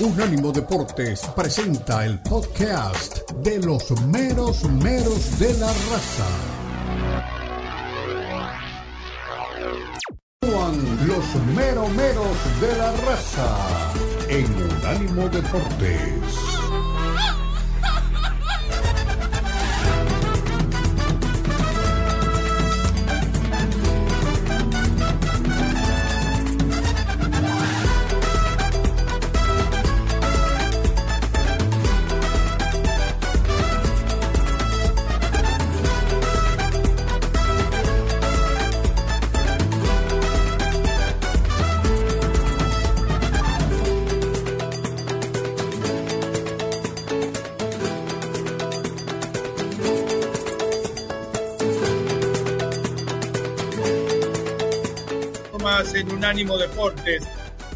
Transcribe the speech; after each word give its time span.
Unánimo 0.00 0.50
Deportes 0.52 1.20
presenta 1.36 2.04
el 2.04 2.18
podcast 2.20 3.30
de 3.42 3.58
los 3.58 3.90
meros 4.06 4.64
meros 4.64 5.38
de 5.38 5.52
la 5.54 5.66
raza. 5.66 6.26
Los 11.06 11.34
mero 11.54 11.88
meros 11.88 12.36
de 12.60 12.76
la 12.76 12.92
raza 12.92 13.92
en 14.28 14.46
Unánimo 14.54 15.28
Deportes. 15.28 16.51
En 55.94 56.10
Unánimo 56.10 56.56
Deportes. 56.56 57.24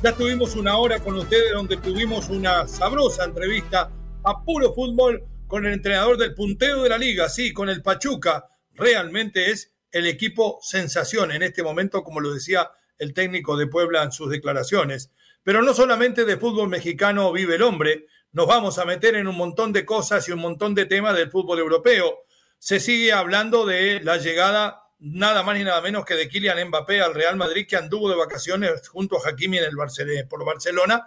Ya 0.02 0.12
tuvimos 0.12 0.56
una 0.56 0.77
hora 0.79 1.01
con 1.01 1.16
ustedes 1.16 1.52
donde 1.52 1.77
tuvimos 1.77 2.29
una 2.29 2.66
sabrosa 2.66 3.25
entrevista 3.25 3.91
a 4.25 4.45
puro 4.45 4.73
fútbol 4.73 5.23
con 5.47 5.67
el 5.67 5.75
entrenador 5.75 6.17
del 6.17 6.34
punteo 6.34 6.83
de 6.83 6.89
la 6.89 6.98
liga, 6.98 7.28
sí, 7.28 7.53
con 7.53 7.69
el 7.69 7.83
Pachuca. 7.83 8.48
Realmente 8.73 9.50
es 9.50 9.75
el 9.91 10.06
equipo 10.06 10.58
sensación 10.62 11.31
en 11.31 11.42
este 11.42 11.62
momento, 11.62 12.03
como 12.03 12.20
lo 12.20 12.33
decía 12.33 12.70
el 12.98 13.12
técnico 13.12 13.56
de 13.56 13.67
Puebla 13.67 14.03
en 14.03 14.12
sus 14.12 14.30
declaraciones. 14.30 15.11
Pero 15.42 15.62
no 15.62 15.75
solamente 15.75 16.25
de 16.25 16.39
fútbol 16.39 16.69
mexicano 16.69 17.33
vive 17.33 17.56
el 17.56 17.62
hombre, 17.62 18.06
nos 18.33 18.47
vamos 18.47 18.78
a 18.78 18.84
meter 18.84 19.14
en 19.17 19.28
un 19.28 19.36
montón 19.36 19.73
de 19.73 19.84
cosas 19.84 20.27
y 20.28 20.33
un 20.33 20.41
montón 20.41 20.75
de 20.75 20.86
temas 20.86 21.17
del 21.17 21.30
fútbol 21.30 21.58
europeo. 21.58 22.20
Se 22.58 22.80
sigue 22.80 23.12
hablando 23.12 23.67
de 23.67 24.01
la 24.03 24.17
llegada 24.17 24.86
nada 24.98 25.42
más 25.42 25.56
ni 25.56 25.64
nada 25.64 25.80
menos 25.80 26.05
que 26.05 26.14
de 26.14 26.28
Kylian 26.28 26.69
Mbappé 26.69 27.00
al 27.00 27.14
Real 27.14 27.36
Madrid, 27.36 27.66
que 27.69 27.77
anduvo 27.77 28.08
de 28.11 28.16
vacaciones 28.16 28.89
junto 28.89 29.16
a 29.16 29.28
Hakimi 29.28 29.58
en 29.58 29.64
el 29.64 29.77
Barcelona, 29.77 30.28
por 30.28 30.44
Barcelona, 30.44 31.06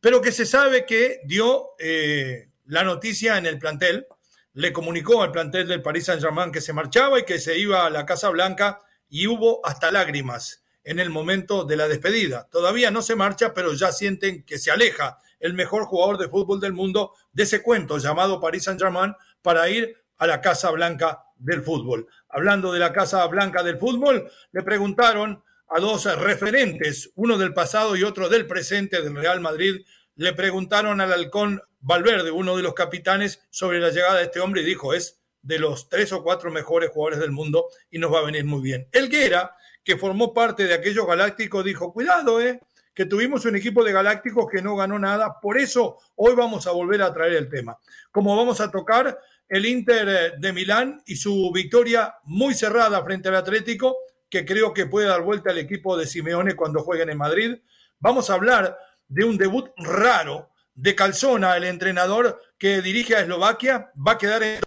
pero 0.00 0.20
que 0.20 0.32
se 0.32 0.46
sabe 0.46 0.84
que 0.84 1.20
dio 1.24 1.70
eh, 1.78 2.48
la 2.66 2.84
noticia 2.84 3.38
en 3.38 3.46
el 3.46 3.58
plantel, 3.58 4.06
le 4.52 4.72
comunicó 4.72 5.22
al 5.22 5.32
plantel 5.32 5.66
del 5.66 5.82
Paris 5.82 6.06
Saint-Germain 6.06 6.52
que 6.52 6.60
se 6.60 6.72
marchaba 6.72 7.18
y 7.18 7.24
que 7.24 7.38
se 7.38 7.58
iba 7.58 7.86
a 7.86 7.90
la 7.90 8.06
Casa 8.06 8.28
Blanca 8.30 8.80
y 9.08 9.26
hubo 9.26 9.64
hasta 9.66 9.90
lágrimas 9.90 10.64
en 10.84 11.00
el 11.00 11.10
momento 11.10 11.64
de 11.64 11.76
la 11.76 11.88
despedida. 11.88 12.48
Todavía 12.50 12.90
no 12.90 13.02
se 13.02 13.16
marcha, 13.16 13.54
pero 13.54 13.72
ya 13.72 13.90
sienten 13.90 14.44
que 14.44 14.58
se 14.58 14.70
aleja 14.70 15.18
el 15.40 15.54
mejor 15.54 15.84
jugador 15.86 16.18
de 16.18 16.28
fútbol 16.28 16.60
del 16.60 16.72
mundo 16.72 17.12
de 17.32 17.42
ese 17.42 17.62
cuento 17.62 17.98
llamado 17.98 18.40
Paris 18.40 18.64
Saint-Germain 18.64 19.14
para 19.42 19.68
ir 19.68 20.03
a 20.18 20.26
la 20.26 20.40
Casa 20.40 20.70
Blanca 20.70 21.24
del 21.36 21.62
fútbol. 21.62 22.08
Hablando 22.28 22.72
de 22.72 22.78
la 22.78 22.92
Casa 22.92 23.26
Blanca 23.26 23.62
del 23.62 23.78
fútbol, 23.78 24.30
le 24.52 24.62
preguntaron 24.62 25.42
a 25.68 25.80
dos 25.80 26.04
referentes, 26.18 27.10
uno 27.14 27.38
del 27.38 27.54
pasado 27.54 27.96
y 27.96 28.04
otro 28.04 28.28
del 28.28 28.46
presente 28.46 29.02
del 29.02 29.16
Real 29.16 29.40
Madrid, 29.40 29.84
le 30.16 30.32
preguntaron 30.32 31.00
al 31.00 31.12
halcón 31.12 31.62
Valverde, 31.80 32.30
uno 32.30 32.56
de 32.56 32.62
los 32.62 32.74
capitanes, 32.74 33.42
sobre 33.50 33.80
la 33.80 33.90
llegada 33.90 34.18
de 34.18 34.24
este 34.24 34.40
hombre 34.40 34.62
y 34.62 34.64
dijo, 34.64 34.94
es 34.94 35.20
de 35.42 35.58
los 35.58 35.88
tres 35.88 36.12
o 36.12 36.22
cuatro 36.22 36.50
mejores 36.50 36.90
jugadores 36.90 37.18
del 37.18 37.30
mundo 37.30 37.66
y 37.90 37.98
nos 37.98 38.12
va 38.12 38.20
a 38.20 38.24
venir 38.24 38.44
muy 38.44 38.62
bien. 38.62 38.88
Elguera, 38.92 39.54
que 39.82 39.98
formó 39.98 40.32
parte 40.32 40.66
de 40.66 40.74
aquellos 40.74 41.06
galácticos, 41.06 41.64
dijo, 41.64 41.92
cuidado, 41.92 42.40
eh, 42.40 42.60
que 42.94 43.04
tuvimos 43.04 43.44
un 43.44 43.56
equipo 43.56 43.84
de 43.84 43.92
galácticos 43.92 44.46
que 44.50 44.62
no 44.62 44.76
ganó 44.76 44.98
nada, 44.98 45.40
por 45.40 45.58
eso 45.58 45.98
hoy 46.14 46.34
vamos 46.34 46.66
a 46.66 46.70
volver 46.70 47.02
a 47.02 47.12
traer 47.12 47.34
el 47.34 47.50
tema. 47.50 47.78
Como 48.10 48.36
vamos 48.36 48.60
a 48.60 48.70
tocar 48.70 49.18
el 49.48 49.66
Inter 49.66 50.08
eh, 50.08 50.32
de 50.38 50.52
Milán 50.52 51.02
y 51.06 51.16
su 51.16 51.50
victoria 51.52 52.14
muy 52.24 52.54
cerrada 52.54 53.02
frente 53.04 53.28
al 53.28 53.36
Atlético, 53.36 53.96
que 54.28 54.44
creo 54.44 54.72
que 54.72 54.86
puede 54.86 55.08
dar 55.08 55.22
vuelta 55.22 55.50
al 55.50 55.58
equipo 55.58 55.96
de 55.96 56.06
Simeone 56.06 56.56
cuando 56.56 56.82
jueguen 56.82 57.10
en 57.10 57.18
Madrid. 57.18 57.56
Vamos 57.98 58.30
a 58.30 58.34
hablar 58.34 58.76
de 59.08 59.24
un 59.24 59.36
debut 59.36 59.70
raro 59.76 60.50
de 60.74 60.94
Calzona, 60.94 61.56
el 61.56 61.64
entrenador 61.64 62.40
que 62.58 62.82
dirige 62.82 63.14
a 63.14 63.20
Eslovaquia, 63.20 63.92
va 63.94 64.12
a 64.12 64.18
quedar 64.18 64.42
en 64.42 64.60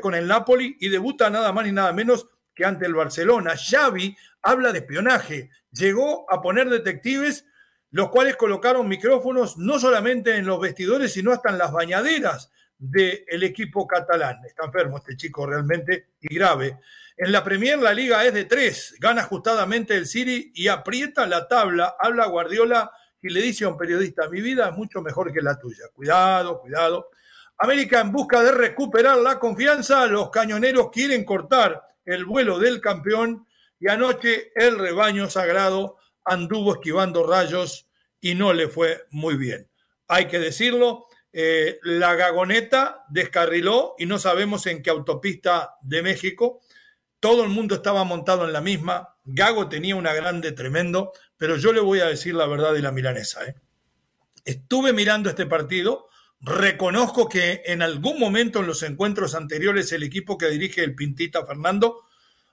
con 0.00 0.14
el 0.14 0.26
Napoli 0.26 0.76
y 0.80 0.88
debuta 0.88 1.30
nada 1.30 1.52
más 1.52 1.64
ni 1.64 1.72
nada 1.72 1.92
menos 1.92 2.26
que 2.54 2.64
ante 2.64 2.86
el 2.86 2.94
Barcelona. 2.94 3.54
Xavi 3.56 4.16
habla 4.42 4.72
de 4.72 4.80
espionaje, 4.80 5.50
llegó 5.70 6.30
a 6.30 6.40
poner 6.42 6.68
detectives 6.68 7.46
los 7.90 8.10
cuales 8.10 8.36
colocaron 8.36 8.88
micrófonos 8.88 9.56
no 9.56 9.78
solamente 9.78 10.36
en 10.36 10.46
los 10.46 10.60
vestidores, 10.60 11.12
sino 11.12 11.32
hasta 11.32 11.50
en 11.50 11.58
las 11.58 11.72
bañaderas 11.72 12.50
del 12.78 13.42
equipo 13.42 13.86
catalán. 13.86 14.44
Está 14.46 14.64
enfermo 14.64 14.98
este 14.98 15.16
chico 15.16 15.46
realmente 15.46 16.10
y 16.20 16.34
grave. 16.34 16.78
En 17.16 17.32
la 17.32 17.42
Premier 17.42 17.78
la 17.78 17.94
liga 17.94 18.24
es 18.24 18.34
de 18.34 18.44
tres, 18.44 18.94
gana 18.98 19.22
ajustadamente 19.22 19.96
el 19.96 20.06
City 20.06 20.52
y 20.54 20.68
aprieta 20.68 21.26
la 21.26 21.48
tabla, 21.48 21.96
habla 21.98 22.26
Guardiola 22.26 22.90
y 23.22 23.30
le 23.30 23.40
dice 23.40 23.64
a 23.64 23.68
un 23.68 23.78
periodista, 23.78 24.28
mi 24.28 24.40
vida 24.42 24.68
es 24.68 24.76
mucho 24.76 25.00
mejor 25.00 25.32
que 25.32 25.40
la 25.40 25.58
tuya. 25.58 25.84
Cuidado, 25.94 26.60
cuidado. 26.60 27.10
América 27.58 28.00
en 28.00 28.12
busca 28.12 28.42
de 28.42 28.52
recuperar 28.52 29.16
la 29.16 29.38
confianza, 29.38 30.06
los 30.06 30.30
cañoneros 30.30 30.90
quieren 30.92 31.24
cortar 31.24 31.82
el 32.04 32.26
vuelo 32.26 32.58
del 32.58 32.82
campeón 32.82 33.46
y 33.80 33.88
anoche 33.88 34.52
el 34.54 34.78
rebaño 34.78 35.30
sagrado 35.30 35.96
anduvo 36.24 36.74
esquivando 36.74 37.26
rayos 37.26 37.88
y 38.20 38.34
no 38.34 38.52
le 38.52 38.68
fue 38.68 39.06
muy 39.10 39.36
bien. 39.36 39.68
Hay 40.08 40.28
que 40.28 40.38
decirlo, 40.38 41.06
eh, 41.38 41.80
la 41.82 42.14
gagoneta 42.14 43.04
descarriló 43.10 43.94
y 43.98 44.06
no 44.06 44.18
sabemos 44.18 44.64
en 44.64 44.82
qué 44.82 44.88
autopista 44.88 45.74
de 45.82 46.02
México. 46.02 46.62
Todo 47.20 47.44
el 47.44 47.50
mundo 47.50 47.74
estaba 47.74 48.04
montado 48.04 48.46
en 48.46 48.54
la 48.54 48.62
misma. 48.62 49.18
Gago 49.22 49.68
tenía 49.68 49.96
una 49.96 50.14
grande 50.14 50.52
tremendo, 50.52 51.12
pero 51.36 51.58
yo 51.58 51.74
le 51.74 51.80
voy 51.80 52.00
a 52.00 52.06
decir 52.06 52.34
la 52.34 52.46
verdad 52.46 52.72
de 52.72 52.80
la 52.80 52.90
milanesa. 52.90 53.44
¿eh? 53.44 53.54
Estuve 54.46 54.94
mirando 54.94 55.28
este 55.28 55.44
partido. 55.44 56.08
Reconozco 56.40 57.28
que 57.28 57.60
en 57.66 57.82
algún 57.82 58.18
momento 58.18 58.60
en 58.60 58.68
los 58.68 58.82
encuentros 58.82 59.34
anteriores 59.34 59.92
el 59.92 60.04
equipo 60.04 60.38
que 60.38 60.48
dirige 60.48 60.82
el 60.84 60.94
Pintita 60.94 61.44
Fernando 61.44 62.04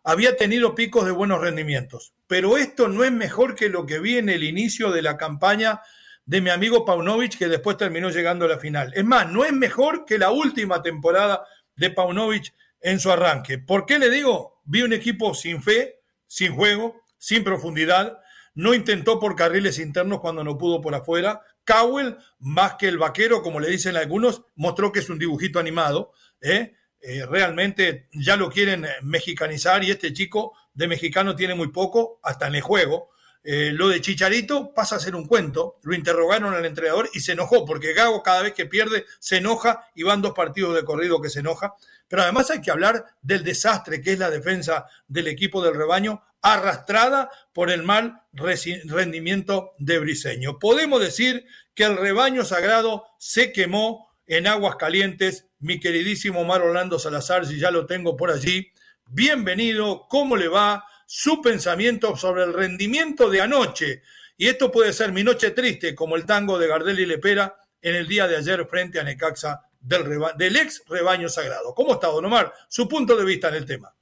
había 0.03 0.35
tenido 0.35 0.75
picos 0.75 1.05
de 1.05 1.11
buenos 1.11 1.39
rendimientos. 1.39 2.15
Pero 2.27 2.57
esto 2.57 2.89
no 2.89 3.05
es 3.05 3.13
mejor 3.13 3.55
que 3.55 3.69
lo 3.69 3.85
que 3.85 3.99
vi 3.99 4.17
en 4.17 4.27
el 4.27 4.43
inicio 4.43 4.91
de 4.91 5.03
la 5.03 5.15
campaña 5.15 5.79
de 6.25 6.41
mi 6.41 6.49
amigo 6.49 6.85
Paunovic, 6.85 7.37
que 7.37 7.47
después 7.47 7.77
terminó 7.77 8.09
llegando 8.09 8.45
a 8.45 8.49
la 8.49 8.59
final. 8.59 8.93
Es 8.95 9.03
más, 9.03 9.29
no 9.29 9.43
es 9.43 9.51
mejor 9.51 10.05
que 10.05 10.17
la 10.17 10.31
última 10.31 10.81
temporada 10.81 11.45
de 11.75 11.89
Paunovic 11.89 12.53
en 12.79 12.99
su 12.99 13.11
arranque. 13.11 13.57
¿Por 13.57 13.85
qué 13.85 13.99
le 13.99 14.09
digo? 14.09 14.61
Vi 14.65 14.81
un 14.81 14.93
equipo 14.93 15.33
sin 15.33 15.61
fe, 15.61 16.01
sin 16.27 16.53
juego, 16.55 17.01
sin 17.17 17.43
profundidad. 17.43 18.19
No 18.55 18.73
intentó 18.73 19.19
por 19.19 19.35
carriles 19.35 19.79
internos 19.79 20.19
cuando 20.19 20.43
no 20.43 20.57
pudo 20.57 20.81
por 20.81 20.93
afuera. 20.93 21.41
Cowell, 21.65 22.17
más 22.39 22.75
que 22.75 22.87
el 22.87 22.97
vaquero, 22.97 23.41
como 23.41 23.59
le 23.59 23.69
dicen 23.69 23.95
algunos, 23.95 24.43
mostró 24.55 24.91
que 24.91 24.99
es 24.99 25.09
un 25.09 25.19
dibujito 25.19 25.59
animado. 25.59 26.11
¿eh? 26.41 26.75
Eh, 27.01 27.25
realmente 27.25 28.07
ya 28.13 28.35
lo 28.35 28.49
quieren 28.49 28.85
mexicanizar 29.01 29.83
y 29.83 29.91
este 29.91 30.13
chico 30.13 30.53
de 30.73 30.87
mexicano 30.87 31.35
tiene 31.35 31.55
muy 31.55 31.69
poco, 31.69 32.19
hasta 32.23 32.47
en 32.47 32.55
el 32.55 32.61
juego. 32.61 33.09
Eh, 33.43 33.71
lo 33.73 33.89
de 33.89 33.99
Chicharito 33.99 34.73
pasa 34.73 34.95
a 34.95 34.99
ser 34.99 35.15
un 35.15 35.27
cuento. 35.27 35.79
Lo 35.83 35.93
interrogaron 35.93 36.53
al 36.53 36.65
entrenador 36.65 37.09
y 37.13 37.19
se 37.19 37.33
enojó, 37.33 37.65
porque 37.65 37.93
Gago 37.93 38.23
cada 38.23 38.41
vez 38.41 38.53
que 38.53 38.65
pierde 38.65 39.05
se 39.19 39.37
enoja 39.37 39.87
y 39.95 40.03
van 40.03 40.21
dos 40.21 40.33
partidos 40.33 40.75
de 40.75 40.85
corrido 40.85 41.21
que 41.21 41.29
se 41.29 41.41
enoja. 41.41 41.75
Pero 42.07 42.23
además 42.23 42.49
hay 42.51 42.61
que 42.61 42.71
hablar 42.71 43.05
del 43.21 43.43
desastre 43.43 44.01
que 44.01 44.13
es 44.13 44.19
la 44.19 44.29
defensa 44.29 44.85
del 45.07 45.27
equipo 45.27 45.63
del 45.63 45.75
rebaño, 45.75 46.23
arrastrada 46.41 47.29
por 47.53 47.69
el 47.69 47.83
mal 47.83 48.21
rendimiento 48.33 49.73
de 49.77 49.99
Briseño. 49.99 50.59
Podemos 50.59 51.01
decir 51.01 51.45
que 51.73 51.83
el 51.83 51.97
rebaño 51.97 52.45
sagrado 52.45 53.05
se 53.17 53.51
quemó 53.51 54.13
en 54.27 54.47
aguas 54.47 54.75
calientes. 54.75 55.47
Mi 55.59 55.79
queridísimo 55.79 56.41
Omar 56.41 56.61
Orlando 56.61 56.99
Salazar, 56.99 57.45
si 57.45 57.59
ya 57.59 57.71
lo 57.71 57.85
tengo 57.85 58.15
por 58.15 58.31
allí. 58.31 58.71
Bienvenido, 59.07 60.07
¿cómo 60.09 60.35
le 60.37 60.47
va? 60.47 60.85
Su 61.15 61.43
pensamiento 61.43 62.17
sobre 62.17 62.41
el 62.41 62.53
rendimiento 62.53 63.29
de 63.29 63.39
anoche. 63.39 64.01
Y 64.35 64.47
esto 64.47 64.71
puede 64.71 64.93
ser 64.93 65.11
mi 65.11 65.23
noche 65.23 65.51
triste, 65.51 65.93
como 65.93 66.15
el 66.15 66.25
tango 66.25 66.57
de 66.57 66.67
Gardel 66.67 66.99
y 66.99 67.05
Lepera 67.05 67.55
en 67.83 67.93
el 67.93 68.07
día 68.07 68.27
de 68.27 68.37
ayer 68.37 68.65
frente 68.65 68.99
a 68.99 69.03
Necaxa 69.03 69.61
del, 69.79 70.05
del 70.35 70.55
ex 70.55 70.83
rebaño 70.87 71.29
sagrado. 71.29 71.75
¿Cómo 71.75 71.93
está, 71.93 72.07
don 72.07 72.25
Omar? 72.25 72.51
Su 72.67 72.87
punto 72.87 73.15
de 73.15 73.25
vista 73.25 73.49
en 73.49 73.53
el 73.53 73.65
tema. 73.65 73.95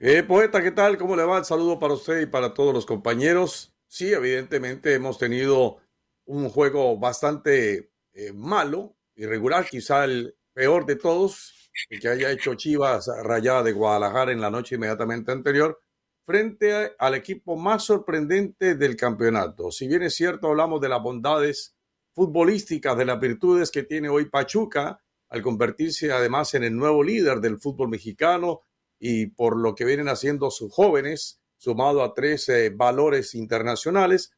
Eh, 0.00 0.22
poeta, 0.22 0.62
¿qué 0.62 0.70
tal? 0.70 0.96
¿Cómo 0.96 1.16
le 1.16 1.24
va? 1.24 1.36
El 1.36 1.44
saludo 1.44 1.78
para 1.78 1.92
usted 1.92 2.22
y 2.22 2.26
para 2.26 2.54
todos 2.54 2.72
los 2.72 2.86
compañeros. 2.86 3.74
Sí, 3.86 4.10
evidentemente 4.10 4.94
hemos 4.94 5.18
tenido 5.18 5.82
un 6.24 6.48
juego 6.48 6.96
bastante 6.96 7.90
eh, 8.14 8.32
malo, 8.32 8.96
irregular, 9.16 9.66
quizá 9.68 10.06
el 10.06 10.34
peor 10.54 10.86
de 10.86 10.96
todos, 10.96 11.70
el 11.90 12.00
que 12.00 12.08
haya 12.08 12.30
hecho 12.30 12.54
Chivas 12.54 13.06
Rayada 13.22 13.62
de 13.62 13.72
Guadalajara 13.72 14.32
en 14.32 14.40
la 14.40 14.50
noche 14.50 14.76
inmediatamente 14.76 15.30
anterior, 15.30 15.78
frente 16.26 16.92
al 16.98 17.14
equipo 17.14 17.56
más 17.56 17.84
sorprendente 17.84 18.74
del 18.74 18.96
campeonato. 18.96 19.70
Si 19.70 19.86
bien 19.86 20.02
es 20.02 20.16
cierto, 20.16 20.48
hablamos 20.48 20.80
de 20.80 20.88
las 20.88 21.00
bondades 21.00 21.76
futbolísticas, 22.12 22.98
de 22.98 23.04
las 23.04 23.20
virtudes 23.20 23.70
que 23.70 23.84
tiene 23.84 24.08
hoy 24.08 24.28
Pachuca, 24.28 25.00
al 25.28 25.42
convertirse 25.42 26.12
además 26.12 26.54
en 26.54 26.64
el 26.64 26.76
nuevo 26.76 27.02
líder 27.02 27.40
del 27.40 27.58
fútbol 27.58 27.88
mexicano 27.88 28.62
y 28.98 29.26
por 29.26 29.56
lo 29.56 29.74
que 29.74 29.84
vienen 29.84 30.08
haciendo 30.08 30.50
sus 30.50 30.72
jóvenes, 30.72 31.40
sumado 31.58 32.02
a 32.02 32.12
tres 32.12 32.50
valores 32.74 33.34
internacionales, 33.34 34.32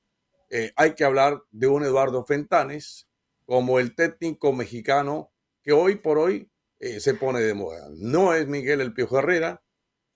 eh, 0.50 0.73
hay 0.76 0.94
que 0.94 1.05
hablar 1.05 1.43
de 1.50 1.69
un 1.69 1.85
Eduardo 1.85 2.25
Fentanes 2.25 3.08
como 3.44 3.79
el 3.79 3.94
técnico 3.94 4.52
mexicano 4.52 5.32
que 5.62 5.73
hoy 5.73 5.96
por 5.96 6.19
hoy 6.19 6.50
eh, 6.81 7.00
se 7.00 7.14
pone 7.14 7.40
de 7.40 7.55
moda. 7.55 7.88
No 7.93 8.35
es 8.35 8.46
Miguel 8.46 8.81
El 8.81 8.93
Piojo 8.93 9.19
Herrera, 9.19 9.62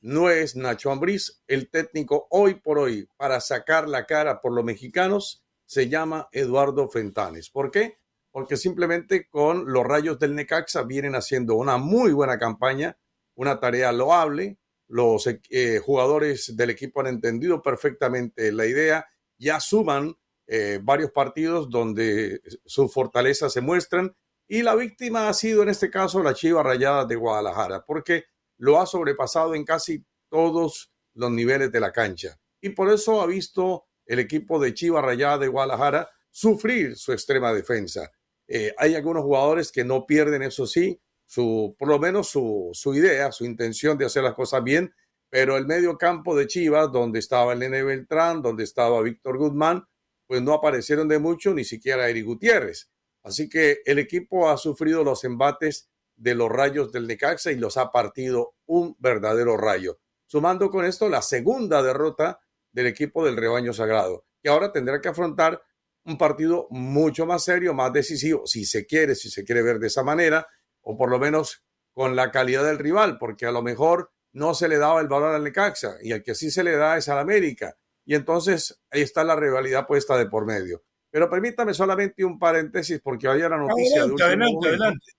no 0.03 0.31
es 0.31 0.57
Nacho 0.57 0.91
Ambriz, 0.91 1.43
el 1.47 1.71
técnico 1.71 2.27
hoy 2.31 2.55
por 2.55 2.79
hoy 2.79 3.09
para 3.17 3.41
sacar 3.41 3.89
la 3.89 4.05
cara 4.05 4.41
por 4.41 4.53
los 4.53 4.65
mexicanos 4.65 5.45
se 5.65 5.89
llama 5.89 6.29
Eduardo 6.33 6.89
Fentanes. 6.89 7.51
¿Por 7.51 7.71
qué? 7.71 7.99
Porque 8.33 8.57
simplemente 8.57 9.29
con 9.29 9.73
los 9.73 9.85
rayos 9.85 10.19
del 10.19 10.35
Necaxa 10.35 10.83
vienen 10.83 11.15
haciendo 11.15 11.55
una 11.55 11.77
muy 11.77 12.13
buena 12.13 12.37
campaña, 12.37 12.99
una 13.37 13.61
tarea 13.61 13.93
loable. 13.93 14.59
Los 14.89 15.29
eh, 15.29 15.79
jugadores 15.79 16.57
del 16.57 16.71
equipo 16.71 17.01
han 17.01 17.07
entendido 17.07 17.63
perfectamente 17.63 18.51
la 18.51 18.67
idea, 18.67 19.07
ya 19.39 19.61
suman 19.61 20.17
eh, 20.49 20.81
varios 20.83 21.13
partidos 21.13 21.71
donde 21.71 22.43
sus 22.67 22.93
fortalezas 22.93 23.53
se 23.53 23.61
muestran 23.61 24.17
y 24.49 24.63
la 24.63 24.75
víctima 24.75 25.29
ha 25.29 25.33
sido 25.33 25.63
en 25.63 25.69
este 25.69 25.91
caso 25.91 26.23
la 26.23 26.35
Chiva 26.35 26.63
Rayada 26.63 27.07
de 27.07 27.15
Guadalajara, 27.15 27.85
porque 27.87 28.25
lo 28.63 28.81
ha 28.81 28.87
sobrepasado 28.87 29.57
en 29.57 29.65
casi 29.65 30.05
todos 30.29 30.93
los 31.15 31.33
niveles 31.33 31.73
de 31.73 31.81
la 31.81 31.91
cancha. 31.91 32.39
Y 32.61 32.71
por 32.71 32.93
eso 32.93 33.21
ha 33.21 33.27
visto 33.27 33.87
el 34.07 34.21
equipo 34.21 34.61
de 34.61 34.73
Chiva 34.73 35.03
Rayada 35.03 35.39
de 35.39 35.49
Guadalajara 35.49 36.09
sufrir 36.31 36.97
su 36.97 37.13
extrema 37.13 37.53
defensa. 37.53 38.13
Eh, 38.47 38.73
hay 38.79 38.95
algunos 38.95 39.25
jugadores 39.25 39.73
que 39.73 39.85
no 39.85 40.07
pierden, 40.07 40.43
eso 40.43 40.69
sí, 40.69 41.01
su, 41.27 41.75
por 41.77 41.89
lo 41.89 41.99
menos 41.99 42.29
su, 42.29 42.71
su 42.73 42.95
idea, 42.95 43.33
su 43.33 43.45
intención 43.45 43.99
de 43.99 44.07
hacer 44.07 44.23
las 44.23 44.35
cosas 44.35 44.63
bien, 44.63 44.95
pero 45.29 45.57
el 45.57 45.67
medio 45.67 45.99
campo 45.99 46.37
de 46.37 46.47
Chivas, 46.47 46.93
donde 46.93 47.19
estaba 47.19 47.55
el 47.55 47.59
Nene 47.59 47.83
Beltrán, 47.83 48.43
donde 48.43 48.63
estaba 48.63 49.03
Víctor 49.03 49.39
Guzmán, 49.39 49.85
pues 50.29 50.41
no 50.41 50.53
aparecieron 50.53 51.09
de 51.09 51.19
mucho, 51.19 51.53
ni 51.53 51.65
siquiera 51.65 52.09
Eric 52.09 52.27
Gutiérrez. 52.27 52.89
Así 53.25 53.49
que 53.49 53.81
el 53.85 53.99
equipo 53.99 54.49
ha 54.49 54.57
sufrido 54.57 55.03
los 55.03 55.25
embates 55.25 55.92
de 56.23 56.37
los 56.37 56.49
rayos 56.49 56.93
del 56.93 57.09
Necaxa 57.09 57.51
y 57.51 57.57
los 57.57 57.77
ha 57.77 57.91
partido 57.91 58.55
un 58.67 58.95
verdadero 59.01 59.57
rayo. 59.57 59.99
Sumando 60.27 60.71
con 60.71 60.85
esto 60.85 61.09
la 61.09 61.21
segunda 61.21 61.83
derrota 61.83 62.41
del 62.71 62.87
equipo 62.87 63.25
del 63.25 63.37
rebaño 63.37 63.73
sagrado, 63.73 64.25
que 64.41 64.49
ahora 64.49 64.73
tendrá 64.73 65.01
que 65.01 65.09
afrontar 65.09 65.61
un 66.05 66.17
partido 66.17 66.69
mucho 66.71 67.27
más 67.27 67.45
serio, 67.45 67.75
más 67.75 67.93
decisivo, 67.93 68.47
si 68.47 68.65
se 68.65 68.87
quiere, 68.87 69.17
si 69.17 69.31
se 69.31 69.45
quiere 69.45 69.63
ver 69.63 69.81
de 69.81 69.89
esa 69.89 70.05
manera, 70.05 70.47
o 70.81 70.97
por 70.97 71.11
lo 71.11 71.19
menos 71.19 71.65
con 71.93 72.15
la 72.15 72.31
calidad 72.31 72.65
del 72.65 72.79
rival, 72.79 73.19
porque 73.19 73.47
a 73.47 73.53
lo 73.53 73.63
mejor 73.63 74.13
no 74.33 74.55
se 74.55 74.69
le 74.69 74.79
daba 74.79 75.01
el 75.01 75.09
valor 75.09 75.35
al 75.35 75.45
Necaxa 75.45 75.97
y 76.03 76.13
al 76.13 76.23
que 76.23 76.37
sí 76.37 76.51
se 76.51 76.63
le 76.63 76.77
da 76.77 76.97
es 76.97 77.09
al 77.09 77.19
América 77.19 77.77
y 78.05 78.15
entonces 78.15 78.81
ahí 78.91 79.03
está 79.03 79.25
la 79.25 79.37
rivalidad 79.37 79.87
puesta 79.87 80.17
de 80.17 80.27
por 80.27 80.47
medio. 80.47 80.85
Pero 81.11 81.29
permítame 81.29 81.75
solamente 81.75 82.25
un 82.25 82.39
paréntesis 82.39 83.01
porque 83.03 83.29
había 83.29 83.49
la 83.49 83.59
noticia 83.59 84.03
adelante, 84.03 84.23
de 84.23 84.29
adelante, 84.29 84.69
adelante. 84.69 85.13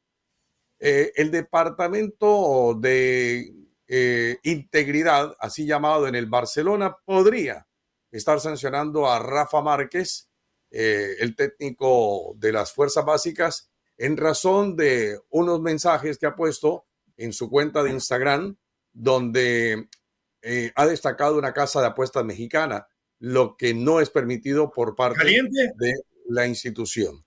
Eh, 0.85 1.13
el 1.15 1.31
departamento 1.31 2.77
de 2.77 3.53
eh, 3.87 4.37
integridad, 4.43 5.33
así 5.39 5.65
llamado 5.65 6.09
en 6.09 6.15
el 6.15 6.25
Barcelona, 6.25 6.97
podría 7.05 7.65
estar 8.11 8.41
sancionando 8.41 9.09
a 9.09 9.17
Rafa 9.17 9.61
Márquez, 9.61 10.29
eh, 10.71 11.15
el 11.19 11.37
técnico 11.37 12.33
de 12.35 12.51
las 12.51 12.73
fuerzas 12.73 13.05
básicas, 13.05 13.71
en 13.97 14.17
razón 14.17 14.75
de 14.75 15.17
unos 15.29 15.61
mensajes 15.61 16.17
que 16.17 16.25
ha 16.25 16.35
puesto 16.35 16.85
en 17.15 17.31
su 17.31 17.49
cuenta 17.49 17.81
de 17.81 17.91
Instagram, 17.91 18.57
donde 18.91 19.87
ha 20.75 20.85
destacado 20.85 21.37
una 21.37 21.53
casa 21.53 21.79
de 21.79 21.87
apuestas 21.87 22.25
mexicana, 22.25 22.87
lo 23.19 23.55
que 23.55 23.73
no 23.73 24.01
es 24.01 24.09
permitido 24.09 24.69
por 24.69 24.97
parte 24.97 25.23
de 25.23 25.93
la 26.27 26.45
institución. 26.45 27.23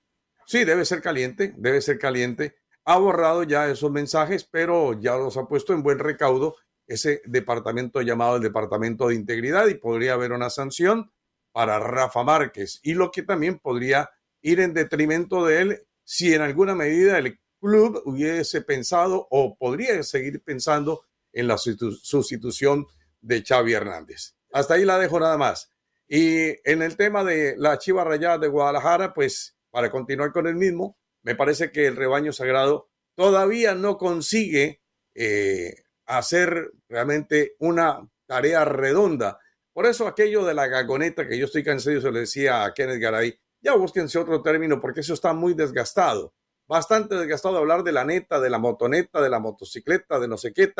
Sí, 0.47 0.64
debe 0.64 0.85
ser 0.85 1.00
caliente, 1.00 1.55
debe 1.56 1.81
ser 1.81 1.99
caliente. 1.99 2.56
Ha 2.87 2.99
borrado 2.99 3.43
ya 3.43 3.69
esos 3.69 3.91
mensajes, 3.91 4.44
pero 4.44 4.99
ya 4.99 5.17
los 5.17 5.37
ha 5.37 5.47
puesto 5.47 5.75
en 5.75 5.83
buen 5.83 5.99
recaudo 5.99 6.56
ese 6.87 7.21
departamento 7.27 8.00
llamado 8.00 8.37
el 8.37 8.43
Departamento 8.43 9.09
de 9.09 9.17
Integridad 9.17 9.67
y 9.67 9.75
podría 9.75 10.15
haber 10.15 10.33
una 10.33 10.50
sanción 10.50 11.11
para 11.53 11.79
Rafa 11.79 12.23
Márquez 12.23 12.81
y 12.83 12.94
lo 12.94 13.11
que 13.11 13.23
también 13.23 13.59
podría 13.59 14.11
ir 14.41 14.61
en 14.61 14.73
detrimento 14.73 15.44
de 15.44 15.61
él 15.61 15.87
si 16.05 16.33
en 16.33 16.43
alguna 16.43 16.75
medida 16.75 17.19
el 17.19 17.41
club 17.61 18.03
hubiese 18.05 18.61
pensado 18.61 19.27
o 19.31 19.56
podría 19.56 20.03
seguir 20.03 20.43
pensando 20.43 21.03
en 21.33 21.49
la 21.49 21.59
sustitución 21.59 22.87
de 23.21 23.43
Xavi 23.43 23.73
Hernández. 23.73 24.37
Hasta 24.53 24.75
ahí 24.75 24.85
la 24.85 24.99
dejo 24.99 25.19
nada 25.19 25.37
más. 25.37 25.73
Y 26.06 26.55
en 26.69 26.83
el 26.83 26.97
tema 26.97 27.25
de 27.25 27.56
la 27.59 27.79
Chiva 27.79 28.05
Rayada 28.05 28.38
de 28.38 28.49
Guadalajara, 28.49 29.12
pues 29.12 29.56
para 29.71 29.91
continuar 29.91 30.33
con 30.33 30.47
el 30.47 30.55
mismo, 30.55 30.97
me 31.26 31.34
parece 31.34 31.73
que 31.73 31.88
el 31.88 31.96
rebaño 31.96 32.32
sagrado 32.32 32.88
todavía 33.17 33.75
no 33.75 33.99
consigue 33.99 34.81
eh, 35.12 35.75
hacer 36.06 36.70
realmente 36.88 37.56
una 37.58 38.08
tarea 38.26 38.64
redonda. 38.64 39.40
Por 39.73 39.87
eso 39.87 40.06
aquello 40.06 40.44
de 40.44 40.55
la 40.55 40.69
gagoneta 40.69 41.26
que 41.26 41.37
yo 41.37 41.46
estoy 41.46 41.64
cansado, 41.64 42.00
se 42.00 42.12
lo 42.12 42.20
decía 42.20 42.64
a 42.64 42.73
Kenneth 42.73 43.00
Garay, 43.00 43.37
ya 43.61 43.75
búsquense 43.75 44.20
otro 44.20 44.40
término 44.40 44.81
porque 44.81 45.00
eso 45.00 45.14
está 45.14 45.32
muy 45.32 45.55
desgastado. 45.55 46.32
Bastante 46.69 47.17
desgastado 47.17 47.58
hablar 47.58 47.82
de 47.82 47.90
la 47.90 48.05
neta, 48.05 48.38
de 48.38 48.49
la 48.49 48.61
motoneta, 48.61 49.20
de 49.20 49.28
la 49.28 49.40
motocicleta, 49.40 50.20
de 50.20 50.28
no 50.28 50.37
sé 50.37 50.52
qué, 50.52 50.73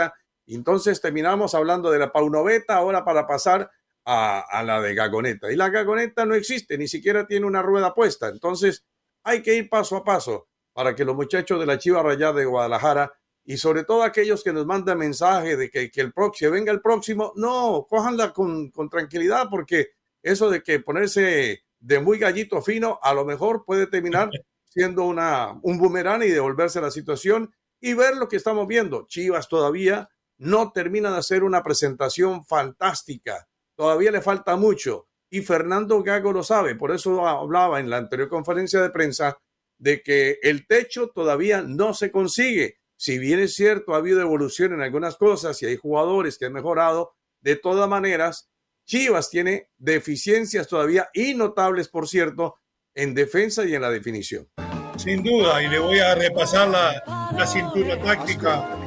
entonces 0.47 1.01
terminamos 1.01 1.57
hablando 1.57 1.91
de 1.91 1.99
la 1.99 2.13
paunoveta 2.13 2.77
ahora 2.77 3.05
para 3.05 3.27
pasar 3.27 3.69
a, 4.05 4.63
la 4.65 4.81
de 4.81 4.95
gagoneta. 4.95 5.51
Y 5.51 5.57
la 5.57 5.71
gagoneta 5.71 6.25
no 6.25 6.37
existe, 6.37 6.79
ni 6.79 6.87
siquiera 6.87 7.27
tiene 7.27 7.47
una 7.47 7.63
rueda 7.63 7.93
puesta. 7.95 8.29
Entonces 8.29 8.85
hay 9.27 9.43
que 9.43 9.57
ir 9.57 9.69
paso 9.69 9.97
a 9.97 10.05
paso 10.05 10.49
para 10.73 10.95
que 10.95 11.05
los 11.05 11.17
muchachos 11.17 11.59
de 11.59 11.67
la 11.67 11.79
Chiva 11.79 12.01
Rayada 12.01 12.35
de 12.35 12.45
Guadalajara 12.45 13.13
y 13.45 13.57
sobre 13.57 13.83
todo 13.83 14.05
aquellos 14.05 14.45
que 14.45 14.53
nos 14.53 14.67
mandan 14.67 14.99
mensaje 14.99 15.57
de 15.57 15.69
que, 15.69 15.91
el 15.97 16.13
próximo, 16.13 16.53
venga 16.53 16.71
el 16.71 16.81
próximo, 16.81 17.33
no, 17.35 17.87
cójanla 17.91 18.33
con, 18.33 18.71
con 18.71 18.89
tranquilidad 18.89 19.49
porque 19.51 19.89
eso 20.23 20.49
de 20.49 20.63
que 20.63 20.79
ponerse 20.79 21.65
de 21.81 22.01
muy 22.01 22.19
gallito 22.19 22.63
fino 22.63 23.01
a 23.03 23.13
lo 23.15 23.25
mejor 23.25 23.65
puede 23.65 23.89
terminar 23.89 24.31
siendo 24.65 25.05
una, 25.05 25.59
un 25.63 25.77
boomerang 25.77 26.23
y 26.23 26.29
devolverse 26.29 26.81
la 26.81 26.93
situación 26.93 27.53
y 27.81 27.95
ver 27.95 28.17
lo 28.17 28.29
que 28.29 28.37
estamos 28.37 28.69
viendo. 28.69 29.07
Chivas 29.09 29.49
todavía 29.49 30.09
no 30.39 30.71
termina 30.71 31.11
de 31.11 31.19
hacer 31.19 31.43
una 31.43 31.65
presentación 31.65 32.45
fantástica. 32.45 33.49
Todavía 33.75 34.13
le 34.13 34.23
falta 34.23 34.55
mucho. 34.55 35.09
Y 35.31 35.41
Fernando 35.43 36.03
Gago 36.03 36.33
lo 36.33 36.43
sabe. 36.43 36.75
Por 36.75 36.93
eso 36.93 37.27
hablaba 37.27 37.81
en 37.81 37.91
la 37.91 37.97
anterior 37.97 38.29
conferencia 38.29 38.81
de 38.81 38.91
prensa 38.91 39.39
de 39.79 40.03
que 40.03 40.39
el 40.43 40.67
techo 40.67 41.11
todavía 41.15 41.63
no 41.63 41.95
se 41.95 42.11
consigue. 42.11 42.79
Si 42.97 43.19
bien 43.19 43.41
es 43.41 43.55
cierto, 43.55 43.95
ha 43.95 43.99
habido 43.99 44.21
evolución 44.21 44.73
en 44.73 44.81
algunas 44.81 45.17
cosas 45.17 45.61
y 45.63 45.67
hay 45.67 45.77
jugadores 45.77 46.39
que 46.39 46.47
han 46.47 46.53
mejorado, 46.53 47.15
de 47.41 47.57
todas 47.57 47.89
maneras, 47.89 48.51
Chivas 48.87 49.31
tiene 49.31 49.69
deficiencias 49.77 50.69
todavía 50.69 51.11
y 51.13 51.35
notables, 51.35 51.89
por 51.89 52.09
cierto, 52.09 52.57
en 52.95 53.15
defensa 53.15 53.65
y 53.65 53.75
en 53.75 53.83
la 53.83 53.91
definición. 53.91 54.49
Sin 54.97 55.23
duda, 55.23 55.63
y 55.63 55.69
le 55.69 55.79
voy 55.79 55.99
a 55.99 56.15
repasar 56.15 56.69
la, 56.69 57.31
la 57.37 57.47
cintura 57.47 58.01
táctica. 58.01 58.79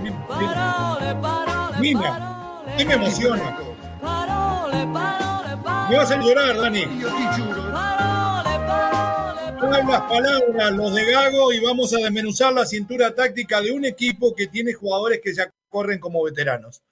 Mira, 1.80 2.64
¿qué 2.78 2.86
me 2.86 2.94
emociona? 2.96 3.69
Me 5.90 5.98
vas 5.98 6.12
a 6.12 6.18
llorar, 6.18 6.56
Dani. 6.56 6.86
Pongan 9.60 9.88
las 9.88 10.02
palabras, 10.04 10.72
los 10.74 10.94
de 10.94 11.12
Gago, 11.12 11.52
y 11.52 11.60
vamos 11.60 11.94
a 11.94 11.98
desmenuzar 11.98 12.54
la 12.54 12.66
cintura 12.66 13.16
táctica 13.16 13.60
de 13.60 13.72
un 13.72 13.86
equipo 13.86 14.36
que 14.36 14.46
tiene 14.46 14.74
jugadores 14.74 15.20
que 15.24 15.34
ya 15.34 15.52
corren 15.68 16.00
como 16.00 16.24
veteranos. 16.24 16.84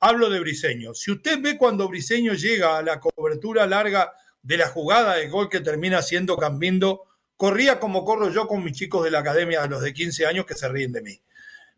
Hablo 0.00 0.30
de 0.30 0.40
Briseño. 0.40 0.94
Si 0.94 1.10
usted 1.10 1.38
ve 1.42 1.58
cuando 1.58 1.86
Briseño 1.86 2.32
llega 2.32 2.78
a 2.78 2.82
la 2.82 2.98
cobertura 2.98 3.66
larga 3.66 4.12
de 4.42 4.56
la 4.56 4.68
jugada 4.68 5.16
de 5.16 5.28
gol 5.28 5.50
que 5.50 5.60
termina 5.60 6.00
siendo 6.00 6.38
Cambindo, 6.38 7.02
corría 7.36 7.78
como 7.78 8.06
corro 8.06 8.30
yo 8.30 8.46
con 8.46 8.64
mis 8.64 8.72
chicos 8.72 9.04
de 9.04 9.10
la 9.10 9.18
academia 9.18 9.60
de 9.60 9.68
los 9.68 9.82
de 9.82 9.92
15 9.92 10.24
años 10.24 10.46
que 10.46 10.54
se 10.54 10.68
ríen 10.68 10.92
de 10.92 11.02
mí. 11.02 11.20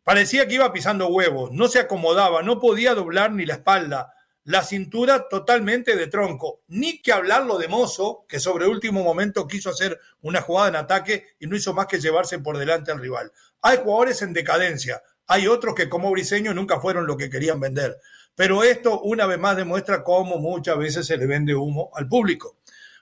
Parecía 0.04 0.46
que 0.46 0.54
iba 0.54 0.72
pisando 0.72 1.08
huevos, 1.08 1.50
no 1.50 1.66
se 1.66 1.80
acomodaba, 1.80 2.42
no 2.42 2.60
podía 2.60 2.94
doblar 2.94 3.32
ni 3.32 3.46
la 3.46 3.54
espalda. 3.54 4.14
La 4.48 4.62
cintura 4.62 5.28
totalmente 5.28 5.94
de 5.94 6.06
tronco. 6.06 6.62
Ni 6.68 7.02
que 7.02 7.12
hablarlo 7.12 7.58
de 7.58 7.68
Mozo, 7.68 8.24
que 8.26 8.40
sobre 8.40 8.66
último 8.66 9.04
momento 9.04 9.46
quiso 9.46 9.68
hacer 9.68 10.00
una 10.22 10.40
jugada 10.40 10.70
en 10.70 10.76
ataque 10.76 11.26
y 11.38 11.46
no 11.46 11.54
hizo 11.54 11.74
más 11.74 11.86
que 11.86 12.00
llevarse 12.00 12.38
por 12.38 12.56
delante 12.56 12.90
al 12.90 12.98
rival. 12.98 13.30
Hay 13.60 13.76
jugadores 13.76 14.22
en 14.22 14.32
decadencia, 14.32 15.02
hay 15.26 15.48
otros 15.48 15.74
que 15.74 15.90
como 15.90 16.10
Briseño 16.10 16.54
nunca 16.54 16.80
fueron 16.80 17.06
lo 17.06 17.18
que 17.18 17.28
querían 17.28 17.60
vender. 17.60 17.98
Pero 18.34 18.64
esto 18.64 19.02
una 19.02 19.26
vez 19.26 19.38
más 19.38 19.54
demuestra 19.54 20.02
cómo 20.02 20.38
muchas 20.38 20.78
veces 20.78 21.06
se 21.06 21.18
le 21.18 21.26
vende 21.26 21.54
humo 21.54 21.90
al 21.92 22.08
público. 22.08 22.56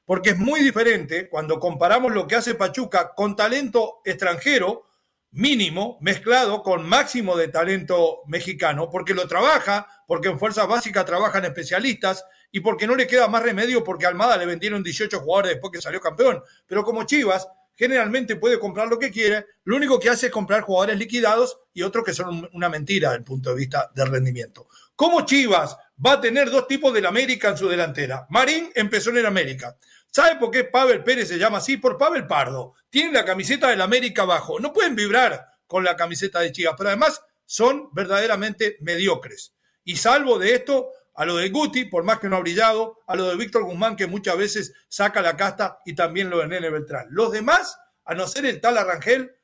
Porque 0.04 0.30
es 0.30 0.38
muy 0.38 0.58
diferente 0.58 1.28
cuando 1.28 1.60
comparamos 1.60 2.12
lo 2.12 2.26
que 2.26 2.34
hace 2.34 2.56
Pachuca 2.56 3.14
con 3.14 3.36
talento 3.36 4.00
extranjero, 4.04 4.84
mínimo 5.30 5.98
mezclado 6.00 6.62
con 6.62 6.88
máximo 6.88 7.36
de 7.36 7.48
talento 7.48 8.22
mexicano, 8.26 8.88
porque 8.90 9.14
lo 9.14 9.28
trabaja, 9.28 9.86
porque 10.06 10.28
en 10.28 10.38
fuerzas 10.38 10.66
básicas 10.66 11.04
trabajan 11.04 11.44
especialistas 11.44 12.24
y 12.50 12.60
porque 12.60 12.86
no 12.86 12.94
le 12.94 13.06
queda 13.06 13.28
más 13.28 13.42
remedio 13.42 13.84
porque 13.84 14.06
Almada 14.06 14.36
le 14.36 14.46
vendieron 14.46 14.82
18 14.82 15.20
jugadores 15.20 15.52
después 15.52 15.72
que 15.72 15.82
salió 15.82 16.00
campeón. 16.00 16.42
Pero 16.66 16.84
como 16.84 17.04
Chivas 17.04 17.46
generalmente 17.76 18.36
puede 18.36 18.58
comprar 18.58 18.88
lo 18.88 18.98
que 18.98 19.10
quiere, 19.10 19.46
lo 19.64 19.76
único 19.76 20.00
que 20.00 20.08
hace 20.08 20.26
es 20.26 20.32
comprar 20.32 20.62
jugadores 20.62 20.98
liquidados 20.98 21.58
y 21.74 21.82
otros 21.82 22.04
que 22.04 22.14
son 22.14 22.48
una 22.54 22.68
mentira 22.68 23.10
desde 23.10 23.18
el 23.18 23.24
punto 23.24 23.50
de 23.50 23.56
vista 23.56 23.90
del 23.94 24.08
rendimiento. 24.08 24.68
¿Cómo 24.94 25.26
Chivas 25.26 25.76
va 26.04 26.12
a 26.12 26.20
tener 26.20 26.50
dos 26.50 26.66
tipos 26.66 26.94
del 26.94 27.04
América 27.04 27.50
en 27.50 27.58
su 27.58 27.68
delantera? 27.68 28.26
Marín 28.30 28.70
empezó 28.74 29.10
en 29.10 29.18
el 29.18 29.26
América. 29.26 29.76
¿Sabe 30.16 30.36
por 30.36 30.50
qué 30.50 30.64
Pavel 30.64 31.04
Pérez 31.04 31.28
se 31.28 31.36
llama 31.36 31.58
así? 31.58 31.76
Por 31.76 31.98
Pavel 31.98 32.26
Pardo. 32.26 32.72
Tiene 32.88 33.12
la 33.12 33.26
camiseta 33.26 33.68
del 33.68 33.82
América 33.82 34.22
abajo. 34.22 34.58
No 34.58 34.72
pueden 34.72 34.96
vibrar 34.96 35.46
con 35.66 35.84
la 35.84 35.94
camiseta 35.94 36.40
de 36.40 36.52
Chivas, 36.52 36.74
pero 36.78 36.88
además 36.88 37.20
son 37.44 37.90
verdaderamente 37.92 38.78
mediocres. 38.80 39.52
Y 39.84 39.96
salvo 39.96 40.38
de 40.38 40.54
esto, 40.54 40.88
a 41.14 41.26
lo 41.26 41.36
de 41.36 41.50
Guti, 41.50 41.84
por 41.84 42.02
más 42.02 42.18
que 42.18 42.30
no 42.30 42.36
ha 42.36 42.40
brillado, 42.40 43.00
a 43.06 43.14
lo 43.14 43.28
de 43.28 43.36
Víctor 43.36 43.64
Guzmán, 43.64 43.94
que 43.94 44.06
muchas 44.06 44.38
veces 44.38 44.72
saca 44.88 45.20
la 45.20 45.36
casta, 45.36 45.80
y 45.84 45.94
también 45.94 46.30
lo 46.30 46.38
de 46.38 46.48
Nene 46.48 46.70
Beltrán. 46.70 47.08
Los 47.10 47.30
demás, 47.30 47.78
a 48.06 48.14
no 48.14 48.26
ser 48.26 48.46
el 48.46 48.58
tal 48.58 48.78
Arrangel, 48.78 49.36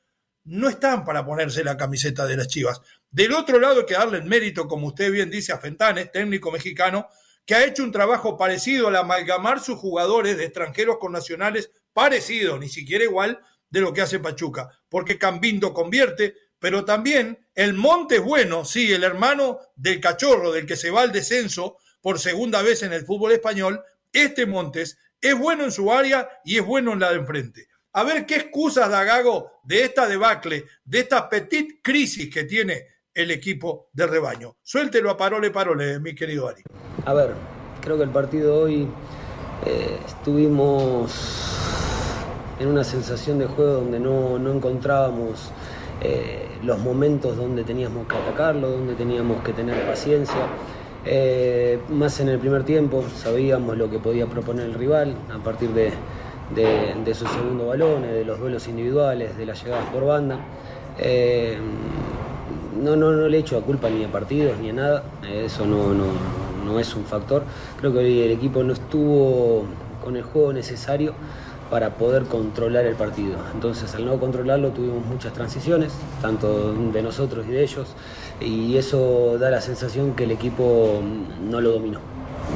no 0.45 0.71
están 0.71 1.05
para 1.05 1.27
ponerse 1.27 1.63
la 1.65 1.77
camiseta 1.77 2.25
de 2.25 2.39
las 2.39 2.49
Chivas. 2.49 2.81
Del 3.11 3.35
otro 3.35 3.61
lado 3.61 3.81
hay 3.81 3.87
que 3.87 3.93
darle 3.93 4.17
el 4.17 4.25
mérito, 4.25 4.67
como 4.69 4.87
usted 4.87 5.13
bien 5.13 5.29
dice, 5.29 5.53
a 5.53 5.59
Fentanes, 5.59 6.11
técnico 6.11 6.51
mexicano, 6.51 7.11
que 7.45 7.55
ha 7.55 7.65
hecho 7.65 7.83
un 7.83 7.93
trabajo 7.93 8.37
parecido 8.37 8.89
al 8.89 8.97
amalgamar 8.97 9.61
sus 9.61 9.79
jugadores 9.79 10.37
de 10.37 10.45
extranjeros 10.45 10.99
con 10.99 11.13
nacionales, 11.13 11.71
parecido, 11.93 12.59
ni 12.59 12.69
siquiera 12.69 13.05
igual, 13.05 13.41
de 13.71 13.81
lo 13.81 13.93
que 13.93 14.03
hace 14.03 14.21
Pachuca, 14.21 14.69
porque 14.89 15.19
Cambindo 15.19 15.73
convierte, 15.73 16.35
pero 16.59 16.85
también 16.85 17.49
el 17.55 17.75
Monte 17.75 18.19
bueno, 18.19 18.65
sí, 18.65 18.93
el 18.93 19.03
hermano 19.03 19.59
del 19.75 20.01
cachorro, 20.01 20.53
del 20.53 20.67
que 20.67 20.77
se 20.77 20.91
va 20.91 21.03
al 21.03 21.11
descenso 21.11 21.79
por 22.01 22.21
segunda 22.21 22.63
vez 22.63 22.83
en 22.83 22.93
el 22.93 23.05
fútbol 23.05 23.33
español, 23.33 23.83
este 24.13 24.47
Montes 24.47 24.99
es 25.21 25.39
bueno 25.39 25.65
en 25.65 25.73
su 25.73 25.91
área 25.93 26.29
y 26.45 26.59
es 26.59 26.65
bueno 26.67 26.93
en 26.93 27.01
la 27.01 27.11
de 27.11 27.17
enfrente. 27.17 27.69
A 27.95 28.05
ver 28.05 28.27
qué 28.27 28.37
excusas 28.37 28.91
da 28.91 29.05
Gago 29.05 29.61
de 29.65 29.85
esta 29.85 30.07
debacle, 30.07 30.65
de 30.85 31.01
esta 31.01 31.29
petit 31.29 31.81
crisis 31.83 32.33
que 32.33 32.45
tiene 32.45 32.87
el 33.15 33.31
equipo 33.31 33.89
de 33.93 34.07
rebaño. 34.07 34.57
Suéltelo 34.63 35.11
a 35.11 35.17
Parole, 35.17 35.51
Parole, 35.51 36.01
mi 36.01 36.15
querido 36.15 36.49
Ari. 36.49 36.63
A 37.05 37.15
ver, 37.15 37.35
creo 37.81 37.97
que 37.97 38.05
el 38.05 38.11
partido 38.11 38.57
de 38.57 38.63
hoy 38.63 38.89
eh, 39.67 39.99
estuvimos 40.07 41.13
en 42.59 42.69
una 42.69 42.85
sensación 42.85 43.39
de 43.39 43.47
juego 43.47 43.73
donde 43.73 44.01
no, 44.01 44.37
encontrábamos 44.51 45.51
eh, 46.01 46.49
los 46.63 46.79
momentos 46.79 47.37
donde 47.37 47.65
teníamos 47.65 48.07
que 48.07 48.17
atacarlo, 48.17 48.71
donde 48.71 48.95
teníamos 48.95 49.43
que 49.43 49.53
tener 49.53 49.87
paciencia. 49.87 50.47
Eh, 51.05 51.81
más 51.89 52.21
en 52.21 52.29
el 52.29 52.39
primer 52.39 52.63
tiempo 52.65 53.05
sabíamos 53.17 53.77
lo 53.77 53.91
que 53.91 53.99
podía 53.99 54.27
proponer 54.27 54.67
el 54.67 54.75
rival 54.75 55.17
a 55.35 55.43
partir 55.43 55.71
de, 55.71 55.93
de, 56.55 57.15
sus 57.15 57.29
segundos 57.29 57.67
balones, 57.67 58.13
de 58.13 58.25
los 58.25 58.39
duelos 58.39 58.69
individuales, 58.69 59.37
de 59.37 59.47
las 59.47 59.63
llegadas 59.63 59.87
por 59.87 60.07
banda 60.07 60.39
no, 62.81 62.97
no, 62.97 63.13
no 63.13 63.29
le 63.29 63.39
echo 63.39 63.59
a 63.59 63.63
culpa 63.63 63.89
ni 63.91 64.05
a 64.05 64.09
partidos 64.11 64.59
ni 64.59 64.71
a 64.71 64.73
nada, 64.73 65.03
eso 65.23 65.67
no, 65.67 65.93
no, 65.95 66.05
no 66.65 66.79
es 66.79 66.95
un 66.95 67.05
factor. 67.05 67.45
Creo 67.79 67.93
que 67.93 67.99
hoy 67.99 68.21
el 68.21 68.31
equipo 68.33 68.63
no 68.63 68.73
estuvo 68.73 69.65
con 70.03 70.17
el 70.17 70.23
juego 70.23 70.53
necesario 70.53 71.15
para 71.71 71.91
poder 71.91 72.25
controlar 72.25 72.85
el 72.85 72.97
partido. 72.97 73.37
Entonces, 73.55 73.95
al 73.95 74.05
no 74.05 74.21
controlarlo, 74.21 74.73
tuvimos 74.73 75.07
muchas 75.07 75.33
transiciones, 75.33 75.93
tanto 76.21 76.75
de 76.75 77.03
nosotros 77.03 77.47
y 77.49 77.53
de 77.53 77.63
ellos, 77.63 77.95
y 78.41 78.77
eso 78.77 79.39
da 79.39 79.49
la 79.49 79.63
sensación 79.63 80.13
que 80.13 80.25
el 80.25 80.33
equipo 80.33 81.01
no 81.49 81.61
lo 81.63 81.71
dominó. 81.71 82.01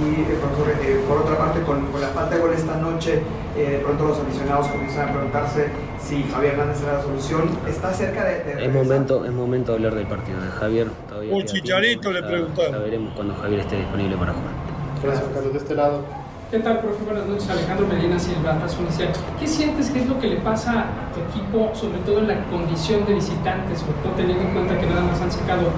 Y 0.05 0.21
eh, 0.21 1.01
por 1.09 1.19
otra 1.19 1.39
parte, 1.39 1.63
con, 1.63 1.89
la 1.99 2.09
falta 2.09 2.35
de 2.35 2.41
gol 2.43 2.53
esta 2.53 2.77
noche, 2.77 3.23
eh, 3.57 3.71
de 3.71 3.79
pronto 3.79 4.09
los 4.09 4.19
aficionados 4.19 4.67
comienzan 4.67 5.09
a 5.09 5.13
preguntarse 5.13 5.69
si 6.01 6.23
Javier 6.25 6.53
Hernández 6.53 6.79
será 6.79 6.95
la 6.95 7.03
solución. 7.03 7.51
¿Está 7.69 7.93
cerca 7.93 8.25
de.? 8.25 8.65
es, 8.65 8.73
momento, 8.73 9.25
es 9.25 9.33
momento 9.33 9.73
de 9.73 9.79
hablar 9.79 9.95
del 9.95 10.07
partido 10.07 10.41
de 10.41 10.49
Javier. 10.49 10.89
Todavía 11.09 11.35
Un 11.35 11.45
chicharito 11.45 12.13
le 12.13 12.23
preguntamos. 12.23 12.71
Ya 12.73 12.79
veremos 12.79 13.13
cuando 13.15 13.35
Javier 13.35 13.61
esté 13.61 13.77
disponible 13.77 14.17
para 14.17 14.33
jugar. 14.33 14.53
Gracias, 15.03 15.29
Carlos. 15.33 15.53
De 15.53 15.59
este 15.59 15.75
lado. 15.75 16.01
¿Qué 16.51 16.61
tal, 16.61 16.79
profe? 16.81 17.05
Buenas 17.05 17.27
noches. 17.27 17.51
Alejandro 17.51 17.87
Medina 17.89 18.19
Silva, 18.19 18.57
Inicial. 18.81 19.09
¿Qué 19.41 19.47
sientes 19.49 19.91
que 19.91 20.01
es 20.01 20.07
lo 20.07 20.21
que 20.21 20.29
le 20.29 20.37
pasa 20.37 20.81
a 20.83 21.13
tu 21.13 21.21
equipo, 21.21 21.75
sobre 21.75 21.99
todo 22.07 22.21
en 22.21 22.29
la 22.29 22.45
condición 22.45 23.05
de 23.05 23.15
visitantes, 23.15 23.81
sobre 23.81 23.95
todo 24.03 24.13
teniendo 24.13 24.45
en 24.45 24.53
cuenta 24.53 24.79
que 24.79 24.87
nada 24.87 25.03
más 25.03 25.21
han 25.21 25.33
sacado 25.33 25.71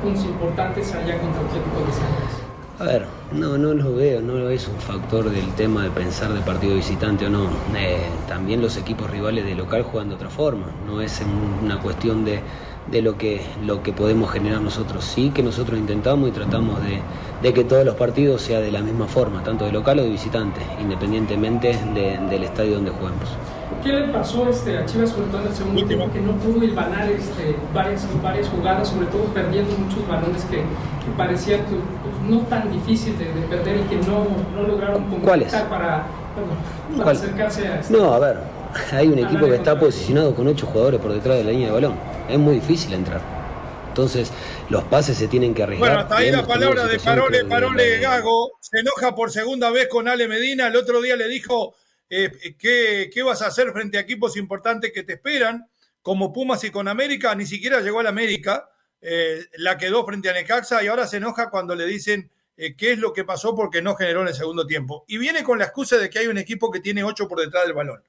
puntos 0.00 0.24
importantes 0.24 0.94
allá 0.94 1.18
contra 1.18 1.40
Atlético 1.42 1.84
de 1.86 1.92
San 1.92 2.41
a 2.82 2.84
ver, 2.84 3.06
no, 3.32 3.56
no 3.56 3.74
lo 3.74 3.94
veo, 3.94 4.20
no 4.20 4.48
es 4.48 4.66
un 4.66 4.74
factor 4.80 5.30
del 5.30 5.54
tema 5.54 5.84
de 5.84 5.90
pensar 5.90 6.32
de 6.32 6.40
partido 6.40 6.74
visitante 6.74 7.26
o 7.26 7.30
no. 7.30 7.44
Eh, 7.76 8.00
también 8.26 8.60
los 8.60 8.76
equipos 8.76 9.08
rivales 9.08 9.44
de 9.44 9.54
local 9.54 9.84
juegan 9.84 10.08
de 10.08 10.16
otra 10.16 10.30
forma, 10.30 10.66
no 10.84 11.00
es 11.00 11.22
una 11.62 11.78
cuestión 11.78 12.24
de, 12.24 12.42
lo, 13.00 13.16
que, 13.16 13.40
lo 13.64 13.84
que 13.84 13.92
podemos 13.92 14.32
generar 14.32 14.60
nosotros. 14.60 15.04
Sí 15.04 15.30
que 15.30 15.44
nosotros 15.44 15.78
intentamos 15.78 16.28
y 16.28 16.32
tratamos 16.32 16.80
de, 16.82 17.52
que 17.52 17.62
todos 17.62 17.84
los 17.84 17.94
partidos 17.94 18.42
sean 18.42 18.62
de 18.62 18.72
la 18.72 18.80
misma 18.80 19.06
forma, 19.06 19.44
tanto 19.44 19.64
de 19.64 19.70
local 19.70 20.00
o 20.00 20.02
de 20.02 20.10
visitante, 20.10 20.60
independientemente 20.80 21.78
del 21.94 22.42
estadio 22.42 22.74
donde 22.74 22.90
juguemos. 22.90 23.28
¿Qué 23.82 23.92
le 23.92 24.08
pasó 24.08 24.48
este, 24.48 24.78
a 24.78 24.86
Chivas, 24.86 25.10
sobre 25.10 25.26
todo 25.26 25.40
en 25.40 25.48
el 25.48 25.54
segundo 25.54 25.84
tiempo, 25.84 26.08
que 26.12 26.20
no 26.20 26.32
pudo 26.32 26.62
hilvanar 26.62 27.10
este, 27.10 27.56
varias, 27.74 28.06
varias 28.22 28.48
jugadas, 28.48 28.88
sobre 28.88 29.06
todo 29.06 29.24
perdiendo 29.34 29.76
muchos 29.76 30.06
balones 30.06 30.44
que, 30.44 30.58
que 30.58 31.10
parecían 31.16 31.62
pues, 31.62 31.80
no 32.28 32.40
tan 32.42 32.70
difícil 32.72 33.18
de, 33.18 33.26
perder 33.48 33.80
y 33.80 33.82
que 33.82 33.96
no, 33.96 34.26
no 34.54 34.62
lograron 34.62 35.04
conquistar 35.08 35.68
para, 35.68 36.06
para 36.96 37.10
acercarse 37.10 37.66
a... 37.66 37.80
Este, 37.80 37.92
no, 37.92 38.12
a 38.12 38.18
ver, 38.18 38.38
hay 38.92 39.08
un 39.08 39.18
equipo 39.18 39.46
que 39.46 39.56
está 39.56 39.78
posicionado 39.78 40.34
con 40.34 40.46
ocho 40.46 40.66
jugadores 40.66 41.00
por 41.00 41.12
detrás 41.12 41.38
de 41.38 41.44
la 41.44 41.50
línea 41.50 41.68
de 41.68 41.72
balón. 41.72 41.94
Es 42.28 42.38
muy 42.38 42.56
difícil 42.56 42.92
entrar. 42.94 43.20
Entonces, 43.88 44.32
los 44.70 44.84
pases 44.84 45.18
se 45.18 45.28
tienen 45.28 45.52
que 45.52 45.62
arriesgar. 45.62 45.90
Bueno, 45.90 46.02
hasta 46.02 46.16
ahí 46.16 46.30
la 46.30 46.46
palabra 46.46 46.86
de 46.86 46.98
Parole, 46.98 47.44
Parole 47.44 47.98
Gago. 47.98 48.52
Se 48.60 48.80
enoja 48.80 49.14
por 49.14 49.30
segunda 49.30 49.70
vez 49.70 49.88
con 49.88 50.08
Ale 50.08 50.28
Medina. 50.28 50.68
El 50.68 50.76
otro 50.76 51.02
día 51.02 51.14
le 51.14 51.28
dijo 51.28 51.74
eh, 52.14 52.30
¿qué, 52.58 53.22
vas 53.22 53.40
a 53.40 53.46
hacer 53.46 53.72
frente 53.72 53.96
a 53.96 54.02
equipos 54.02 54.36
importantes 54.36 54.92
que 54.92 55.02
te 55.02 55.14
esperan, 55.14 55.66
como 56.02 56.30
Pumas 56.30 56.62
y 56.62 56.70
con 56.70 56.86
América, 56.86 57.34
ni 57.34 57.46
siquiera 57.46 57.80
llegó 57.80 58.00
al 58.00 58.06
América, 58.06 58.68
eh, 59.02 59.46
la 59.56 59.76
quedó 59.76 60.06
frente 60.06 60.30
a 60.30 60.32
Necaxa 60.32 60.82
y 60.82 60.86
ahora 60.86 61.08
se 61.08 61.16
enoja 61.16 61.50
cuando 61.50 61.74
le 61.74 61.86
dicen 61.86 62.30
eh, 62.56 62.76
qué 62.76 62.92
es 62.92 62.98
lo 62.98 63.12
que 63.12 63.24
pasó 63.24 63.54
porque 63.54 63.82
no 63.82 63.96
generó 63.96 64.22
en 64.22 64.28
el 64.28 64.34
segundo 64.34 64.66
tiempo. 64.66 65.04
Y 65.08 65.18
viene 65.18 65.42
con 65.42 65.58
la 65.58 65.64
excusa 65.64 65.98
de 65.98 66.08
que 66.08 66.20
hay 66.20 66.28
un 66.28 66.38
equipo 66.38 66.70
que 66.70 66.80
tiene 66.80 67.02
ocho 67.02 67.26
por 67.26 67.40
detrás 67.40 67.64
del 67.64 67.74
balón. 67.74 68.02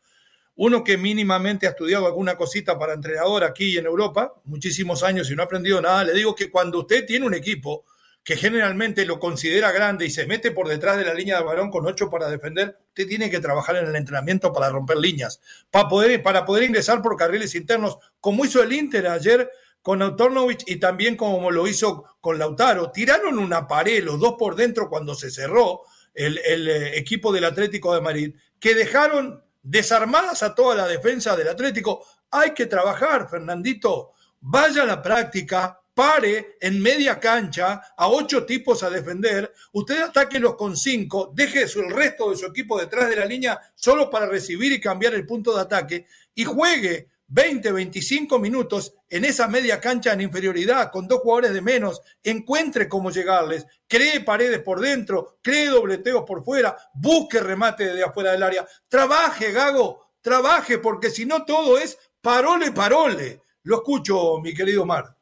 Uno 0.55 0.83
que 0.83 0.97
mínimamente 0.97 1.65
ha 1.65 1.71
estudiado 1.71 2.05
alguna 2.05 2.37
cosita 2.37 2.77
para 2.77 2.93
entrenador 2.93 3.43
aquí 3.43 3.75
en 3.75 3.87
Europa, 3.87 4.35
muchísimos 4.43 5.01
años 5.01 5.31
y 5.31 5.35
no 5.35 5.41
ha 5.41 5.45
aprendido 5.45 5.81
nada, 5.81 6.03
le 6.03 6.13
digo 6.13 6.35
que 6.35 6.51
cuando 6.51 6.81
usted 6.81 7.07
tiene 7.07 7.25
un 7.25 7.33
equipo 7.33 7.85
que 8.23 8.37
generalmente 8.37 9.05
lo 9.05 9.19
considera 9.19 9.71
grande 9.71 10.05
y 10.05 10.11
se 10.11 10.27
mete 10.27 10.51
por 10.51 10.67
detrás 10.67 10.97
de 10.97 11.05
la 11.05 11.13
línea 11.15 11.37
de 11.37 11.43
balón 11.43 11.71
con 11.71 11.85
ocho 11.87 12.09
para 12.09 12.29
defender, 12.29 12.77
usted 12.89 13.07
tiene 13.07 13.31
que 13.31 13.39
trabajar 13.39 13.75
en 13.77 13.87
el 13.87 13.95
entrenamiento 13.95 14.53
para 14.53 14.69
romper 14.69 14.97
líneas, 14.97 15.41
para 15.71 15.89
poder, 15.89 16.21
para 16.21 16.45
poder 16.45 16.63
ingresar 16.63 17.01
por 17.01 17.17
carriles 17.17 17.55
internos, 17.55 17.97
como 18.21 18.45
hizo 18.45 18.61
el 18.61 18.71
Inter 18.71 19.07
ayer 19.07 19.49
con 19.83 20.01
Autornovich 20.01 20.63
y 20.65 20.77
también 20.77 21.15
como 21.15 21.51
lo 21.51 21.67
hizo 21.67 22.05
con 22.21 22.39
Lautaro. 22.39 22.89
Tiraron 22.89 23.37
una 23.37 23.67
pared, 23.67 24.03
los 24.03 24.19
dos 24.19 24.35
por 24.39 24.55
dentro 24.55 24.89
cuando 24.89 25.13
se 25.13 25.29
cerró 25.29 25.81
el, 26.13 26.37
eh, 26.39 26.97
equipo 26.97 27.31
del 27.31 27.43
Atlético 27.43 27.93
de 27.93 28.01
Madrid, 28.01 28.35
que 28.59 28.73
dejaron 28.73 29.43
desarmadas 29.61 30.41
a 30.41 30.55
toda 30.55 30.73
la 30.73 30.87
defensa 30.87 31.35
del 31.35 31.49
Atlético. 31.49 32.05
Hay 32.31 32.51
que 32.51 32.65
trabajar, 32.65 33.29
Fernandito. 33.29 34.13
Vaya 34.39 34.83
a 34.83 34.85
la 34.85 35.01
práctica, 35.01 35.81
pare 35.93 36.57
en 36.61 36.81
media 36.81 37.19
cancha 37.19 37.81
a 37.95 38.07
ocho 38.07 38.45
tipos 38.45 38.83
a 38.83 38.89
defender, 38.89 39.53
usted 39.73 40.01
ataquelos 40.01 40.55
con 40.55 40.75
cinco, 40.75 41.31
deje 41.35 41.63
el 41.63 41.91
resto 41.91 42.31
de 42.31 42.37
su 42.37 42.45
equipo 42.45 42.79
detrás 42.79 43.09
de 43.09 43.17
la 43.17 43.25
línea 43.25 43.59
solo 43.75 44.09
para 44.09 44.25
recibir 44.25 44.71
y 44.71 44.81
cambiar 44.81 45.13
el 45.13 45.25
punto 45.25 45.53
de 45.53 45.61
ataque 45.61 46.07
y 46.33 46.45
juegue 46.45 47.09
20, 47.33 47.71
25 47.71 48.37
minutos 48.37 48.93
en 49.09 49.25
esa 49.25 49.47
media 49.47 49.81
cancha 49.81 50.13
en 50.13 50.21
inferioridad, 50.21 50.91
con 50.91 51.07
dos 51.07 51.21
jugadores 51.21 51.53
de 51.53 51.61
menos, 51.61 51.99
encuentre 52.21 52.87
cómo 52.87 53.09
llegarles, 53.09 53.65
cree 53.87 54.21
paredes 54.21 54.59
por 54.59 54.79
dentro, 54.79 55.39
cree 55.41 55.67
dobleteos 55.67 56.25
por 56.25 56.43
fuera, 56.43 56.77
busque 56.93 57.39
remate 57.39 57.91
de 57.91 58.03
afuera 58.03 58.33
del 58.33 58.43
área. 58.43 58.67
Trabaje, 58.87 59.51
Gago, 59.51 60.11
trabaje, 60.21 60.77
porque 60.77 61.09
si 61.09 61.25
no 61.25 61.43
todo 61.43 61.79
es 61.79 61.97
parole, 62.21 62.71
parole. 62.71 63.41
Lo 63.63 63.77
escucho, 63.77 64.39
mi 64.39 64.53
querido 64.53 64.85
Mar. 64.85 65.17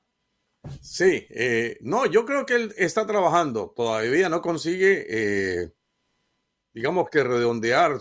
Sí, 0.81 1.25
eh, 1.29 1.77
no, 1.79 2.05
yo 2.07 2.25
creo 2.25 2.45
que 2.45 2.55
él 2.55 2.73
está 2.77 3.07
trabajando, 3.07 3.71
todavía 3.73 4.27
no 4.27 4.41
consigue, 4.41 5.05
eh, 5.09 5.71
digamos 6.73 7.09
que 7.09 7.23
redondear 7.23 7.97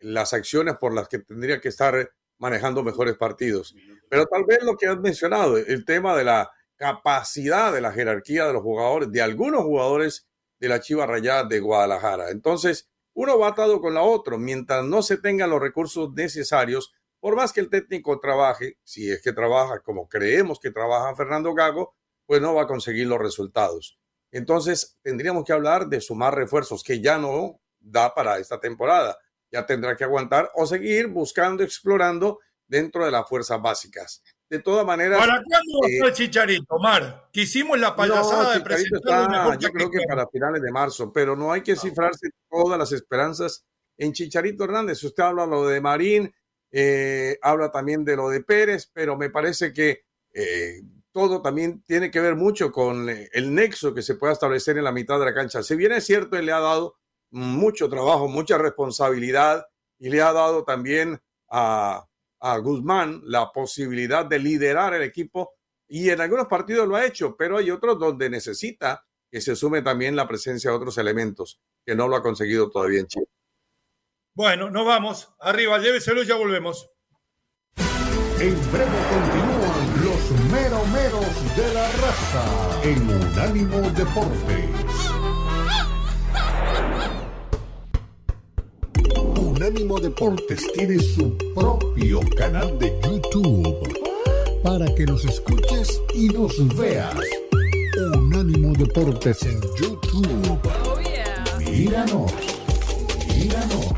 las 0.00 0.32
acciones 0.32 0.74
por 0.80 0.92
las 0.92 1.08
que 1.08 1.20
tendría 1.20 1.60
que 1.60 1.68
estar 1.68 2.10
manejando 2.40 2.82
mejores 2.82 3.16
partidos. 3.16 3.76
Pero 4.08 4.26
tal 4.26 4.44
vez 4.44 4.62
lo 4.62 4.76
que 4.76 4.86
has 4.86 4.98
mencionado, 4.98 5.56
el 5.56 5.84
tema 5.84 6.16
de 6.16 6.24
la 6.24 6.50
capacidad 6.74 7.72
de 7.72 7.82
la 7.82 7.92
jerarquía 7.92 8.46
de 8.46 8.54
los 8.54 8.62
jugadores, 8.62 9.12
de 9.12 9.22
algunos 9.22 9.62
jugadores 9.62 10.26
de 10.58 10.68
la 10.68 10.80
Chiva 10.80 11.06
Rayada 11.06 11.44
de 11.44 11.60
Guadalajara. 11.60 12.30
Entonces, 12.30 12.88
uno 13.12 13.38
va 13.38 13.48
atado 13.48 13.80
con 13.80 13.94
la 13.94 14.02
otra. 14.02 14.38
Mientras 14.38 14.84
no 14.84 15.02
se 15.02 15.18
tengan 15.18 15.50
los 15.50 15.60
recursos 15.60 16.12
necesarios, 16.14 16.92
por 17.20 17.36
más 17.36 17.52
que 17.52 17.60
el 17.60 17.68
técnico 17.68 18.18
trabaje, 18.18 18.78
si 18.82 19.10
es 19.10 19.20
que 19.20 19.32
trabaja 19.32 19.80
como 19.80 20.08
creemos 20.08 20.58
que 20.58 20.70
trabaja 20.70 21.14
Fernando 21.14 21.52
Gago, 21.52 21.94
pues 22.24 22.40
no 22.40 22.54
va 22.54 22.62
a 22.62 22.66
conseguir 22.66 23.06
los 23.06 23.18
resultados. 23.18 23.98
Entonces, 24.32 24.98
tendríamos 25.02 25.44
que 25.44 25.52
hablar 25.52 25.88
de 25.88 26.00
sumar 26.00 26.34
refuerzos 26.34 26.82
que 26.82 27.00
ya 27.02 27.18
no 27.18 27.60
da 27.78 28.14
para 28.14 28.38
esta 28.38 28.58
temporada 28.58 29.18
ya 29.50 29.66
tendrá 29.66 29.96
que 29.96 30.04
aguantar 30.04 30.50
o 30.54 30.66
seguir 30.66 31.08
buscando, 31.08 31.62
explorando 31.62 32.38
dentro 32.66 33.04
de 33.04 33.10
las 33.10 33.28
fuerzas 33.28 33.60
básicas. 33.60 34.22
De 34.48 34.58
todas 34.58 34.84
maneras. 34.84 35.18
¿Para 35.18 35.42
cuándo 35.44 35.80
va 35.80 35.86
a 35.86 35.90
estar 35.90 36.08
eh, 36.08 36.12
Chicharito, 36.12 36.78
Mar? 36.78 37.28
Que 37.32 37.42
hicimos 37.42 37.78
la 37.78 37.94
payasada 37.94 38.54
de 38.54 38.60
presentar 38.60 39.58
Yo 39.58 39.70
creo 39.70 39.90
que 39.90 40.00
para 40.08 40.26
finales 40.28 40.60
de 40.62 40.72
marzo, 40.72 41.12
pero 41.12 41.36
no 41.36 41.52
hay 41.52 41.62
que 41.62 41.76
cifrarse 41.76 42.30
todas 42.48 42.78
las 42.78 42.90
esperanzas 42.92 43.64
en 43.96 44.12
Chicharito 44.12 44.64
Hernández. 44.64 45.02
Usted 45.04 45.22
habla 45.22 45.46
lo 45.46 45.66
de 45.68 45.80
Marín, 45.80 46.34
eh, 46.72 47.38
habla 47.42 47.70
también 47.70 48.04
de 48.04 48.16
lo 48.16 48.28
de 48.28 48.42
Pérez, 48.42 48.90
pero 48.92 49.16
me 49.16 49.30
parece 49.30 49.72
que 49.72 50.04
eh, 50.32 50.80
todo 51.12 51.42
también 51.42 51.82
tiene 51.86 52.10
que 52.10 52.20
ver 52.20 52.34
mucho 52.34 52.72
con 52.72 53.08
el 53.08 53.54
nexo 53.54 53.94
que 53.94 54.02
se 54.02 54.14
pueda 54.14 54.32
establecer 54.32 54.78
en 54.78 54.84
la 54.84 54.92
mitad 54.92 55.18
de 55.18 55.26
la 55.26 55.34
cancha. 55.34 55.62
Si 55.62 55.76
bien 55.76 55.92
es 55.92 56.06
cierto, 56.06 56.36
él 56.36 56.46
le 56.46 56.52
ha 56.52 56.60
dado 56.60 56.96
mucho 57.30 57.88
trabajo, 57.88 58.28
mucha 58.28 58.58
responsabilidad 58.58 59.66
y 59.98 60.10
le 60.10 60.22
ha 60.22 60.32
dado 60.32 60.64
también 60.64 61.20
a, 61.48 62.06
a 62.40 62.58
Guzmán 62.58 63.20
la 63.24 63.52
posibilidad 63.52 64.24
de 64.24 64.38
liderar 64.38 64.94
el 64.94 65.02
equipo 65.02 65.54
y 65.88 66.10
en 66.10 66.20
algunos 66.20 66.46
partidos 66.46 66.86
lo 66.86 66.96
ha 66.96 67.04
hecho, 67.04 67.36
pero 67.36 67.58
hay 67.58 67.70
otros 67.70 67.98
donde 67.98 68.30
necesita 68.30 69.04
que 69.30 69.40
se 69.40 69.54
sume 69.56 69.82
también 69.82 70.16
la 70.16 70.26
presencia 70.26 70.70
de 70.70 70.76
otros 70.76 70.98
elementos 70.98 71.60
que 71.84 71.94
no 71.94 72.08
lo 72.08 72.16
ha 72.16 72.22
conseguido 72.22 72.70
todavía 72.70 73.00
en 73.00 73.06
Chile. 73.06 73.26
Bueno, 74.34 74.70
nos 74.70 74.86
vamos. 74.86 75.32
Arriba, 75.40 75.78
lléveselo 75.78 76.22
y 76.22 76.26
ya 76.26 76.36
volvemos. 76.36 76.88
En 78.40 78.54
breve 78.72 78.98
continúan 79.10 80.04
los 80.04 80.30
meromeros 80.50 81.56
de 81.56 81.74
la 81.74 81.92
raza 81.92 82.80
en 82.84 83.10
Unánimo 83.10 83.90
Deportes. 83.90 84.89
Unánimo 89.60 90.00
Deportes 90.00 90.72
tiene 90.72 90.98
su 90.98 91.36
propio 91.54 92.20
canal 92.34 92.78
de 92.78 92.98
YouTube 93.04 93.76
para 94.62 94.86
que 94.94 95.04
nos 95.04 95.22
escuches 95.26 96.00
y 96.14 96.28
nos 96.28 96.74
veas. 96.78 97.14
Unánimo 98.14 98.72
Deportes 98.72 99.42
en 99.42 99.60
YouTube. 99.76 100.60
Míranos, 101.70 102.32
míranos. 103.36 103.92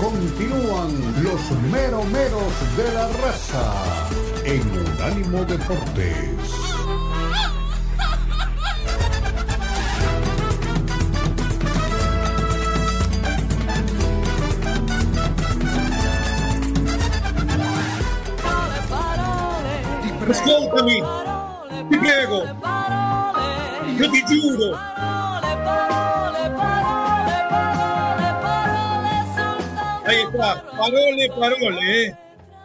Continúan 0.00 1.22
los 1.22 1.52
meromeros 1.70 2.52
de 2.76 2.92
la 2.94 3.08
raza 3.12 4.08
en 4.44 4.60
Unánimo 4.60 5.44
Deportes. 5.44 7.07
Ascoltami. 20.48 21.02
Ahí 30.04 30.22
está, 30.22 30.64
parole, 30.70 31.28
parole, 31.28 32.06
¿eh? 32.06 32.16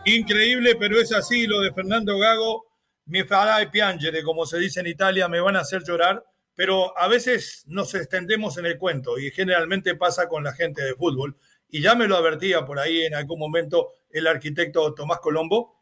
Increíble, 0.06 0.76
pero 0.76 1.00
es 1.00 1.12
así 1.12 1.46
lo 1.46 1.60
de 1.60 1.74
Fernando 1.74 2.18
Gago. 2.18 2.66
Mi 3.06 3.24
farà 3.24 3.62
e 3.62 3.68
piangere, 3.68 4.24
como 4.24 4.46
se 4.46 4.58
dice 4.60 4.80
en 4.80 4.88
Italia, 4.88 5.28
me 5.28 5.42
van 5.42 5.58
a 5.58 5.60
hacer 5.60 5.84
llorar, 5.84 6.24
pero 6.56 6.98
a 6.98 7.10
veces 7.10 7.66
nos 7.68 7.94
extendemos 7.96 8.58
en 8.58 8.66
el 8.66 8.78
cuento 8.78 9.20
y 9.20 9.30
generalmente 9.32 9.96
pasa 9.96 10.30
con 10.30 10.46
la 10.46 10.54
gente 10.54 10.82
de 10.82 10.96
fútbol. 10.96 11.36
Y 11.70 11.82
ya 11.82 11.96
me 11.96 12.08
lo 12.08 12.16
advertía 12.16 12.66
por 12.66 12.80
ahí 12.80 13.02
en 13.02 13.16
algún 13.16 13.40
momento 13.40 13.90
el 14.10 14.28
arquitecto 14.28 14.94
Tomás 14.94 15.20
Colombo, 15.20 15.73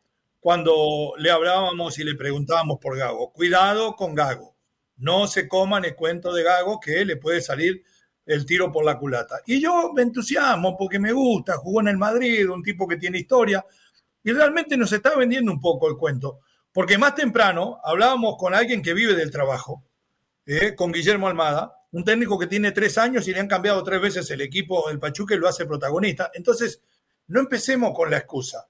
cuando 0.41 1.13
le 1.19 1.29
hablábamos 1.29 1.99
y 1.99 2.03
le 2.03 2.15
preguntábamos 2.15 2.79
por 2.79 2.97
Gago. 2.97 3.31
Cuidado 3.31 3.95
con 3.95 4.15
Gago. 4.15 4.55
No 4.97 5.27
se 5.27 5.47
coman 5.47 5.85
el 5.85 5.95
cuento 5.95 6.33
de 6.33 6.41
Gago 6.41 6.79
que 6.79 7.05
le 7.05 7.15
puede 7.15 7.41
salir 7.41 7.83
el 8.25 8.43
tiro 8.45 8.71
por 8.71 8.83
la 8.83 8.97
culata. 8.97 9.39
Y 9.45 9.61
yo 9.61 9.93
me 9.93 10.01
entusiasmo 10.01 10.75
porque 10.75 10.97
me 10.97 11.11
gusta, 11.11 11.57
jugó 11.57 11.81
en 11.81 11.89
el 11.89 11.97
Madrid, 11.97 12.49
un 12.49 12.63
tipo 12.63 12.87
que 12.87 12.97
tiene 12.97 13.19
historia, 13.19 13.63
y 14.23 14.31
realmente 14.31 14.75
nos 14.77 14.91
está 14.91 15.15
vendiendo 15.15 15.51
un 15.51 15.61
poco 15.61 15.87
el 15.87 15.95
cuento. 15.95 16.39
Porque 16.73 16.97
más 16.97 17.13
temprano 17.13 17.79
hablábamos 17.83 18.35
con 18.37 18.55
alguien 18.55 18.81
que 18.81 18.95
vive 18.95 19.13
del 19.13 19.29
trabajo, 19.29 19.83
eh, 20.47 20.73
con 20.73 20.91
Guillermo 20.91 21.27
Almada, 21.27 21.75
un 21.91 22.03
técnico 22.03 22.39
que 22.39 22.47
tiene 22.47 22.71
tres 22.71 22.97
años 22.97 23.27
y 23.27 23.33
le 23.33 23.41
han 23.41 23.47
cambiado 23.47 23.83
tres 23.83 24.01
veces 24.01 24.31
el 24.31 24.41
equipo, 24.41 24.89
el 24.89 24.97
Pachuca, 24.97 25.35
lo 25.35 25.47
hace 25.47 25.67
protagonista. 25.67 26.31
Entonces, 26.33 26.81
no 27.27 27.41
empecemos 27.41 27.93
con 27.93 28.09
la 28.09 28.17
excusa. 28.17 28.67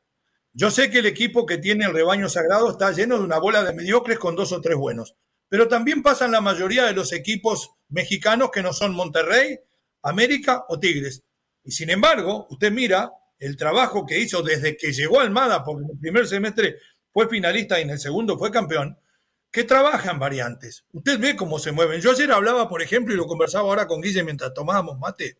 Yo 0.54 0.70
sé 0.70 0.90
que 0.90 1.00
el 1.00 1.06
equipo 1.06 1.46
que 1.46 1.58
tiene 1.58 1.86
el 1.86 1.94
rebaño 1.94 2.28
sagrado 2.28 2.70
está 2.70 2.92
lleno 2.92 3.18
de 3.18 3.24
una 3.24 3.40
bola 3.40 3.64
de 3.64 3.74
mediocres 3.74 4.20
con 4.20 4.36
dos 4.36 4.52
o 4.52 4.60
tres 4.60 4.76
buenos, 4.76 5.16
pero 5.48 5.70
también 5.70 6.04
pasan 6.04 6.32
la 6.32 6.42
mayoría 6.42 6.86
de 6.86 6.94
los 6.94 7.14
equipos 7.14 7.72
mexicanos 7.88 8.52
que 8.52 8.62
no 8.62 8.74
son 8.74 8.94
Monterrey, 8.94 9.60
América 10.02 10.66
o 10.68 10.78
Tigres. 10.78 11.24
Y 11.64 11.72
sin 11.72 11.90
embargo, 11.90 12.48
usted 12.50 12.70
mira 12.70 13.14
el 13.40 13.56
trabajo 13.56 14.06
que 14.06 14.20
hizo 14.20 14.44
desde 14.44 14.76
que 14.76 14.92
llegó 14.92 15.22
Almada, 15.22 15.64
porque 15.64 15.86
en 15.86 15.92
el 15.92 16.00
primer 16.00 16.28
semestre 16.28 16.80
fue 17.14 17.30
finalista 17.30 17.80
y 17.80 17.84
en 17.84 17.92
el 17.92 18.00
segundo 18.00 18.38
fue 18.38 18.52
campeón, 18.52 18.98
que 19.52 19.64
trabajan 19.64 20.20
variantes. 20.20 20.84
Usted 20.92 21.18
ve 21.18 21.38
cómo 21.38 21.60
se 21.60 21.72
mueven. 21.72 22.02
Yo 22.02 22.12
ayer 22.12 22.30
hablaba, 22.30 22.68
por 22.68 22.82
ejemplo, 22.82 23.14
y 23.14 23.18
lo 23.18 23.26
conversaba 23.26 23.70
ahora 23.70 23.88
con 23.88 24.02
Guille 24.02 24.24
mientras 24.24 24.54
tomábamos 24.54 25.00
mate, 25.00 25.38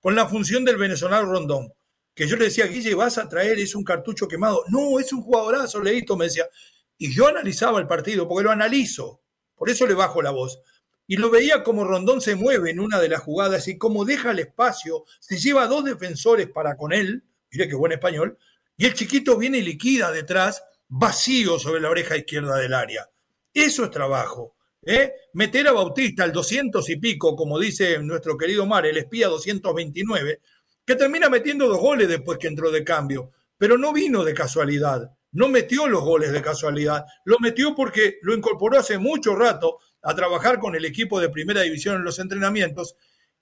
con 0.00 0.16
la 0.16 0.26
función 0.26 0.64
del 0.64 0.78
venezolano 0.78 1.30
Rondón 1.30 1.72
que 2.18 2.26
yo 2.26 2.36
le 2.36 2.46
decía, 2.46 2.66
Guille, 2.66 2.96
vas 2.96 3.16
a 3.16 3.28
traer, 3.28 3.60
es 3.60 3.76
un 3.76 3.84
cartucho 3.84 4.26
quemado. 4.26 4.64
No, 4.70 4.98
es 4.98 5.12
un 5.12 5.22
jugadorazo, 5.22 5.80
Leito, 5.80 6.16
me 6.16 6.24
decía. 6.24 6.48
Y 6.96 7.14
yo 7.14 7.28
analizaba 7.28 7.78
el 7.78 7.86
partido, 7.86 8.26
porque 8.26 8.42
lo 8.42 8.50
analizo, 8.50 9.22
por 9.54 9.70
eso 9.70 9.86
le 9.86 9.94
bajo 9.94 10.20
la 10.20 10.32
voz. 10.32 10.60
Y 11.06 11.16
lo 11.16 11.30
veía 11.30 11.62
como 11.62 11.84
Rondón 11.84 12.20
se 12.20 12.34
mueve 12.34 12.72
en 12.72 12.80
una 12.80 12.98
de 12.98 13.08
las 13.08 13.22
jugadas 13.22 13.68
y 13.68 13.78
cómo 13.78 14.04
deja 14.04 14.32
el 14.32 14.40
espacio, 14.40 15.04
se 15.20 15.38
lleva 15.38 15.68
dos 15.68 15.84
defensores 15.84 16.48
para 16.48 16.76
con 16.76 16.92
él, 16.92 17.22
mire 17.52 17.68
qué 17.68 17.76
buen 17.76 17.92
español, 17.92 18.36
y 18.76 18.86
el 18.86 18.94
chiquito 18.94 19.38
viene 19.38 19.58
y 19.58 19.62
liquida 19.62 20.10
detrás, 20.10 20.64
vacío 20.88 21.60
sobre 21.60 21.80
la 21.80 21.90
oreja 21.90 22.16
izquierda 22.16 22.56
del 22.56 22.74
área. 22.74 23.08
Eso 23.54 23.84
es 23.84 23.92
trabajo. 23.92 24.56
¿eh? 24.82 25.12
Meter 25.34 25.68
a 25.68 25.72
Bautista 25.72 26.24
al 26.24 26.32
200 26.32 26.90
y 26.90 26.96
pico, 26.96 27.36
como 27.36 27.60
dice 27.60 28.00
nuestro 28.00 28.36
querido 28.36 28.66
Mar, 28.66 28.86
el 28.86 28.96
espía 28.96 29.28
229, 29.28 30.40
que 30.88 30.96
termina 30.96 31.28
metiendo 31.28 31.68
dos 31.68 31.80
goles 31.80 32.08
después 32.08 32.38
que 32.38 32.46
entró 32.46 32.70
de 32.70 32.82
cambio, 32.82 33.30
pero 33.58 33.76
no 33.76 33.92
vino 33.92 34.24
de 34.24 34.32
casualidad, 34.32 35.12
no 35.32 35.50
metió 35.50 35.86
los 35.86 36.00
goles 36.02 36.32
de 36.32 36.40
casualidad, 36.40 37.04
lo 37.26 37.38
metió 37.40 37.74
porque 37.74 38.16
lo 38.22 38.34
incorporó 38.34 38.78
hace 38.78 38.96
mucho 38.96 39.36
rato 39.36 39.80
a 40.00 40.14
trabajar 40.14 40.58
con 40.58 40.74
el 40.74 40.86
equipo 40.86 41.20
de 41.20 41.28
primera 41.28 41.60
división 41.60 41.96
en 41.96 42.04
los 42.04 42.18
entrenamientos. 42.18 42.96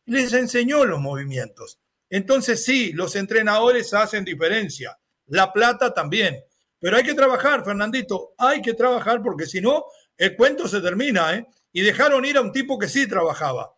Les 0.07 0.33
enseñó 0.33 0.85
los 0.87 0.99
movimientos. 0.99 1.79
Entonces 2.11 2.65
sí, 2.65 2.93
los 2.93 3.15
entrenadores 3.15 3.95
hacen 3.95 4.25
diferencia, 4.25 4.99
la 5.27 5.53
plata 5.53 5.95
también, 5.95 6.43
pero 6.81 6.97
hay 6.97 7.05
que 7.05 7.15
trabajar, 7.15 7.65
Fernandito, 7.65 8.35
hay 8.39 8.61
que 8.61 8.75
trabajar 8.75 9.23
porque 9.23 9.47
si 9.47 9.61
no, 9.61 9.85
el 10.17 10.35
cuento 10.35 10.67
se 10.67 10.81
termina, 10.81 11.37
¿eh? 11.37 11.47
Y 11.73 11.83
dejaron 11.83 12.25
ir 12.25 12.39
a 12.39 12.41
un 12.41 12.51
tipo 12.51 12.77
que 12.77 12.89
sí 12.89 13.07
trabajaba 13.07 13.73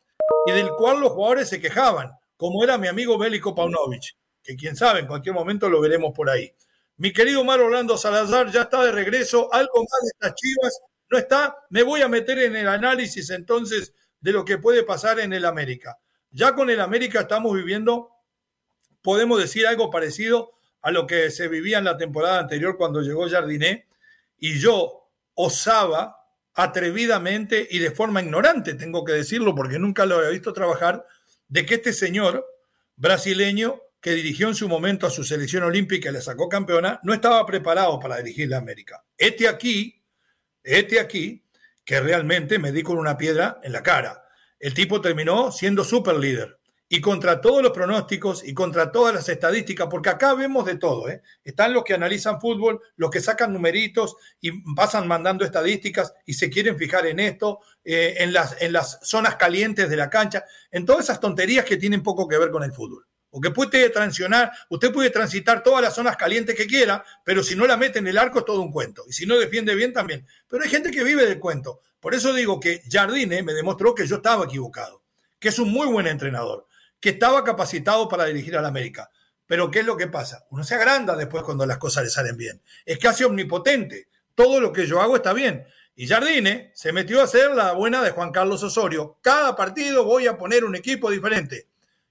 y 0.46 0.52
del 0.52 0.70
cual 0.70 1.00
los 1.00 1.12
jugadores 1.12 1.50
se 1.50 1.60
quejaban 1.60 2.12
como 2.38 2.64
era 2.64 2.78
mi 2.78 2.86
amigo 2.86 3.18
Bélico 3.18 3.54
Paunovic, 3.54 4.16
que 4.42 4.56
quién 4.56 4.76
sabe, 4.76 5.00
en 5.00 5.06
cualquier 5.06 5.34
momento 5.34 5.68
lo 5.68 5.80
veremos 5.82 6.12
por 6.14 6.30
ahí. 6.30 6.54
Mi 6.96 7.12
querido 7.12 7.42
Omar 7.42 7.60
Orlando 7.60 7.98
Salazar 7.98 8.50
ya 8.50 8.62
está 8.62 8.82
de 8.84 8.92
regreso. 8.92 9.52
Algo 9.52 9.80
más 9.80 10.02
de 10.02 10.08
estas 10.14 10.34
chivas 10.34 10.80
no 11.10 11.18
está. 11.18 11.56
Me 11.70 11.82
voy 11.82 12.00
a 12.00 12.08
meter 12.08 12.38
en 12.38 12.56
el 12.56 12.68
análisis 12.68 13.30
entonces 13.30 13.92
de 14.20 14.32
lo 14.32 14.44
que 14.44 14.58
puede 14.58 14.84
pasar 14.84 15.20
en 15.20 15.32
el 15.32 15.44
América. 15.44 15.98
Ya 16.30 16.54
con 16.54 16.70
el 16.70 16.80
América 16.80 17.20
estamos 17.20 17.54
viviendo, 17.54 18.10
podemos 19.02 19.40
decir 19.40 19.66
algo 19.66 19.90
parecido 19.90 20.52
a 20.80 20.90
lo 20.90 21.06
que 21.06 21.30
se 21.30 21.48
vivía 21.48 21.78
en 21.78 21.84
la 21.84 21.96
temporada 21.96 22.38
anterior 22.38 22.76
cuando 22.76 23.00
llegó 23.02 23.28
Jardiné. 23.28 23.86
Y 24.38 24.58
yo 24.58 25.10
osaba 25.34 26.16
atrevidamente 26.54 27.66
y 27.70 27.78
de 27.78 27.90
forma 27.90 28.22
ignorante, 28.22 28.74
tengo 28.74 29.04
que 29.04 29.12
decirlo 29.12 29.54
porque 29.54 29.78
nunca 29.78 30.04
lo 30.06 30.16
había 30.16 30.30
visto 30.30 30.52
trabajar, 30.52 31.06
de 31.48 31.66
que 31.66 31.76
este 31.76 31.92
señor 31.92 32.46
brasileño 32.96 33.80
que 34.00 34.12
dirigió 34.12 34.48
en 34.48 34.54
su 34.54 34.68
momento 34.68 35.06
a 35.06 35.10
su 35.10 35.24
selección 35.24 35.64
olímpica 35.64 36.10
y 36.10 36.12
le 36.12 36.20
sacó 36.20 36.48
campeona, 36.48 37.00
no 37.02 37.12
estaba 37.12 37.44
preparado 37.44 37.98
para 37.98 38.18
dirigir 38.18 38.48
la 38.48 38.58
América. 38.58 39.04
Este 39.16 39.48
aquí, 39.48 40.04
este 40.62 41.00
aquí, 41.00 41.44
que 41.84 42.00
realmente 42.00 42.58
me 42.58 42.70
di 42.70 42.82
con 42.82 42.98
una 42.98 43.16
piedra 43.16 43.58
en 43.62 43.72
la 43.72 43.82
cara. 43.82 44.24
El 44.60 44.74
tipo 44.74 45.00
terminó 45.00 45.50
siendo 45.50 45.84
super 45.84 46.16
líder 46.16 46.57
y 46.88 47.00
contra 47.00 47.40
todos 47.40 47.62
los 47.62 47.72
pronósticos 47.72 48.42
y 48.46 48.54
contra 48.54 48.90
todas 48.90 49.14
las 49.14 49.28
estadísticas, 49.28 49.88
porque 49.90 50.08
acá 50.08 50.32
vemos 50.34 50.64
de 50.64 50.76
todo, 50.76 51.08
¿eh? 51.08 51.22
Están 51.44 51.74
los 51.74 51.84
que 51.84 51.92
analizan 51.92 52.40
fútbol, 52.40 52.80
los 52.96 53.10
que 53.10 53.20
sacan 53.20 53.52
numeritos 53.52 54.16
y 54.40 54.62
pasan 54.74 55.06
mandando 55.06 55.44
estadísticas 55.44 56.14
y 56.24 56.34
se 56.34 56.48
quieren 56.48 56.78
fijar 56.78 57.06
en 57.06 57.20
esto, 57.20 57.60
eh, 57.84 58.14
en, 58.18 58.32
las, 58.32 58.56
en 58.60 58.72
las 58.72 59.00
zonas 59.02 59.36
calientes 59.36 59.90
de 59.90 59.96
la 59.96 60.08
cancha, 60.08 60.44
en 60.70 60.86
todas 60.86 61.04
esas 61.04 61.20
tonterías 61.20 61.64
que 61.66 61.76
tienen 61.76 62.02
poco 62.02 62.26
que 62.26 62.38
ver 62.38 62.50
con 62.50 62.62
el 62.62 62.72
fútbol. 62.72 63.06
Porque 63.30 63.50
puede 63.50 63.90
transicionar, 63.90 64.50
usted 64.70 64.90
puede 64.90 65.10
transitar 65.10 65.62
todas 65.62 65.82
las 65.82 65.94
zonas 65.94 66.16
calientes 66.16 66.56
que 66.56 66.66
quiera, 66.66 67.04
pero 67.22 67.42
si 67.42 67.54
no 67.54 67.66
la 67.66 67.76
mete 67.76 67.98
en 67.98 68.06
el 68.06 68.16
arco 68.16 68.38
es 68.38 68.46
todo 68.46 68.62
un 68.62 68.72
cuento. 68.72 69.04
Y 69.06 69.12
si 69.12 69.26
no 69.26 69.38
defiende 69.38 69.74
bien 69.74 69.92
también. 69.92 70.26
Pero 70.48 70.64
hay 70.64 70.70
gente 70.70 70.90
que 70.90 71.04
vive 71.04 71.26
del 71.26 71.38
cuento. 71.38 71.82
Por 72.00 72.14
eso 72.14 72.32
digo 72.32 72.58
que 72.58 72.82
Jardine 72.90 73.42
me 73.42 73.52
demostró 73.52 73.94
que 73.94 74.06
yo 74.06 74.16
estaba 74.16 74.46
equivocado, 74.46 75.02
que 75.38 75.48
es 75.48 75.58
un 75.58 75.70
muy 75.70 75.86
buen 75.88 76.06
entrenador 76.06 76.66
que 77.00 77.10
estaba 77.10 77.44
capacitado 77.44 78.08
para 78.08 78.24
dirigir 78.24 78.56
al 78.56 78.66
América. 78.66 79.10
Pero 79.46 79.70
¿qué 79.70 79.80
es 79.80 79.86
lo 79.86 79.96
que 79.96 80.08
pasa? 80.08 80.46
Uno 80.50 80.62
se 80.62 80.74
agranda 80.74 81.16
después 81.16 81.42
cuando 81.42 81.64
las 81.64 81.78
cosas 81.78 82.04
le 82.04 82.10
salen 82.10 82.36
bien. 82.36 82.60
Es 82.84 82.98
casi 82.98 83.24
omnipotente. 83.24 84.08
Todo 84.34 84.60
lo 84.60 84.72
que 84.72 84.86
yo 84.86 85.00
hago 85.00 85.16
está 85.16 85.32
bien. 85.32 85.66
Y 85.96 86.06
Jardine 86.06 86.70
se 86.74 86.92
metió 86.92 87.20
a 87.20 87.24
hacer 87.24 87.52
la 87.52 87.72
buena 87.72 88.02
de 88.02 88.10
Juan 88.10 88.30
Carlos 88.30 88.62
Osorio. 88.62 89.18
Cada 89.22 89.56
partido 89.56 90.04
voy 90.04 90.26
a 90.26 90.36
poner 90.36 90.64
un 90.64 90.76
equipo 90.76 91.10
diferente. 91.10 91.66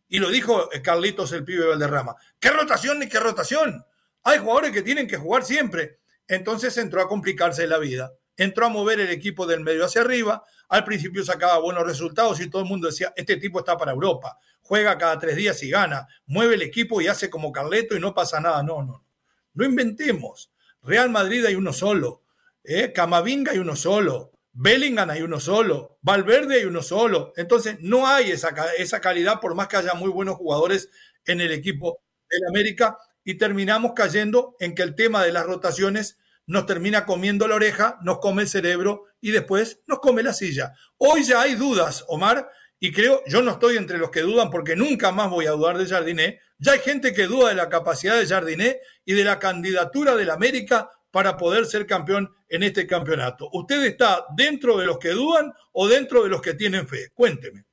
Y 0.09 0.19
lo 0.19 0.29
dijo 0.29 0.69
Carlitos 0.83 1.31
el 1.31 1.45
pibe 1.45 1.67
Valderrama. 1.67 2.15
¿Qué 2.39 2.49
rotación 2.49 2.99
ni 2.99 3.07
qué 3.07 3.19
rotación? 3.19 3.85
Hay 4.23 4.39
jugadores 4.39 4.71
que 4.71 4.81
tienen 4.81 5.07
que 5.07 5.17
jugar 5.17 5.45
siempre. 5.45 5.99
Entonces 6.27 6.75
entró 6.77 7.01
a 7.01 7.07
complicarse 7.07 7.67
la 7.67 7.77
vida. 7.77 8.13
Entró 8.35 8.65
a 8.65 8.69
mover 8.69 8.99
el 8.99 9.09
equipo 9.09 9.45
del 9.45 9.61
medio 9.61 9.85
hacia 9.85 10.01
arriba. 10.01 10.43
Al 10.69 10.83
principio 10.83 11.23
sacaba 11.23 11.59
buenos 11.59 11.85
resultados 11.85 12.41
y 12.41 12.49
todo 12.49 12.63
el 12.63 12.67
mundo 12.67 12.87
decía, 12.87 13.13
este 13.15 13.37
tipo 13.37 13.59
está 13.59 13.77
para 13.77 13.91
Europa 13.91 14.37
juega 14.67 14.97
cada 14.97 15.17
tres 15.17 15.37
días 15.37 15.63
y 15.63 15.69
gana, 15.69 16.07
mueve 16.25 16.55
el 16.55 16.61
equipo 16.61 16.99
y 16.99 17.07
hace 17.07 17.29
como 17.29 17.51
Carleto 17.53 17.95
y 17.95 17.99
no 18.01 18.13
pasa 18.13 18.41
nada. 18.41 18.61
No, 18.63 18.83
no, 18.83 19.05
no 19.53 19.65
inventemos. 19.65 20.51
Real 20.83 21.09
Madrid 21.09 21.45
hay 21.45 21.55
uno 21.55 21.71
solo, 21.71 22.23
¿eh? 22.63 22.91
Camavinga 22.91 23.53
hay 23.53 23.59
uno 23.59 23.75
solo, 23.75 24.31
Bellingham 24.51 25.09
hay 25.09 25.21
uno 25.21 25.39
solo, 25.39 25.97
Valverde 26.01 26.55
hay 26.55 26.65
uno 26.65 26.81
solo. 26.81 27.33
Entonces 27.37 27.77
no 27.79 28.07
hay 28.07 28.31
esa, 28.31 28.49
esa 28.77 28.99
calidad 28.99 29.39
por 29.39 29.55
más 29.55 29.67
que 29.67 29.77
haya 29.77 29.93
muy 29.93 30.09
buenos 30.09 30.35
jugadores 30.35 30.89
en 31.25 31.41
el 31.41 31.51
equipo 31.51 32.01
del 32.29 32.41
América 32.49 32.97
y 33.23 33.35
terminamos 33.35 33.93
cayendo 33.95 34.55
en 34.59 34.75
que 34.75 34.83
el 34.83 34.95
tema 34.95 35.23
de 35.23 35.31
las 35.31 35.45
rotaciones 35.45 36.17
nos 36.45 36.65
termina 36.65 37.05
comiendo 37.05 37.47
la 37.47 37.55
oreja, 37.55 37.99
nos 38.01 38.19
come 38.19 38.43
el 38.43 38.49
cerebro 38.49 39.03
y 39.21 39.31
después 39.31 39.81
nos 39.87 39.99
come 39.99 40.23
la 40.23 40.33
silla. 40.33 40.73
Hoy 40.97 41.23
ya 41.23 41.41
hay 41.41 41.55
dudas, 41.55 42.05
Omar, 42.07 42.49
y 42.79 42.91
creo, 42.91 43.23
yo 43.25 43.41
no 43.41 43.51
estoy 43.51 43.77
entre 43.77 43.97
los 43.97 44.11
que 44.11 44.21
dudan 44.21 44.51
porque 44.51 44.75
nunca 44.75 45.11
más 45.11 45.29
voy 45.29 45.47
a 45.47 45.51
dudar 45.51 45.77
de 45.77 45.87
Jardiné. 45.87 46.39
Ya 46.59 46.73
hay 46.73 46.79
gente 46.79 47.13
que 47.13 47.25
duda 47.25 47.49
de 47.49 47.55
la 47.55 47.69
capacidad 47.69 48.17
de 48.17 48.27
Jardiné 48.27 48.79
y 49.03 49.13
de 49.13 49.23
la 49.23 49.39
candidatura 49.39 50.15
del 50.15 50.29
América 50.29 50.91
para 51.09 51.37
poder 51.37 51.65
ser 51.65 51.87
campeón 51.87 52.29
en 52.47 52.63
este 52.63 52.85
campeonato. 52.85 53.49
¿Usted 53.51 53.83
está 53.85 54.25
dentro 54.35 54.77
de 54.77 54.85
los 54.85 54.99
que 54.99 55.09
dudan 55.09 55.51
o 55.71 55.87
dentro 55.87 56.23
de 56.23 56.29
los 56.29 56.41
que 56.41 56.53
tienen 56.53 56.87
fe? 56.87 57.09
Cuénteme. 57.13 57.65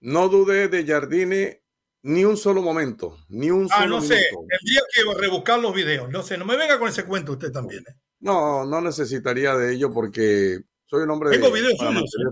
No 0.00 0.28
dudé 0.28 0.68
de 0.68 0.86
Jardine 0.86 1.62
ni 2.02 2.24
un 2.24 2.36
solo 2.36 2.62
momento, 2.62 3.18
ni 3.28 3.50
un 3.50 3.68
ah, 3.72 3.86
no 3.86 4.00
sé, 4.00 4.28
tendría 4.48 4.82
que 4.94 5.20
rebuscar 5.20 5.58
los 5.58 5.74
videos, 5.74 6.08
no 6.08 6.22
sé, 6.22 6.38
no 6.38 6.44
me 6.44 6.56
venga 6.56 6.78
con 6.78 6.88
ese 6.88 7.04
cuento 7.04 7.32
usted 7.32 7.50
también. 7.50 7.80
¿eh? 7.88 7.94
No, 8.20 8.64
no 8.64 8.80
necesitaría 8.80 9.56
de 9.56 9.74
ello 9.74 9.92
porque 9.92 10.60
soy 10.86 11.02
un 11.02 11.10
hombre 11.10 11.30
Tengo 11.30 11.50
videos 11.50 11.74
para 11.76 11.90
mantener 11.90 12.28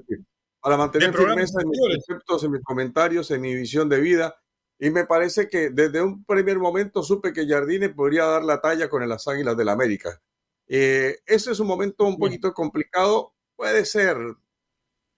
firmeza 1.13 1.61
en 1.61 1.69
mis 1.69 1.81
conceptos, 1.81 2.45
en 2.45 2.51
mis 2.53 2.63
comentarios, 2.63 3.31
en 3.31 3.41
mi 3.41 3.55
visión 3.55 3.89
de 3.89 4.01
vida. 4.01 4.37
Y 4.79 4.91
me 4.91 5.07
parece 5.07 5.49
que 5.49 5.71
desde 5.71 6.03
un 6.03 6.25
primer 6.25 6.59
momento 6.59 7.03
supe 7.03 7.33
que 7.33 7.47
Jardine 7.47 7.89
podría 7.89 8.27
dar 8.27 8.45
la 8.45 8.61
talla 8.61 8.89
con 8.89 9.09
las 9.09 9.27
Águilas 9.27 9.57
del 9.57 9.67
la 9.67 9.73
América. 9.73 10.21
Eh, 10.69 11.21
ese 11.25 11.53
es 11.53 11.61
un 11.61 11.67
momento 11.67 12.05
un 12.05 12.19
poquito 12.19 12.53
complicado. 12.53 13.35
Puede 13.55 13.85
ser, 13.85 14.17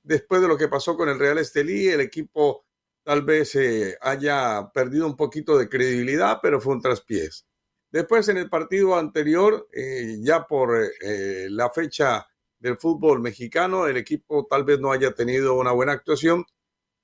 después 0.03 0.41
de 0.41 0.49
lo 0.49 0.57
que 0.57 0.69
pasó 0.69 0.97
con 0.97 1.09
el 1.09 1.19
Real 1.19 1.39
Estelí, 1.39 1.89
el 1.89 2.01
equipo 2.01 2.67
tal 3.03 3.23
vez 3.23 3.55
eh, 3.57 3.97
haya 4.01 4.71
perdido 4.73 5.07
un 5.07 5.17
poquito 5.17 5.59
de 5.59 5.69
credibilidad, 5.69 6.39
pero 6.43 6.61
fue 6.61 6.75
un 6.75 6.83
traspiés. 6.83 7.47
Después, 7.91 8.29
en 8.29 8.37
el 8.37 8.51
partido 8.51 8.97
anterior, 8.97 9.67
eh, 9.73 10.19
ya 10.21 10.47
por 10.47 10.77
la 11.01 11.71
fecha 11.71 12.29
del 12.59 12.77
fútbol 12.79 13.21
mexicano. 13.21 13.87
El 13.87 13.97
equipo 13.97 14.47
tal 14.49 14.65
vez 14.65 14.81
no 14.81 14.93
haya 14.93 15.13
tenido 15.13 15.55
una 15.55 15.73
buena 15.73 15.93
actuación, 15.93 16.45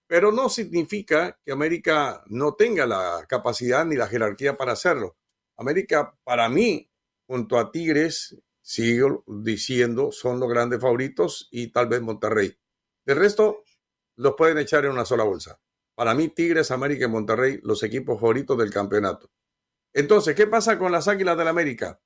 pero 0.06 0.32
no 0.32 0.48
significa 0.48 1.38
que 1.44 1.52
América 1.52 2.22
no 2.26 2.54
tenga 2.54 2.86
la 2.86 3.24
capacidad 3.28 3.84
ni 3.84 3.96
la 3.96 4.06
jerarquía 4.06 4.56
para 4.56 4.72
hacerlo. 4.72 5.16
América, 5.56 6.16
para 6.24 6.48
mí, 6.48 6.90
junto 7.26 7.58
a 7.58 7.70
Tigres, 7.70 8.36
sigo 8.60 9.24
diciendo, 9.26 10.10
son 10.10 10.40
los 10.40 10.48
grandes 10.48 10.80
favoritos 10.80 11.48
y 11.50 11.68
tal 11.68 11.88
vez 11.88 12.00
Monterrey. 12.00 12.56
De 13.04 13.14
resto, 13.14 13.62
los 14.16 14.34
pueden 14.34 14.58
echar 14.58 14.84
en 14.84 14.92
una 14.92 15.04
sola 15.04 15.24
bolsa. 15.24 15.60
Para 15.94 16.14
mí, 16.14 16.28
Tigres, 16.28 16.70
América 16.70 17.04
y 17.04 17.08
Monterrey, 17.08 17.60
los 17.62 17.82
equipos 17.82 18.18
favoritos 18.18 18.58
del 18.58 18.72
campeonato. 18.72 19.30
Entonces, 19.92 20.34
¿qué 20.34 20.46
pasa 20.46 20.78
con 20.78 20.90
las 20.90 21.06
Águilas 21.06 21.38
del 21.38 21.48
América? 21.48 22.00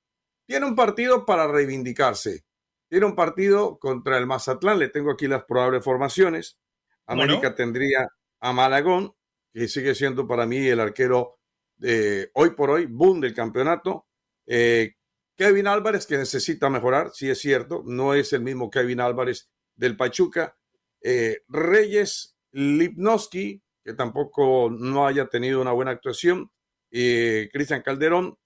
Tiene 0.45 0.65
un 0.67 0.75
partido 0.75 1.25
para 1.25 1.47
reivindicarse. 1.47 2.45
Tiene 2.89 3.05
un 3.05 3.15
partido 3.15 3.77
contra 3.79 4.17
el 4.17 4.25
Mazatlán. 4.25 4.79
Le 4.79 4.89
tengo 4.89 5.11
aquí 5.11 5.27
las 5.27 5.45
probables 5.45 5.83
formaciones. 5.83 6.59
América 7.05 7.55
tendría 7.55 8.07
a 8.39 8.53
Malagón, 8.53 9.13
que 9.53 9.67
sigue 9.67 9.95
siendo 9.95 10.27
para 10.27 10.45
mí 10.45 10.67
el 10.67 10.79
arquero 10.79 11.39
de 11.77 12.29
hoy 12.33 12.51
por 12.51 12.69
hoy, 12.69 12.85
boom 12.85 13.21
del 13.21 13.33
campeonato. 13.33 14.07
Eh, 14.45 14.95
Kevin 15.35 15.67
Álvarez, 15.67 16.05
que 16.05 16.17
necesita 16.17 16.69
mejorar, 16.69 17.11
sí 17.13 17.29
es 17.29 17.39
cierto, 17.39 17.83
no 17.85 18.13
es 18.13 18.33
el 18.33 18.41
mismo 18.41 18.69
Kevin 18.69 18.99
Álvarez 18.99 19.49
del 19.75 19.95
Pachuca. 19.95 20.57
Eh, 21.01 21.43
Reyes 21.47 22.35
Lipnowski, 22.51 23.63
que 23.83 23.93
tampoco 23.93 24.69
no 24.69 25.07
haya 25.07 25.27
tenido 25.27 25.61
una 25.61 25.71
buena 25.71 25.91
actuación. 25.91 26.51
Eh, 26.91 27.49
Cristian 27.53 27.81
Calderón, 27.81 28.37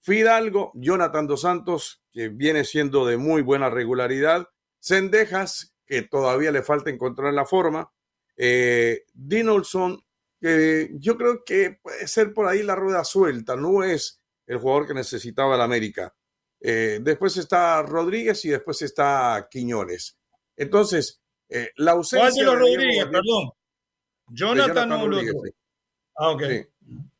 Fidalgo, 0.00 0.72
Jonathan 0.74 1.26
Dos 1.26 1.40
Santos, 1.40 2.01
que 2.12 2.28
viene 2.28 2.64
siendo 2.64 3.06
de 3.06 3.16
muy 3.16 3.42
buena 3.42 3.70
regularidad, 3.70 4.48
Cendejas, 4.80 5.74
que 5.86 6.02
todavía 6.02 6.50
le 6.50 6.62
falta 6.62 6.90
encontrar 6.90 7.32
la 7.32 7.46
forma, 7.46 7.90
eh, 8.36 9.04
Dinolson, 9.12 10.04
que 10.40 10.90
yo 10.94 11.16
creo 11.16 11.44
que 11.44 11.78
puede 11.82 12.06
ser 12.06 12.34
por 12.34 12.48
ahí 12.48 12.62
la 12.62 12.74
rueda 12.74 13.04
suelta, 13.04 13.56
no 13.56 13.82
es 13.82 14.20
el 14.46 14.58
jugador 14.58 14.86
que 14.86 14.94
necesitaba 14.94 15.54
el 15.54 15.60
América. 15.60 16.14
Eh, 16.60 17.00
después 17.02 17.36
está 17.36 17.82
Rodríguez 17.82 18.44
y 18.44 18.50
después 18.50 18.82
está 18.82 19.48
Quiñones. 19.50 20.18
Entonces, 20.56 21.20
eh, 21.48 21.70
la 21.76 21.92
ausencia. 21.92 22.30
¿Cuál 22.30 22.46
de 22.46 22.60
Rodríguez, 22.60 23.04
perdón? 23.06 23.50
Jonathan, 24.28 24.90
Rodríguez. 24.90 25.34
Ah, 26.16 26.30
ok. 26.30 26.42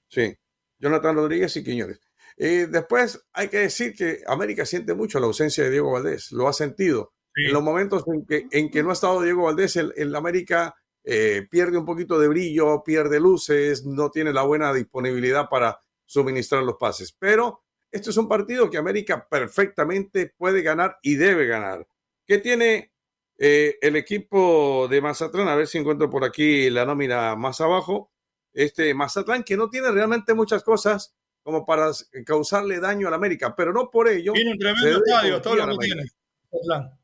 sí, 0.09 0.37
Jonathan 0.79 1.17
Rodríguez 1.17 1.57
y 1.57 1.65
Quiñones. 1.65 2.01
Eh, 2.37 2.67
después 2.71 3.25
hay 3.33 3.49
que 3.49 3.59
decir 3.59 3.95
que 3.95 4.21
América 4.27 4.65
siente 4.65 4.95
mucho 4.95 5.21
la 5.21 5.27
ausencia 5.27 5.65
de 5.65 5.71
Diego 5.71 5.93
Valdés, 5.93 6.33
lo 6.33 6.49
ha 6.49 6.53
sentido. 6.53 7.13
En 7.35 7.53
los 7.53 7.63
momentos 7.63 8.05
en 8.07 8.27
que, 8.27 8.47
en 8.51 8.71
que 8.71 8.83
no 8.83 8.91
ha 8.91 8.93
estado 8.93 9.23
Diego 9.23 9.45
Valdés, 9.45 9.77
el, 9.77 10.15
América 10.15 10.75
eh, 11.05 11.47
pierde 11.51 11.79
un 11.79 11.87
poquito 11.87 12.19
de 12.19 12.29
brillo, 12.29 12.83
pierde 12.85 13.21
luces, 13.21 13.87
no 13.87 14.11
tiene 14.11 14.33
la 14.33 14.43
buena 14.43 14.73
disponibilidad 14.73 15.49
para 15.49 15.81
suministrar 16.05 16.63
los 16.63 16.77
pases. 16.77 17.17
Pero 17.19 17.63
este 17.91 18.11
es 18.11 18.17
un 18.17 18.29
partido 18.29 18.69
que 18.71 18.77
América 18.77 19.27
perfectamente 19.29 20.35
puede 20.37 20.63
ganar 20.63 20.99
y 21.03 21.15
debe 21.15 21.47
ganar. 21.47 21.87
¿Qué 22.27 22.39
tiene 22.39 22.93
eh, 23.39 23.79
el 23.81 23.97
equipo 23.97 24.87
de 24.89 25.01
Mazatlán? 25.01 25.49
A 25.49 25.57
ver 25.57 25.67
si 25.67 25.79
encuentro 25.79 26.11
por 26.11 26.25
aquí 26.25 26.69
la 26.69 26.85
nómina 26.85 27.35
más 27.35 27.61
abajo. 27.61 28.13
este 28.53 28.93
Mazatlán, 28.95 29.43
que 29.43 29.57
no 29.57 29.71
tiene 29.71 29.91
realmente 29.91 30.35
muchas 30.35 30.63
cosas 30.63 31.15
como 31.43 31.65
para 31.67 31.91
causarle 32.25 32.81
daño 32.81 33.09
a 33.09 33.11
la 33.11 33.17
América, 33.17 33.55
pero 33.57 33.73
no 33.73 33.91
por 33.91 34.09
ello. 34.09 34.33
Tiene 34.33 34.53
un 34.53 34.59
tremendo 34.59 35.05
estadio, 35.05 35.43
todo 35.43 35.57
lo 35.57 35.79
que 35.79 35.87
tiene. 35.87 36.05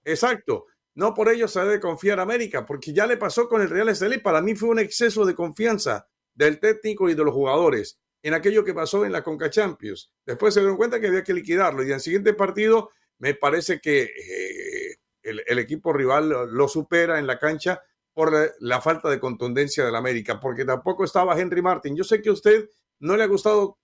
Exacto. 0.04 0.66
No 0.94 1.14
por 1.14 1.28
ello 1.28 1.46
se 1.46 1.60
debe 1.60 1.80
confiar 1.80 2.18
a 2.18 2.22
América, 2.22 2.66
porque 2.66 2.92
ya 2.92 3.06
le 3.06 3.16
pasó 3.16 3.48
con 3.48 3.62
el 3.62 3.70
Real 3.70 3.88
Estelí. 3.88 4.18
Para 4.18 4.42
mí 4.42 4.54
fue 4.54 4.68
un 4.68 4.80
exceso 4.80 5.24
de 5.24 5.34
confianza 5.34 6.08
del 6.34 6.58
técnico 6.58 7.08
y 7.08 7.14
de 7.14 7.24
los 7.24 7.34
jugadores 7.34 7.98
en 8.22 8.34
aquello 8.34 8.64
que 8.64 8.74
pasó 8.74 9.04
en 9.04 9.12
la 9.12 9.22
Conca 9.22 9.50
Champions. 9.50 10.12
Después 10.26 10.54
se 10.54 10.60
dieron 10.60 10.76
cuenta 10.76 11.00
que 11.00 11.06
había 11.06 11.24
que 11.24 11.34
liquidarlo 11.34 11.82
y 11.82 11.86
en 11.86 11.94
el 11.94 12.00
siguiente 12.00 12.34
partido 12.34 12.90
me 13.18 13.34
parece 13.34 13.80
que 13.80 14.02
eh, 14.02 14.96
el, 15.22 15.58
equipo 15.58 15.92
rival 15.92 16.28
lo, 16.28 16.68
supera 16.68 17.18
en 17.18 17.26
la 17.26 17.38
cancha 17.38 17.82
por 18.14 18.32
la, 18.58 18.80
falta 18.80 19.08
de 19.08 19.20
contundencia 19.20 19.84
del 19.84 19.94
América, 19.94 20.40
porque 20.40 20.64
tampoco 20.64 21.04
estaba 21.04 21.38
Henry 21.38 21.62
Martin. 21.62 21.96
Yo 21.96 22.04
sé 22.04 22.20
que 22.20 22.30
a 22.30 22.32
usted 22.32 22.68
no 23.00 23.16
le 23.16 23.24
ha 23.24 23.28
gustado 23.28 23.78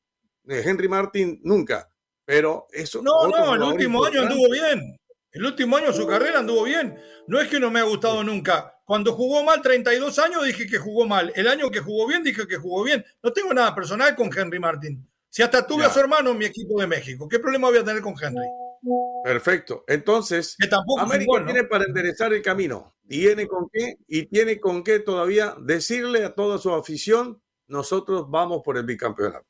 Henry 0.46 0.88
Martin 0.88 1.40
nunca, 1.42 1.90
pero 2.24 2.66
eso... 2.72 3.02
No, 3.02 3.28
no, 3.28 3.54
el 3.54 3.62
último 3.62 4.04
año 4.04 4.22
anduvo 4.22 4.50
bien. 4.50 4.98
El 5.34 5.44
último 5.44 5.76
año 5.76 5.92
su 5.92 6.06
carrera 6.06 6.38
anduvo 6.38 6.62
bien. 6.62 6.96
No 7.26 7.40
es 7.40 7.48
que 7.48 7.58
no 7.58 7.70
me 7.70 7.80
ha 7.80 7.84
gustado 7.84 8.22
nunca. 8.22 8.72
Cuando 8.84 9.14
jugó 9.14 9.42
mal 9.42 9.60
32 9.62 10.18
años 10.20 10.44
dije 10.44 10.66
que 10.66 10.78
jugó 10.78 11.06
mal. 11.06 11.32
El 11.34 11.48
año 11.48 11.70
que 11.70 11.80
jugó 11.80 12.06
bien 12.06 12.22
dije 12.22 12.46
que 12.46 12.56
jugó 12.56 12.84
bien. 12.84 13.04
No 13.22 13.32
tengo 13.32 13.52
nada 13.52 13.74
personal 13.74 14.14
con 14.14 14.30
Henry 14.36 14.60
Martin. 14.60 15.10
Si 15.28 15.42
hasta 15.42 15.66
tuve 15.66 15.84
a 15.84 15.90
su 15.90 15.98
hermano 15.98 16.30
en 16.30 16.38
mi 16.38 16.44
equipo 16.44 16.80
de 16.80 16.86
México, 16.86 17.28
¿qué 17.28 17.40
problema 17.40 17.68
voy 17.68 17.78
a 17.78 17.84
tener 17.84 18.00
con 18.00 18.14
Henry? 18.20 18.46
Perfecto. 19.24 19.84
Entonces, 19.88 20.56
América 21.00 21.44
tiene 21.44 21.64
para 21.64 21.84
enderezar 21.84 22.32
el 22.32 22.42
camino. 22.42 22.94
Tiene 23.08 23.48
con 23.48 23.68
qué 23.72 23.96
y 24.06 24.26
tiene 24.26 24.60
con 24.60 24.84
qué 24.84 25.00
todavía 25.00 25.56
decirle 25.60 26.24
a 26.24 26.34
toda 26.34 26.58
su 26.58 26.72
afición, 26.72 27.42
nosotros 27.66 28.30
vamos 28.30 28.62
por 28.62 28.76
el 28.76 28.84
bicampeonato. 28.84 29.46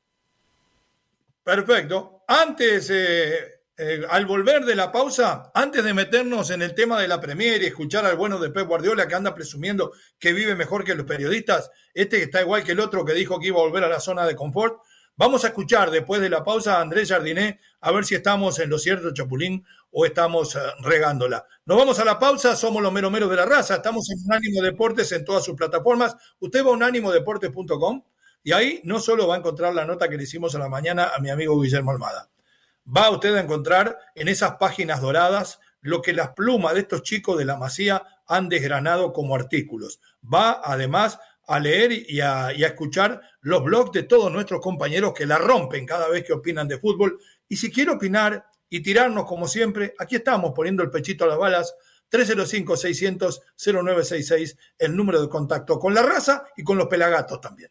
Perfecto. 1.45 2.25
Antes, 2.27 2.89
eh, 2.89 3.55
eh, 3.77 4.03
al 4.09 4.25
volver 4.25 4.65
de 4.65 4.75
la 4.75 4.91
pausa, 4.91 5.51
antes 5.53 5.85
de 5.85 5.93
meternos 5.93 6.51
en 6.51 6.63
el 6.63 6.75
tema 6.75 6.99
de 7.01 7.07
la 7.07 7.21
Premier 7.21 7.63
y 7.63 7.67
escuchar 7.67 8.07
al 8.07 8.17
bueno 8.17 8.39
de 8.39 8.49
Pep 8.49 8.67
Guardiola 8.67 9.07
que 9.07 9.15
anda 9.15 9.35
presumiendo 9.35 9.93
que 10.19 10.33
vive 10.33 10.55
mejor 10.55 10.85
que 10.85 10.95
los 10.95 11.05
periodistas, 11.05 11.71
este 11.93 12.17
que 12.17 12.23
está 12.23 12.41
igual 12.41 12.65
que 12.65 12.73
el 12.73 12.81
otro 12.81 13.05
que 13.05 13.13
dijo 13.13 13.39
que 13.39 13.49
iba 13.49 13.59
a 13.59 13.65
volver 13.65 13.85
a 13.85 13.89
la 13.89 14.01
zona 14.01 14.27
de 14.27 14.35
confort, 14.35 14.81
vamos 15.17 15.45
a 15.45 15.49
escuchar 15.49 15.91
después 15.91 16.23
de 16.23 16.31
la 16.31 16.43
pausa 16.43 16.79
a 16.79 16.81
Andrés 16.81 17.11
Jardiné 17.11 17.61
a 17.83 17.93
ver 17.93 18.07
si 18.07 18.15
estamos 18.15 18.59
en 18.61 18.71
lo 18.71 18.79
cierto, 18.79 19.13
Chapulín, 19.13 19.67
o 19.91 20.07
estamos 20.07 20.57
eh, 20.57 20.61
regándola. 20.81 21.47
Nos 21.67 21.77
vamos 21.77 21.99
a 21.99 22.07
la 22.07 22.19
pausa, 22.19 22.57
somos 22.57 22.83
los 22.83 22.93
meromeros 22.93 23.29
de 23.29 23.37
la 23.37 23.45
raza, 23.45 23.75
estamos 23.75 24.09
en 24.09 24.25
Unánimo 24.25 24.63
Deportes 24.63 25.13
en 25.13 25.27
todas 25.27 25.45
sus 25.45 25.57
plataformas. 25.57 26.17
Usted 26.39 26.65
va 26.65 26.71
a 26.71 26.73
unánimodeportes.com 26.73 28.03
y 28.45 28.53
ahí 28.53 28.81
no 28.85 29.01
solo 29.01 29.27
va 29.27 29.35
a 29.35 29.39
encontrar 29.39 29.75
la 29.75 29.85
nota 29.85 30.09
que 30.09 30.17
le 30.17 30.23
hicimos 30.23 30.55
a 30.55 30.61
la 30.61 30.69
mañana 30.69 31.11
a 31.17 31.19
mi 31.19 31.31
amigo 31.31 31.61
Guillermo 31.61 31.91
Almada 31.91 32.31
va 32.85 33.11
usted 33.11 33.35
a 33.35 33.41
encontrar 33.41 33.99
en 34.15 34.29
esas 34.29 34.57
páginas 34.57 35.01
doradas 35.01 35.59
lo 35.81 36.03
que 36.03 36.13
las 36.13 36.31
plumas 36.31 36.75
de 36.75 36.81
estos 36.81 37.03
chicos 37.03 37.39
de 37.39 37.45
la 37.45 37.57
Masía 37.57 38.03
han 38.27 38.49
desgranado 38.49 39.13
como 39.13 39.35
artículos. 39.35 40.01
Va 40.23 40.61
además 40.65 41.19
a 41.47 41.61
leer 41.61 41.93
y 41.93 42.21
a, 42.21 42.53
escuchar 42.53 43.21
los 43.43 43.63
blogs 43.63 43.93
de 43.93 44.05
todos 44.05 44.33
nuestros 44.33 44.63
compañeros 44.63 45.13
que 45.13 45.27
la 45.27 45.37
rompen 45.37 45.85
cada 45.85 46.09
vez 46.09 46.25
que 46.25 46.33
opinan 46.33 46.67
de 46.69 46.79
fútbol. 46.79 47.21
Y 47.49 47.57
si 47.57 47.71
quiere 47.71 47.91
opinar 47.91 48.47
y 48.71 48.81
tirarnos 48.81 49.27
como 49.27 49.47
siempre, 49.47 49.95
aquí 49.99 50.17
estamos 50.17 50.53
poniendo 50.55 50.83
el 50.83 50.91
pechito 50.91 51.25
a 51.25 51.29
las 51.29 51.37
balas. 51.39 51.75
305-600-0966, 52.11 54.57
el 54.79 54.97
número 54.97 55.21
de 55.21 55.29
contacto 55.29 55.79
con 55.79 55.93
la 55.93 56.03
raza 56.03 56.47
y 56.57 56.63
con 56.63 56.79
los 56.79 56.87
pelagatos 56.87 57.39
también. 57.41 57.71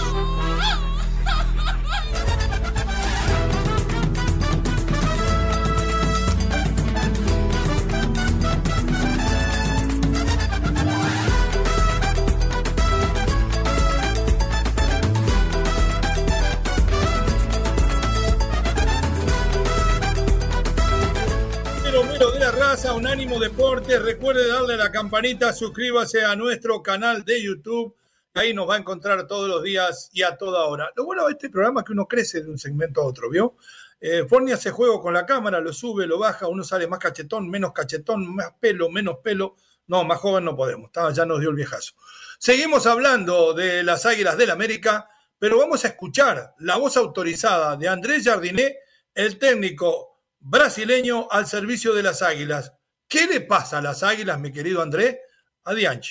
A 22.85 22.93
Unánimo 22.93 23.37
Deportes. 23.37 24.01
Recuerde 24.01 24.47
darle 24.47 24.75
la 24.75 24.91
campanita, 24.91 25.53
suscríbase 25.53 26.23
a 26.23 26.35
nuestro 26.35 26.81
canal 26.81 27.23
de 27.23 27.43
YouTube. 27.43 27.95
Ahí 28.33 28.53
nos 28.53 28.67
va 28.67 28.75
a 28.75 28.77
encontrar 28.79 29.27
todos 29.27 29.47
los 29.47 29.61
días 29.61 30.09
y 30.13 30.23
a 30.23 30.35
toda 30.35 30.65
hora. 30.65 30.91
Lo 30.95 31.05
bueno 31.05 31.25
de 31.25 31.33
este 31.33 31.49
programa 31.49 31.81
es 31.81 31.85
que 31.85 31.91
uno 31.91 32.07
crece 32.07 32.41
de 32.41 32.49
un 32.49 32.57
segmento 32.57 33.01
a 33.01 33.05
otro, 33.05 33.29
¿vio? 33.29 33.55
Eh, 33.99 34.25
Forni 34.27 34.51
hace 34.51 34.71
juego 34.71 34.99
con 34.99 35.13
la 35.13 35.25
cámara, 35.25 35.59
lo 35.59 35.73
sube, 35.73 36.07
lo 36.07 36.17
baja, 36.17 36.47
uno 36.47 36.63
sale 36.63 36.87
más 36.87 36.99
cachetón, 36.99 37.49
menos 37.49 37.71
cachetón, 37.73 38.35
más 38.35 38.53
pelo, 38.59 38.89
menos 38.89 39.17
pelo. 39.23 39.57
No, 39.87 40.03
más 40.03 40.19
joven 40.19 40.45
no 40.45 40.55
podemos, 40.55 40.89
ya 41.13 41.25
nos 41.25 41.39
dio 41.39 41.49
el 41.49 41.55
viejazo. 41.55 41.93
Seguimos 42.39 42.87
hablando 42.87 43.53
de 43.53 43.83
las 43.83 44.05
Águilas 44.05 44.37
del 44.37 44.49
América, 44.49 45.09
pero 45.37 45.59
vamos 45.59 45.85
a 45.85 45.89
escuchar 45.89 46.55
la 46.59 46.77
voz 46.77 46.97
autorizada 46.97 47.75
de 47.75 47.89
Andrés 47.89 48.23
Jardiné, 48.23 48.77
el 49.13 49.37
técnico 49.37 50.10
brasileño 50.41 51.27
al 51.29 51.47
servicio 51.47 51.93
de 51.93 52.03
las 52.03 52.21
Águilas. 52.21 52.73
¿Qué 53.07 53.27
le 53.27 53.41
pasa 53.41 53.77
a 53.77 53.81
las 53.81 54.03
Águilas, 54.03 54.39
mi 54.39 54.51
querido 54.51 54.81
André? 54.81 55.21
Adiante. 55.63 56.09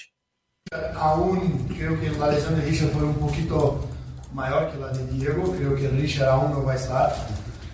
Aún 0.95 1.67
creo 1.77 1.99
que 2.01 2.11
la 2.11 2.29
lesión 2.29 2.55
de 2.57 2.65
Richard 2.65 2.91
fue 2.91 3.03
un 3.03 3.15
poquito 3.15 3.89
mayor 4.33 4.71
que 4.71 4.79
la 4.79 4.89
de 4.89 5.07
Diego. 5.07 5.53
Creo 5.57 5.75
que 5.75 5.89
Richard 5.89 6.29
aún 6.29 6.53
no 6.53 6.65
va 6.65 6.73
a 6.73 6.77
estar. 6.77 7.15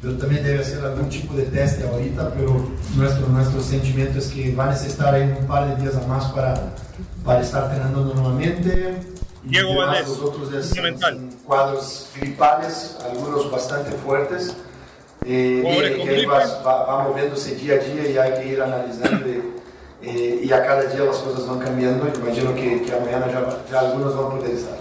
Pero 0.01 0.17
también 0.19 0.45
debe 0.45 0.61
hacer 0.61 0.85
algún 0.85 1.09
tipo 1.09 1.35
de 1.35 1.45
teste 1.45 1.87
ahorita. 1.87 2.33
Pero 2.35 2.71
nuestro, 2.95 3.29
nuestro 3.29 3.61
sentimiento 3.61 4.19
es 4.19 4.29
que 4.29 4.55
va 4.55 4.67
a 4.67 4.71
necesitar 4.71 5.21
un 5.21 5.47
par 5.47 5.69
de 5.69 5.83
días 5.83 6.07
más 6.07 6.33
para, 6.33 6.73
para 7.25 7.41
estar 7.41 7.65
entrenando 7.65 8.15
nuevamente. 8.15 8.97
Diego 9.43 9.77
Valdés, 9.77 10.09
es, 10.55 10.75
cuadros 11.45 12.09
gripales, 12.17 12.97
algunos 13.05 13.51
bastante 13.51 13.93
fuertes. 13.93 14.57
Eh, 15.29 16.03
que 16.05 16.25
va, 16.27 16.63
va, 16.63 17.03
moviéndose 17.09 17.57
día 17.57 17.75
a 17.75 17.79
día 17.79 18.09
y 18.09 18.17
hay 18.17 18.41
que 18.41 18.47
ir 18.53 18.63
analizando 18.63 19.27
y, 20.01 20.45
y, 20.45 20.53
a 20.53 20.65
cada 20.65 20.85
día 20.85 21.05
las 21.05 21.17
cosas 21.17 21.49
van 21.49 21.59
cambiando. 21.59 22.07
Imagino 22.07 22.55
que, 22.55 22.83
que 22.83 22.93
mañana 22.93 23.27
ya, 23.27 23.59
ya, 23.69 23.81
algunos 23.81 24.17
van 24.17 24.27
a 24.27 24.31
poder 24.31 24.55
estar. 24.55 24.77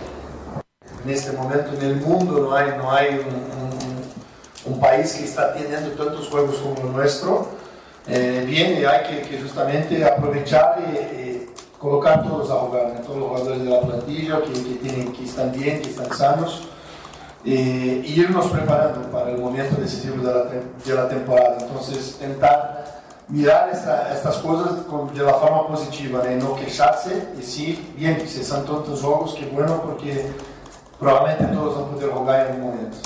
En 1.03 1.09
este 1.09 1.31
momento 1.31 1.73
en 1.73 1.81
el 1.81 1.95
mundo 1.95 2.41
no 2.41 2.55
hay, 2.55 2.77
no 2.77 2.91
hay 2.91 3.07
un, 3.15 4.69
un, 4.69 4.73
un 4.73 4.79
país 4.79 5.13
que 5.13 5.23
está 5.23 5.51
teniendo 5.55 5.89
tantos 5.91 6.29
juegos 6.29 6.57
como 6.57 6.89
el 6.89 6.93
nuestro. 6.93 7.47
Eh, 8.07 8.43
bien, 8.45 8.79
y 8.79 8.85
hay 8.85 9.03
que, 9.07 9.27
que, 9.27 9.41
justamente 9.41 10.05
aprovechar 10.05 10.77
y, 10.79 10.97
y, 10.97 11.49
colocar 11.79 12.23
todos 12.23 12.51
a 12.51 12.53
jugar, 12.53 13.01
todos 13.01 13.17
los 13.17 13.29
jugadores 13.29 13.63
de 13.63 13.69
la 13.71 13.81
plantilla 13.81 14.41
que, 14.43 14.53
que, 14.53 14.75
tienen, 14.75 15.11
que 15.11 15.25
están 15.25 15.51
bien, 15.51 15.81
que 15.81 15.89
están 15.89 16.13
sanos 16.15 16.67
e 17.45 18.03
irnos 18.07 18.47
preparando 18.47 19.09
para 19.11 19.31
el 19.31 19.37
momento 19.37 19.79
decisivo 19.79 20.17
de 20.17 20.33
la, 20.33 20.43
de 20.43 20.95
la 20.95 21.07
temporada. 21.07 21.57
Entonces, 21.61 22.17
tentar 22.17 23.03
mirar 23.27 23.69
esta, 23.71 24.13
estas 24.13 24.37
cosas 24.37 24.85
con, 24.85 25.13
de 25.13 25.23
la 25.23 25.33
forma 25.33 25.67
positiva, 25.67 26.23
¿no? 26.23 26.49
no 26.49 26.55
quejarse 26.55 27.29
y 27.39 27.43
sí, 27.43 27.93
bien, 27.95 28.27
si 28.27 28.43
son 28.43 28.65
tantos 28.65 29.01
juegos, 29.01 29.35
qué 29.35 29.45
bueno, 29.47 29.81
porque 29.83 30.27
probablemente 30.99 31.53
todos 31.53 31.75
van 31.75 31.83
a 31.83 31.93
poder 31.93 32.09
jugar 32.09 32.47
en 32.47 32.55
un 32.55 32.61
momento. 32.61 32.97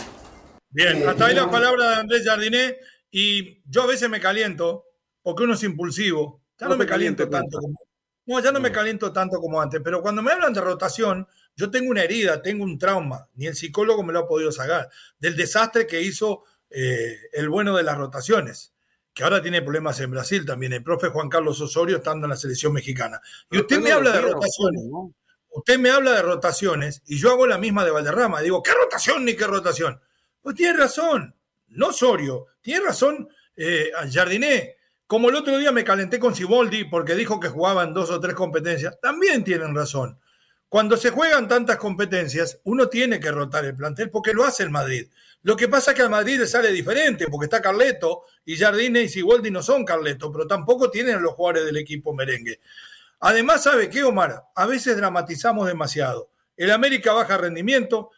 Bien, 0.70 1.08
hasta 1.08 1.26
ahí 1.26 1.36
la 1.36 1.50
palabra 1.50 1.90
de 1.90 1.96
Andrés 1.96 2.24
Jardiné 2.26 2.78
y 3.12 3.62
yo 3.70 3.84
a 3.84 3.88
veces 3.88 4.10
me 4.10 4.20
caliento 4.20 4.86
porque 5.22 5.44
uno 5.44 5.54
es 5.54 5.64
impulsivo. 5.64 6.44
Ya 6.60 6.68
no, 6.68 6.76
me 6.76 6.86
caliento 6.86 7.28
tanto 7.30 7.58
como, 7.58 7.74
no, 8.26 8.40
ya 8.42 8.52
no 8.52 8.60
me 8.60 8.72
caliento 8.72 9.14
tanto 9.14 9.40
como 9.40 9.62
antes, 9.62 9.80
pero 9.84 10.02
cuando 10.02 10.22
me 10.22 10.32
hablan 10.32 10.54
de 10.54 10.60
rotación, 10.60 11.26
yo 11.60 11.70
tengo 11.70 11.92
una 11.92 12.04
herida, 12.04 12.42
tengo 12.42 12.64
un 12.64 12.78
trauma, 12.78 13.28
ni 13.36 13.46
el 13.46 13.54
psicólogo 13.54 14.02
me 14.02 14.14
lo 14.14 14.20
ha 14.20 14.28
podido 14.28 14.50
sacar, 14.50 14.90
del 15.20 15.36
desastre 15.36 15.86
que 15.86 16.02
hizo 16.02 16.46
eh, 16.70 17.18
el 17.34 17.50
bueno 17.50 17.76
de 17.76 17.84
las 17.84 17.98
rotaciones, 17.98 18.74
que 19.14 19.26
ahora 19.26 19.42
tiene 19.42 19.62
problemas 19.62 20.00
en 20.00 20.12
Brasil 20.12 20.46
también, 20.46 20.72
el 20.72 20.84
profe 20.84 21.10
Juan 21.10 21.28
Carlos 21.28 21.60
Osorio 21.60 21.98
estando 21.98 22.28
en 22.28 22.30
la 22.30 22.38
selección 22.38 22.72
mexicana. 22.72 23.20
Y 23.52 23.60
usted 23.60 23.82
me 23.82 23.92
habla 23.92 24.12
de 24.14 24.22
rotaciones, 24.22 24.84
usted 25.50 25.78
me 25.80 25.90
habla 25.90 26.14
de 26.14 26.22
rotaciones 26.22 27.02
y 27.06 27.18
yo 27.18 27.32
hago 27.32 27.46
la 27.46 27.58
misma 27.58 27.84
de 27.84 27.92
Valderrama, 27.92 28.40
digo, 28.40 28.64
¿qué 28.64 28.72
rotación 28.72 29.26
ni 29.26 29.36
qué 29.36 29.46
rotación? 29.46 30.00
Pues 30.42 30.56
tiene 30.56 30.78
razón, 30.78 31.36
no 31.68 31.88
Osorio, 31.88 32.46
tiene 32.62 32.86
razón 32.86 33.28
eh, 33.58 33.92
Jardiné. 34.10 34.78
Como 35.08 35.28
el 35.28 35.36
otro 35.36 35.58
día 35.58 35.74
me 35.74 35.84
calenté 35.84 36.20
con 36.20 36.34
Siboldi 36.34 36.86
porque 36.86 37.16
dijo 37.16 37.38
que 37.38 37.50
jugaban 37.50 37.94
dos 37.94 38.12
o 38.12 38.20
tres 38.22 38.36
competencias, 38.36 38.98
también 39.02 39.44
tienen 39.44 39.76
razón. 39.76 40.20
Cuando 40.70 40.98
se 40.98 41.10
juegan 41.10 41.48
tantas 41.48 41.78
competencias, 41.78 42.60
uno 42.64 42.88
tiene 42.90 43.20
que 43.20 43.32
rotar 43.32 43.66
el 43.66 43.76
plantel 43.76 44.12
porque 44.12 44.34
lo 44.34 44.46
hace 44.46 44.62
el 44.62 44.70
Madrid. 44.70 45.08
Lo 45.42 45.58
que 45.58 45.68
pasa 45.68 45.92
es 45.92 45.98
que 45.98 46.04
al 46.04 46.12
Madrid 46.12 46.38
le 46.38 46.46
sale 46.46 46.72
diferente 46.72 47.26
porque 47.28 47.46
está 47.46 47.60
Carleto 47.60 48.26
y 48.46 48.56
Jardine 48.56 49.02
y 49.02 49.10
Siboldi 49.10 49.50
no 49.50 49.64
son 49.64 49.84
Carleto, 49.84 50.32
pero 50.32 50.46
tampoco 50.46 50.92
tienen 50.92 51.16
a 51.16 51.20
los 51.20 51.34
jugadores 51.34 51.66
del 51.66 51.78
equipo 51.78 52.14
merengue. 52.14 52.60
Además, 53.22 53.64
¿sabe 53.64 53.90
qué, 53.90 54.04
Omar? 54.04 54.44
A 54.56 54.66
veces 54.68 54.96
dramatizamos 54.96 55.66
demasiado. 55.66 56.30
El 56.56 56.72
América 56.72 57.14
baja 57.14 57.38
rendimiento. 57.38 58.12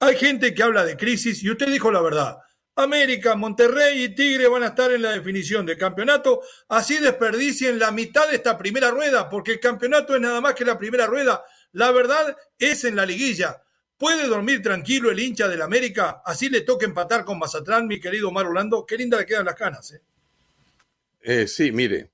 Hay 0.00 0.16
gente 0.16 0.52
que 0.52 0.62
habla 0.64 0.84
de 0.84 0.96
crisis 0.96 1.44
y 1.44 1.50
usted 1.50 1.68
dijo 1.68 1.92
la 1.92 2.02
verdad. 2.02 2.38
América, 2.76 3.34
Monterrey 3.34 4.04
y 4.04 4.14
Tigre 4.14 4.48
van 4.48 4.62
a 4.62 4.68
estar 4.68 4.92
en 4.92 5.02
la 5.02 5.12
definición 5.12 5.64
del 5.64 5.78
campeonato. 5.78 6.42
Así 6.68 6.98
desperdicien 6.98 7.78
la 7.78 7.90
mitad 7.90 8.28
de 8.28 8.36
esta 8.36 8.58
primera 8.58 8.90
rueda, 8.90 9.30
porque 9.30 9.52
el 9.52 9.60
campeonato 9.60 10.14
es 10.14 10.20
nada 10.20 10.42
más 10.42 10.54
que 10.54 10.64
la 10.64 10.78
primera 10.78 11.06
rueda. 11.06 11.42
La 11.72 11.90
verdad 11.90 12.36
es 12.58 12.84
en 12.84 12.96
la 12.96 13.06
liguilla. 13.06 13.62
¿Puede 13.96 14.26
dormir 14.26 14.60
tranquilo 14.60 15.10
el 15.10 15.18
hincha 15.18 15.48
del 15.48 15.62
América? 15.62 16.20
Así 16.22 16.50
le 16.50 16.60
toca 16.60 16.84
empatar 16.84 17.24
con 17.24 17.38
Mazatlán, 17.38 17.86
mi 17.86 17.98
querido 17.98 18.28
Omar 18.28 18.46
Orlando. 18.46 18.84
Qué 18.84 18.98
linda 18.98 19.16
le 19.18 19.24
quedan 19.24 19.46
las 19.46 19.54
canas. 19.54 19.92
¿eh? 19.92 20.02
Eh, 21.20 21.46
sí, 21.48 21.72
mire. 21.72 22.12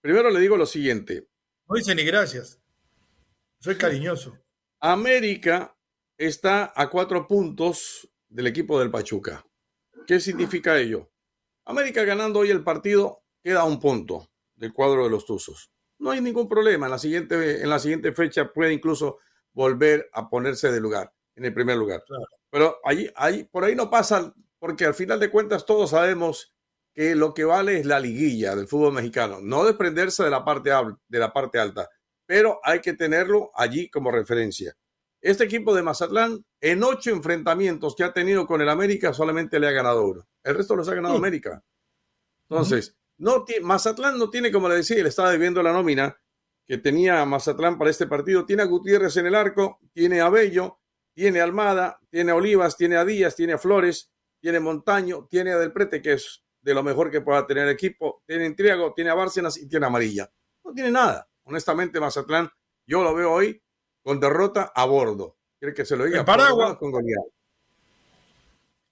Primero 0.00 0.30
le 0.30 0.40
digo 0.40 0.56
lo 0.56 0.64
siguiente. 0.64 1.28
No 1.68 1.76
dice 1.76 1.94
ni 1.94 2.04
gracias. 2.04 2.58
Soy 3.58 3.76
cariñoso. 3.76 4.38
América 4.80 5.76
está 6.16 6.72
a 6.74 6.88
cuatro 6.88 7.28
puntos 7.28 8.08
del 8.30 8.46
equipo 8.46 8.80
del 8.80 8.90
Pachuca. 8.90 9.44
¿Qué 10.06 10.20
significa 10.20 10.78
ello? 10.78 11.10
América 11.64 12.04
ganando 12.04 12.40
hoy 12.40 12.50
el 12.50 12.64
partido 12.64 13.22
queda 13.42 13.60
a 13.60 13.64
un 13.64 13.78
punto 13.78 14.30
del 14.56 14.72
cuadro 14.72 15.04
de 15.04 15.10
los 15.10 15.24
Tuzos. 15.24 15.70
No 15.98 16.10
hay 16.10 16.20
ningún 16.20 16.48
problema. 16.48 16.86
En 16.86 16.92
la 16.92 16.98
siguiente, 16.98 17.62
en 17.62 17.68
la 17.68 17.78
siguiente 17.78 18.12
fecha 18.12 18.52
puede 18.52 18.72
incluso 18.72 19.18
volver 19.52 20.08
a 20.12 20.28
ponerse 20.28 20.70
de 20.72 20.80
lugar, 20.80 21.12
en 21.36 21.44
el 21.44 21.54
primer 21.54 21.76
lugar. 21.76 22.02
Pero 22.50 22.78
allí, 22.84 23.10
ahí, 23.14 23.44
por 23.44 23.64
ahí 23.64 23.74
no 23.74 23.90
pasa, 23.90 24.34
porque 24.58 24.84
al 24.84 24.94
final 24.94 25.20
de 25.20 25.30
cuentas 25.30 25.66
todos 25.66 25.90
sabemos 25.90 26.54
que 26.94 27.14
lo 27.14 27.34
que 27.34 27.44
vale 27.44 27.78
es 27.78 27.86
la 27.86 28.00
liguilla 28.00 28.56
del 28.56 28.66
fútbol 28.66 28.94
mexicano, 28.94 29.38
no 29.40 29.64
desprenderse 29.64 30.24
de 30.24 30.30
la 30.30 30.44
parte, 30.44 30.70
de 31.08 31.18
la 31.18 31.32
parte 31.32 31.58
alta, 31.58 31.88
pero 32.26 32.60
hay 32.62 32.80
que 32.80 32.94
tenerlo 32.94 33.50
allí 33.54 33.88
como 33.90 34.10
referencia. 34.10 34.76
Este 35.20 35.44
equipo 35.44 35.74
de 35.74 35.82
Mazatlán, 35.82 36.44
en 36.60 36.82
ocho 36.82 37.10
enfrentamientos 37.10 37.94
que 37.94 38.04
ha 38.04 38.12
tenido 38.12 38.46
con 38.46 38.62
el 38.62 38.68
América, 38.68 39.12
solamente 39.12 39.60
le 39.60 39.68
ha 39.68 39.72
ganado 39.72 40.06
uno. 40.06 40.26
El 40.42 40.54
resto 40.54 40.74
los 40.74 40.88
ha 40.88 40.94
ganado 40.94 41.14
América. 41.14 41.62
Entonces, 42.48 42.96
no 43.18 43.44
Mazatlán 43.62 44.18
no 44.18 44.30
tiene, 44.30 44.50
como 44.50 44.68
le 44.68 44.76
decía, 44.76 45.02
le 45.02 45.10
estaba 45.10 45.30
debiendo 45.30 45.62
la 45.62 45.72
nómina 45.72 46.18
que 46.66 46.78
tenía 46.78 47.24
Mazatlán 47.26 47.76
para 47.76 47.90
este 47.90 48.06
partido. 48.06 48.46
Tiene 48.46 48.62
a 48.62 48.66
Gutiérrez 48.66 49.16
en 49.18 49.26
el 49.26 49.34
arco, 49.34 49.78
tiene 49.92 50.20
a 50.22 50.30
Bello, 50.30 50.80
tiene 51.12 51.40
a 51.40 51.44
Almada, 51.44 52.00
tiene 52.08 52.32
a 52.32 52.36
Olivas, 52.36 52.76
tiene 52.76 52.96
a 52.96 53.04
Díaz, 53.04 53.36
tiene 53.36 53.52
a 53.52 53.58
Flores, 53.58 54.10
tiene 54.40 54.58
a 54.58 54.60
Montaño, 54.62 55.26
tiene 55.28 55.52
a 55.52 55.58
Del 55.58 55.72
Prete, 55.72 56.00
que 56.00 56.14
es 56.14 56.42
de 56.62 56.72
lo 56.72 56.82
mejor 56.82 57.10
que 57.10 57.20
pueda 57.20 57.46
tener 57.46 57.64
el 57.66 57.74
equipo, 57.74 58.22
tiene 58.26 58.44
a 58.44 58.46
Intriago, 58.46 58.94
tiene 58.94 59.10
a 59.10 59.14
Bárcenas 59.14 59.58
y 59.58 59.68
tiene 59.68 59.84
a 59.84 59.88
Amarilla. 59.88 60.30
No 60.64 60.72
tiene 60.72 60.90
nada. 60.90 61.28
Honestamente, 61.44 62.00
Mazatlán, 62.00 62.48
yo 62.86 63.02
lo 63.02 63.14
veo 63.14 63.32
hoy 63.32 63.62
con 64.02 64.20
derrota 64.20 64.72
a 64.74 64.84
bordo. 64.84 65.36
¿Quiere 65.58 65.74
que 65.74 65.84
se 65.84 65.96
lo 65.96 66.04
diga? 66.04 66.20
El 66.20 66.24
paraguas. 66.24 66.76
Con 66.76 66.92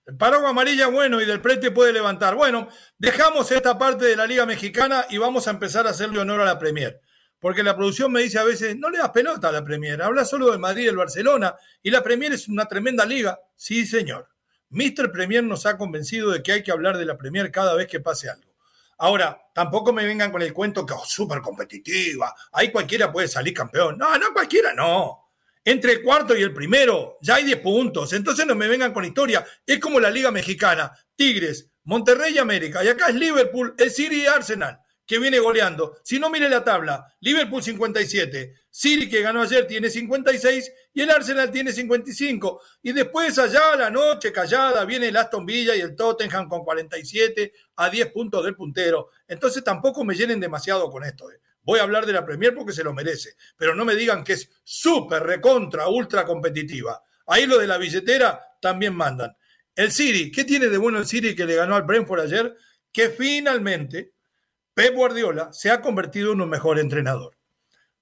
el 0.08 0.16
paraguas 0.16 0.50
amarilla 0.50 0.86
bueno 0.86 1.20
y 1.20 1.26
del 1.26 1.42
prete 1.42 1.70
puede 1.70 1.92
levantar. 1.92 2.34
Bueno, 2.34 2.68
dejamos 2.96 3.52
esta 3.52 3.78
parte 3.78 4.06
de 4.06 4.16
la 4.16 4.26
Liga 4.26 4.46
Mexicana 4.46 5.04
y 5.10 5.18
vamos 5.18 5.46
a 5.46 5.50
empezar 5.50 5.86
a 5.86 5.90
hacerle 5.90 6.18
honor 6.18 6.40
a 6.40 6.46
la 6.46 6.58
Premier. 6.58 7.00
Porque 7.38 7.62
la 7.62 7.76
producción 7.76 8.10
me 8.10 8.22
dice 8.22 8.38
a 8.38 8.44
veces, 8.44 8.74
no 8.76 8.88
le 8.90 8.98
das 8.98 9.10
pelota 9.10 9.50
a 9.50 9.52
la 9.52 9.64
Premier, 9.64 10.02
habla 10.02 10.24
solo 10.24 10.50
de 10.50 10.58
Madrid 10.58 10.84
y 10.84 10.88
el 10.88 10.96
Barcelona, 10.96 11.54
y 11.82 11.90
la 11.90 12.02
Premier 12.02 12.32
es 12.32 12.48
una 12.48 12.66
tremenda 12.66 13.04
liga. 13.04 13.38
Sí, 13.54 13.86
señor. 13.86 14.28
Mr. 14.70 15.12
Premier 15.12 15.44
nos 15.44 15.66
ha 15.66 15.76
convencido 15.76 16.30
de 16.30 16.42
que 16.42 16.52
hay 16.52 16.62
que 16.62 16.72
hablar 16.72 16.98
de 16.98 17.04
la 17.04 17.16
Premier 17.16 17.50
cada 17.50 17.74
vez 17.74 17.86
que 17.86 18.00
pase 18.00 18.28
algo. 18.28 18.47
Ahora, 18.98 19.40
tampoco 19.54 19.92
me 19.92 20.04
vengan 20.04 20.30
con 20.30 20.42
el 20.42 20.52
cuento 20.52 20.84
que 20.84 20.94
es 20.94 21.00
oh, 21.00 21.06
súper 21.06 21.40
competitiva, 21.40 22.34
ahí 22.52 22.70
cualquiera 22.70 23.12
puede 23.12 23.28
salir 23.28 23.54
campeón. 23.54 23.96
No, 23.96 24.18
no, 24.18 24.32
cualquiera 24.32 24.74
no. 24.74 25.30
Entre 25.64 25.92
el 25.92 26.02
cuarto 26.02 26.36
y 26.36 26.42
el 26.42 26.52
primero 26.52 27.18
ya 27.20 27.36
hay 27.36 27.44
10 27.44 27.58
puntos, 27.60 28.12
entonces 28.12 28.46
no 28.46 28.54
me 28.54 28.68
vengan 28.68 28.92
con 28.92 29.04
historia. 29.04 29.44
Es 29.64 29.78
como 29.78 30.00
la 30.00 30.10
Liga 30.10 30.30
Mexicana, 30.30 30.92
Tigres, 31.14 31.70
Monterrey 31.84 32.34
y 32.34 32.38
América, 32.38 32.82
y 32.82 32.88
acá 32.88 33.08
es 33.08 33.14
Liverpool, 33.14 33.74
el 33.78 33.90
City 33.90 34.22
y 34.22 34.26
Arsenal 34.26 34.80
que 35.08 35.18
viene 35.18 35.38
goleando. 35.38 35.96
Si 36.04 36.18
no, 36.20 36.28
mire 36.28 36.50
la 36.50 36.62
tabla. 36.62 37.14
Liverpool 37.20 37.62
57, 37.62 38.54
City 38.68 39.08
que 39.08 39.22
ganó 39.22 39.40
ayer 39.40 39.66
tiene 39.66 39.88
56 39.88 40.70
y 40.92 41.00
el 41.00 41.10
Arsenal 41.10 41.50
tiene 41.50 41.72
55. 41.72 42.60
Y 42.82 42.92
después 42.92 43.38
allá 43.38 43.74
la 43.74 43.88
noche 43.88 44.30
callada 44.30 44.84
viene 44.84 45.08
el 45.08 45.16
Aston 45.16 45.46
Villa 45.46 45.74
y 45.74 45.80
el 45.80 45.96
Tottenham 45.96 46.46
con 46.46 46.62
47 46.62 47.54
a 47.76 47.88
10 47.88 48.12
puntos 48.12 48.44
del 48.44 48.54
puntero. 48.54 49.08
Entonces 49.26 49.64
tampoco 49.64 50.04
me 50.04 50.14
llenen 50.14 50.40
demasiado 50.40 50.90
con 50.90 51.02
esto. 51.02 51.32
Eh. 51.32 51.40
Voy 51.62 51.80
a 51.80 51.84
hablar 51.84 52.04
de 52.04 52.12
la 52.12 52.26
Premier 52.26 52.54
porque 52.54 52.74
se 52.74 52.84
lo 52.84 52.92
merece, 52.92 53.34
pero 53.56 53.74
no 53.74 53.86
me 53.86 53.96
digan 53.96 54.22
que 54.22 54.34
es 54.34 54.50
súper, 54.62 55.22
recontra, 55.22 55.88
ultra 55.88 56.26
competitiva. 56.26 57.02
Ahí 57.28 57.46
lo 57.46 57.56
de 57.56 57.66
la 57.66 57.78
billetera 57.78 58.44
también 58.60 58.94
mandan. 58.94 59.34
El 59.74 59.90
City, 59.90 60.30
¿qué 60.30 60.44
tiene 60.44 60.66
de 60.66 60.76
bueno 60.76 60.98
el 60.98 61.06
City 61.06 61.34
que 61.34 61.46
le 61.46 61.54
ganó 61.54 61.76
al 61.76 61.84
Brentford 61.84 62.20
ayer? 62.20 62.54
Que 62.92 63.08
finalmente 63.08 64.17
Pep 64.78 64.94
Guardiola 64.94 65.52
se 65.52 65.72
ha 65.72 65.80
convertido 65.80 66.32
en 66.32 66.40
un 66.40 66.48
mejor 66.48 66.78
entrenador. 66.78 67.36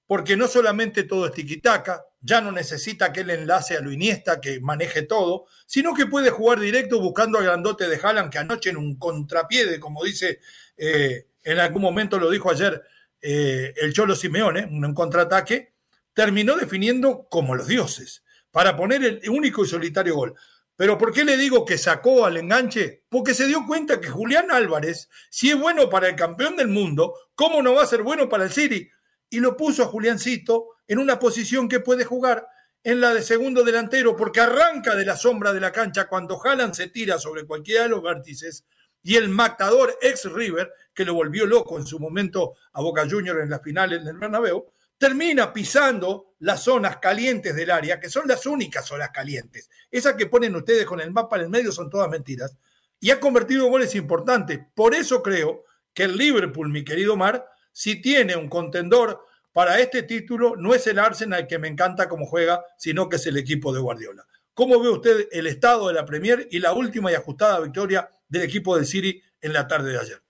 Porque 0.05 0.37
no 0.37 0.47
solamente 0.47 1.05
todo 1.05 1.25
es 1.25 1.31
tiquitaca, 1.31 2.05
ya 2.21 2.39
no 2.39 2.51
necesita 2.51 3.11
que 3.11 3.21
él 3.21 3.31
enlace 3.31 3.75
a 3.75 3.81
lo 3.81 3.91
Iniesta 3.91 4.39
que 4.39 4.59
maneje 4.59 5.01
todo, 5.01 5.47
sino 5.65 5.95
que 5.95 6.05
puede 6.05 6.29
jugar 6.29 6.59
directo 6.59 7.01
buscando 7.01 7.39
al 7.39 7.45
grandote 7.45 7.89
de 7.89 7.99
Haaland 7.99 8.31
que 8.31 8.37
anoche 8.37 8.69
en 8.69 8.77
un 8.77 8.95
contrapié, 8.99 9.79
como 9.79 10.03
dice, 10.03 10.39
eh, 10.77 11.25
en 11.41 11.57
algún 11.57 11.81
momento 11.81 12.19
lo 12.19 12.29
dijo 12.29 12.51
ayer 12.51 12.79
eh, 13.23 13.73
el 13.75 13.91
Cholo 13.91 14.15
Simeone, 14.15 14.65
un 14.65 14.93
contraataque, 14.93 15.73
terminó 16.13 16.57
definiendo 16.57 17.25
como 17.27 17.55
los 17.55 17.65
dioses, 17.65 18.23
para 18.51 18.77
poner 18.77 19.03
el 19.03 19.29
único 19.31 19.65
y 19.65 19.67
solitario 19.67 20.13
gol. 20.13 20.35
Pero 20.77 20.97
¿por 20.97 21.11
qué 21.11 21.25
le 21.25 21.37
digo 21.37 21.65
que 21.65 21.77
sacó 21.77 22.25
al 22.25 22.37
enganche? 22.37 23.03
Porque 23.09 23.33
se 23.33 23.47
dio 23.47 23.65
cuenta 23.65 23.99
que 23.99 24.09
Julián 24.09 24.51
Álvarez, 24.51 25.09
si 25.31 25.49
es 25.49 25.59
bueno 25.59 25.89
para 25.89 26.07
el 26.07 26.15
campeón 26.15 26.55
del 26.55 26.67
mundo, 26.67 27.15
¿cómo 27.33 27.63
no 27.63 27.73
va 27.73 27.81
a 27.81 27.87
ser 27.87 28.03
bueno 28.03 28.29
para 28.29 28.43
el 28.43 28.51
City? 28.51 28.87
Y 29.29 29.39
lo 29.39 29.57
puso 29.57 29.83
a 29.83 29.87
Juliancito 29.87 30.67
en 30.87 30.99
una 30.99 31.17
posición 31.17 31.67
que 31.67 31.79
puede 31.79 32.05
jugar 32.05 32.47
en 32.83 33.01
la 33.01 33.13
de 33.13 33.23
segundo 33.23 33.63
delantero, 33.63 34.15
porque 34.15 34.39
arranca 34.39 34.95
de 34.95 35.03
la 35.03 35.17
sombra 35.17 35.51
de 35.51 35.59
la 35.59 35.71
cancha 35.71 36.07
cuando 36.07 36.39
Haaland 36.41 36.75
se 36.75 36.87
tira 36.87 37.17
sobre 37.17 37.45
cualquiera 37.45 37.83
de 37.83 37.89
los 37.89 38.03
vértices 38.03 38.63
y 39.01 39.15
el 39.15 39.29
matador 39.29 39.97
ex 40.01 40.31
River, 40.31 40.71
que 40.93 41.05
lo 41.05 41.15
volvió 41.15 41.47
loco 41.47 41.79
en 41.79 41.87
su 41.87 41.99
momento 41.99 42.53
a 42.73 42.81
Boca 42.81 43.07
Juniors 43.09 43.41
en 43.41 43.49
las 43.49 43.63
finales 43.63 44.05
del 44.05 44.17
Bernabéu, 44.17 44.67
termina 44.97 45.53
pisando 45.53 46.35
las 46.39 46.63
zonas 46.63 46.97
calientes 46.97 47.55
del 47.55 47.71
área, 47.71 47.99
que 47.99 48.09
son 48.09 48.27
las 48.27 48.45
únicas 48.45 48.85
zonas 48.85 49.09
calientes. 49.09 49.69
Esas 49.91 50.15
que 50.15 50.27
ponen 50.27 50.55
ustedes 50.55 50.85
con 50.85 50.99
el 50.99 51.11
mapa 51.11 51.37
en 51.37 51.43
el 51.43 51.49
medio 51.49 51.71
son 51.71 51.89
todas 51.89 52.09
mentiras. 52.09 52.57
Y 52.99 53.11
ha 53.11 53.19
convertido 53.19 53.67
goles 53.67 53.95
importantes. 53.95 54.59
Por 54.73 54.95
eso 54.95 55.21
creo 55.21 55.63
que 55.93 56.03
el 56.03 56.17
Liverpool, 56.17 56.69
mi 56.69 56.83
querido 56.83 57.15
Mar, 57.15 57.47
si 57.71 58.01
tiene 58.01 58.35
un 58.35 58.49
contendor 58.49 59.23
para 59.53 59.79
este 59.79 60.03
título, 60.03 60.55
no 60.55 60.73
es 60.73 60.85
el 60.87 60.99
Arsenal 60.99 61.47
que 61.47 61.59
me 61.59 61.67
encanta 61.67 62.09
cómo 62.09 62.25
juega, 62.25 62.63
sino 62.77 63.09
que 63.09 63.15
es 63.17 63.25
el 63.27 63.37
equipo 63.37 63.73
de 63.73 63.79
Guardiola. 63.79 64.25
¿Cómo 64.53 64.79
ve 64.79 64.89
usted 64.89 65.27
el 65.31 65.45
estado 65.45 65.87
de 65.87 65.93
la 65.93 66.05
Premier 66.05 66.47
y 66.49 66.59
la 66.59 66.73
última 66.73 67.11
y 67.11 67.15
ajustada 67.15 67.59
victoria 67.59 68.09
del 68.27 68.41
equipo 68.41 68.75
del 68.75 68.87
City 68.87 69.21
en 69.41 69.53
la 69.53 69.67
tarde 69.67 69.91
de 69.91 69.99
ayer? 69.99 70.26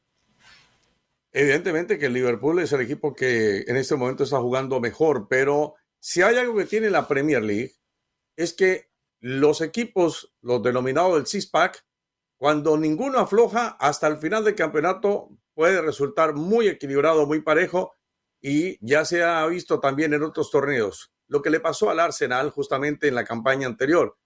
Evidentemente 1.40 2.00
que 2.00 2.08
el 2.08 2.14
Liverpool 2.14 2.58
es 2.58 2.74
el 2.74 2.82
equipo 2.82 3.14
que 3.14 3.60
en 3.68 3.78
este 3.78 3.96
momento 3.96 4.24
está 4.24 4.40
jugando 4.40 4.80
mejor, 4.80 5.28
pero 5.30 5.76
si 6.00 6.24
hay 6.24 6.36
algo 6.36 6.58
que 6.58 6.66
tiene 6.66 6.90
la 6.90 7.08
Premier 7.08 7.44
League 7.44 7.76
es 8.36 8.54
que 8.54 8.90
los 9.20 9.62
equipos, 9.62 10.34
los 10.42 10.64
denominados 10.64 11.14
del 11.14 11.28
CISPAC, 11.28 11.86
cuando 12.38 12.76
ninguno 12.76 13.20
afloja, 13.20 13.78
hasta 13.80 14.08
el 14.08 14.18
final 14.18 14.46
del 14.46 14.56
campeonato 14.56 15.30
puede 15.54 15.80
resultar 15.80 16.34
muy 16.34 16.70
equilibrado, 16.70 17.28
muy 17.28 17.42
parejo, 17.42 17.94
y 18.42 18.84
ya 18.84 19.06
se 19.06 19.24
ha 19.24 19.46
visto 19.46 19.80
también 19.80 20.16
en 20.16 20.24
otros 20.24 20.50
torneos. 20.50 21.14
Lo 21.28 21.44
que 21.44 21.52
le 21.52 21.60
pasó 21.60 21.92
al 21.92 22.00
Arsenal 22.00 22.50
justamente 22.50 23.08
en 23.08 23.14
la 23.14 23.26
campaña 23.26 23.68
anterior 23.68 24.18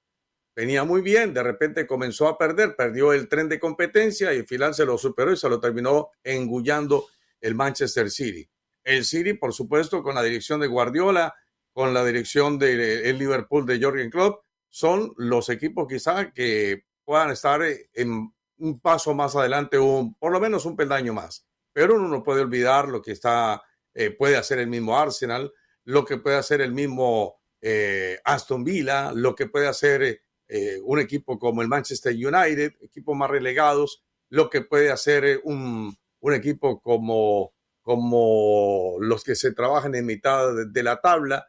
venía 0.55 0.83
muy 0.83 1.01
bien, 1.01 1.33
de 1.33 1.43
repente 1.43 1.87
comenzó 1.87 2.27
a 2.27 2.37
perder, 2.37 2.75
perdió 2.75 3.13
el 3.13 3.27
tren 3.27 3.49
de 3.49 3.59
competencia 3.59 4.33
y 4.33 4.39
al 4.39 4.47
final 4.47 4.73
se 4.73 4.85
lo 4.85 4.97
superó 4.97 5.31
y 5.31 5.37
se 5.37 5.49
lo 5.49 5.59
terminó 5.59 6.11
engullando 6.23 7.07
el 7.39 7.55
Manchester 7.55 8.09
City. 8.09 8.49
El 8.83 9.05
City, 9.05 9.33
por 9.33 9.53
supuesto, 9.53 10.01
con 10.03 10.15
la 10.15 10.23
dirección 10.23 10.59
de 10.59 10.67
Guardiola, 10.67 11.33
con 11.71 11.93
la 11.93 12.03
dirección 12.03 12.59
del 12.59 13.17
Liverpool 13.17 13.65
de 13.65 13.79
Jürgen 13.79 14.09
Klopp, 14.09 14.43
son 14.69 15.13
los 15.17 15.49
equipos 15.49 15.87
quizá 15.87 16.31
que 16.31 16.85
puedan 17.03 17.31
estar 17.31 17.61
en 17.93 18.33
un 18.57 18.79
paso 18.79 19.13
más 19.13 19.35
adelante 19.35 19.77
o 19.77 20.13
por 20.19 20.31
lo 20.31 20.39
menos 20.39 20.65
un 20.65 20.75
peldaño 20.75 21.13
más. 21.13 21.45
pero 21.73 21.95
uno 21.95 22.09
no 22.09 22.21
puede 22.21 22.41
olvidar 22.41 22.89
lo 22.89 23.01
que 23.01 23.13
está, 23.13 23.61
eh, 23.93 24.11
puede 24.11 24.35
hacer 24.35 24.59
el 24.59 24.67
mismo 24.67 24.97
Arsenal, 24.97 25.53
lo 25.85 26.03
que 26.03 26.17
puede 26.17 26.35
hacer 26.35 26.59
el 26.59 26.73
mismo 26.73 27.41
eh, 27.61 28.19
Aston 28.25 28.63
Villa, 28.65 29.13
lo 29.13 29.35
que 29.35 29.47
puede 29.47 29.67
hacer 29.67 30.21
eh, 30.53 30.79
un 30.83 30.99
equipo 30.99 31.39
como 31.39 31.61
el 31.61 31.69
Manchester 31.69 32.13
United, 32.13 32.73
equipos 32.81 33.15
más 33.15 33.29
relegados, 33.29 34.03
lo 34.29 34.49
que 34.49 34.61
puede 34.61 34.91
hacer 34.91 35.39
un, 35.45 35.95
un 36.19 36.33
equipo 36.33 36.81
como, 36.81 37.53
como 37.81 38.97
los 38.99 39.23
que 39.23 39.35
se 39.35 39.53
trabajan 39.53 39.95
en 39.95 40.05
mitad 40.05 40.49
de, 40.67 40.83
la 40.83 40.99
tabla. 40.99 41.47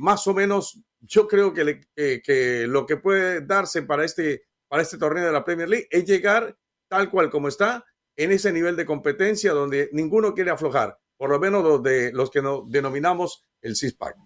más 0.00 0.26
o 0.26 0.34
menos, 0.34 0.80
yo 1.00 1.26
creo 1.26 1.54
que, 1.54 1.80
que, 1.94 2.66
lo 2.68 2.84
que 2.84 2.98
puede 2.98 3.40
darse 3.40 3.82
para 3.82 4.04
este, 4.04 4.42
para 4.68 4.82
este 4.82 4.98
torneo 4.98 5.24
de 5.24 5.32
la 5.32 5.44
Premier 5.44 5.68
League 5.68 5.88
es 5.90 6.04
llegar 6.04 6.58
tal 6.88 7.10
cual 7.10 7.30
como 7.30 7.48
está 7.48 7.84
en 8.16 8.32
ese 8.32 8.52
nivel 8.52 8.76
de 8.76 8.86
competencia 8.86 9.52
donde 9.52 9.88
ninguno 9.92 10.34
quiere 10.34 10.50
aflojar, 10.50 10.98
por 11.16 11.30
lo 11.30 11.38
menos 11.38 11.62
los, 11.62 11.82
de, 11.82 12.12
los 12.12 12.30
que 12.30 12.42
no, 12.42 12.64
denominamos 12.68 13.46
el 13.62 13.76
CISPAC. 13.76 14.16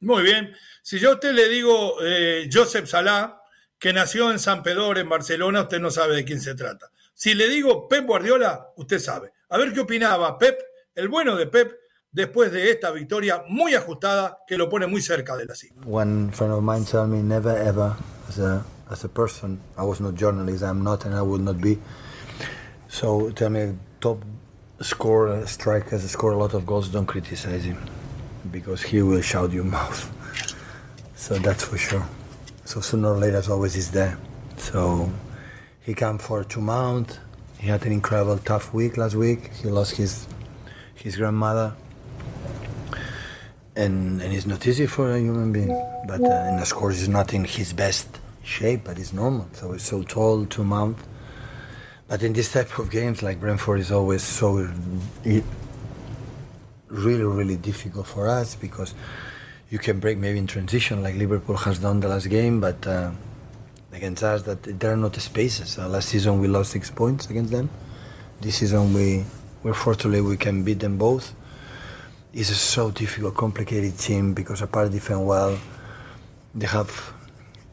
Muy 0.00 0.22
bien. 0.22 0.54
Si 0.82 0.98
yo 0.98 1.10
a 1.10 1.14
usted 1.14 1.32
le 1.32 1.48
digo 1.48 1.96
eh, 2.02 2.48
Joseph 2.52 2.86
Salah, 2.86 3.42
que 3.78 3.92
nació 3.92 4.30
en 4.30 4.38
San 4.38 4.62
Pedro, 4.62 4.96
en 4.96 5.08
Barcelona, 5.08 5.62
usted 5.62 5.80
no 5.80 5.90
sabe 5.90 6.16
de 6.16 6.24
quién 6.24 6.40
se 6.40 6.54
trata. 6.54 6.90
Si 7.14 7.34
le 7.34 7.48
digo 7.48 7.88
Pep 7.88 8.06
Guardiola, 8.06 8.68
usted 8.76 8.98
sabe. 8.98 9.32
A 9.48 9.58
ver 9.58 9.72
qué 9.72 9.80
opinaba 9.80 10.38
Pep, 10.38 10.58
el 10.94 11.08
bueno 11.08 11.36
de 11.36 11.46
Pep, 11.46 11.72
después 12.12 12.52
de 12.52 12.70
esta 12.70 12.90
victoria 12.90 13.44
muy 13.48 13.74
ajustada 13.74 14.38
que 14.46 14.56
lo 14.56 14.68
pone 14.68 14.86
muy 14.86 15.02
cerca 15.02 15.36
de 15.36 15.46
la 15.46 15.54
cima. 15.54 15.82
One 15.86 16.32
friend 16.32 16.52
of 16.52 16.62
mine 16.62 16.84
told 16.84 17.10
me 17.10 17.22
never 17.22 17.56
ever 17.56 17.94
as 18.28 18.38
a, 18.38 18.64
as 18.90 19.04
a 19.04 19.08
person, 19.08 19.60
I 19.78 19.82
was 19.82 20.00
not 20.00 20.14
journalist, 20.14 20.62
I'm 20.62 20.82
not 20.82 21.04
and 21.04 21.14
I 21.14 21.22
will 21.22 21.42
not 21.42 21.60
be. 21.60 21.78
So 22.88 23.30
tell 23.32 23.50
me, 23.50 23.74
top 24.00 24.22
score 24.80 25.46
strikers 25.46 26.08
score 26.10 26.32
a 26.32 26.38
lot 26.38 26.54
of 26.54 26.64
goals. 26.64 26.88
Don't 26.88 27.06
criticize 27.06 27.64
him 27.64 27.78
because 28.50 28.82
he 28.82 29.02
will 29.02 29.20
shout 29.20 29.52
your 29.52 29.64
mouth. 29.64 30.12
So 31.14 31.38
that's 31.38 31.64
for 31.64 31.78
sure. 31.78 32.06
So 32.64 32.80
sooner 32.80 33.12
or 33.12 33.18
later, 33.18 33.36
as 33.36 33.48
always 33.48 33.76
is 33.76 33.90
there. 33.90 34.18
So 34.56 35.10
he 35.82 35.94
came 35.94 36.18
for 36.18 36.44
two 36.44 36.60
mount. 36.60 37.18
He 37.58 37.68
had 37.68 37.84
an 37.86 37.92
incredible 37.92 38.38
tough 38.38 38.74
week 38.74 38.96
last 38.96 39.14
week. 39.14 39.52
He 39.62 39.68
lost 39.68 39.96
his 39.96 40.26
his 40.94 41.16
grandmother, 41.16 41.74
and 43.74 44.20
and 44.20 44.32
it's 44.32 44.46
not 44.46 44.66
easy 44.66 44.86
for 44.86 45.12
a 45.12 45.18
human 45.18 45.52
being. 45.52 45.68
But 46.06 46.20
uh, 46.20 46.48
and 46.48 46.60
of 46.60 46.74
course, 46.74 46.98
he's 46.98 47.08
not 47.08 47.32
in 47.32 47.44
his 47.44 47.72
best 47.72 48.20
shape, 48.42 48.82
but 48.84 48.98
it's 48.98 49.12
normal. 49.12 49.48
So 49.52 49.72
he's 49.72 49.82
so 49.82 50.02
tall, 50.02 50.46
two 50.46 50.64
mount. 50.64 50.98
But 52.08 52.22
in 52.22 52.32
this 52.32 52.52
type 52.52 52.78
of 52.78 52.90
games, 52.90 53.22
like 53.22 53.40
Brentford 53.40 53.80
is 53.80 53.90
always 53.90 54.22
so 54.22 54.68
it, 55.24 55.44
really, 56.88 57.24
really 57.24 57.56
difficult 57.56 58.06
for 58.06 58.28
us 58.28 58.54
because 58.54 58.94
you 59.70 59.78
can 59.78 59.98
break 59.98 60.18
maybe 60.18 60.38
in 60.38 60.46
transition, 60.46 61.02
like 61.02 61.14
Liverpool 61.16 61.56
has 61.56 61.78
done 61.78 62.00
the 62.00 62.08
last 62.08 62.28
game, 62.28 62.60
but 62.60 62.86
uh, 62.86 63.10
against 63.92 64.22
us, 64.22 64.42
that 64.42 64.62
there 64.62 64.92
are 64.92 64.96
not 64.96 65.16
spaces. 65.16 65.78
Uh, 65.78 65.88
last 65.88 66.08
season 66.08 66.40
we 66.40 66.46
lost 66.46 66.70
six 66.70 66.90
points 66.90 67.28
against 67.30 67.50
them. 67.50 67.68
This 68.40 68.56
season 68.56 68.94
we, 68.94 69.24
we're 69.62 69.74
fortunately 69.74 70.20
we 70.20 70.36
can 70.36 70.62
beat 70.62 70.80
them 70.80 70.98
both. 70.98 71.34
It's 72.32 72.50
a 72.50 72.54
so 72.54 72.90
difficult, 72.90 73.34
complicated 73.34 73.98
team 73.98 74.34
because 74.34 74.60
apart 74.62 74.92
defend 74.92 75.26
well, 75.26 75.58
they 76.54 76.66
have 76.66 77.14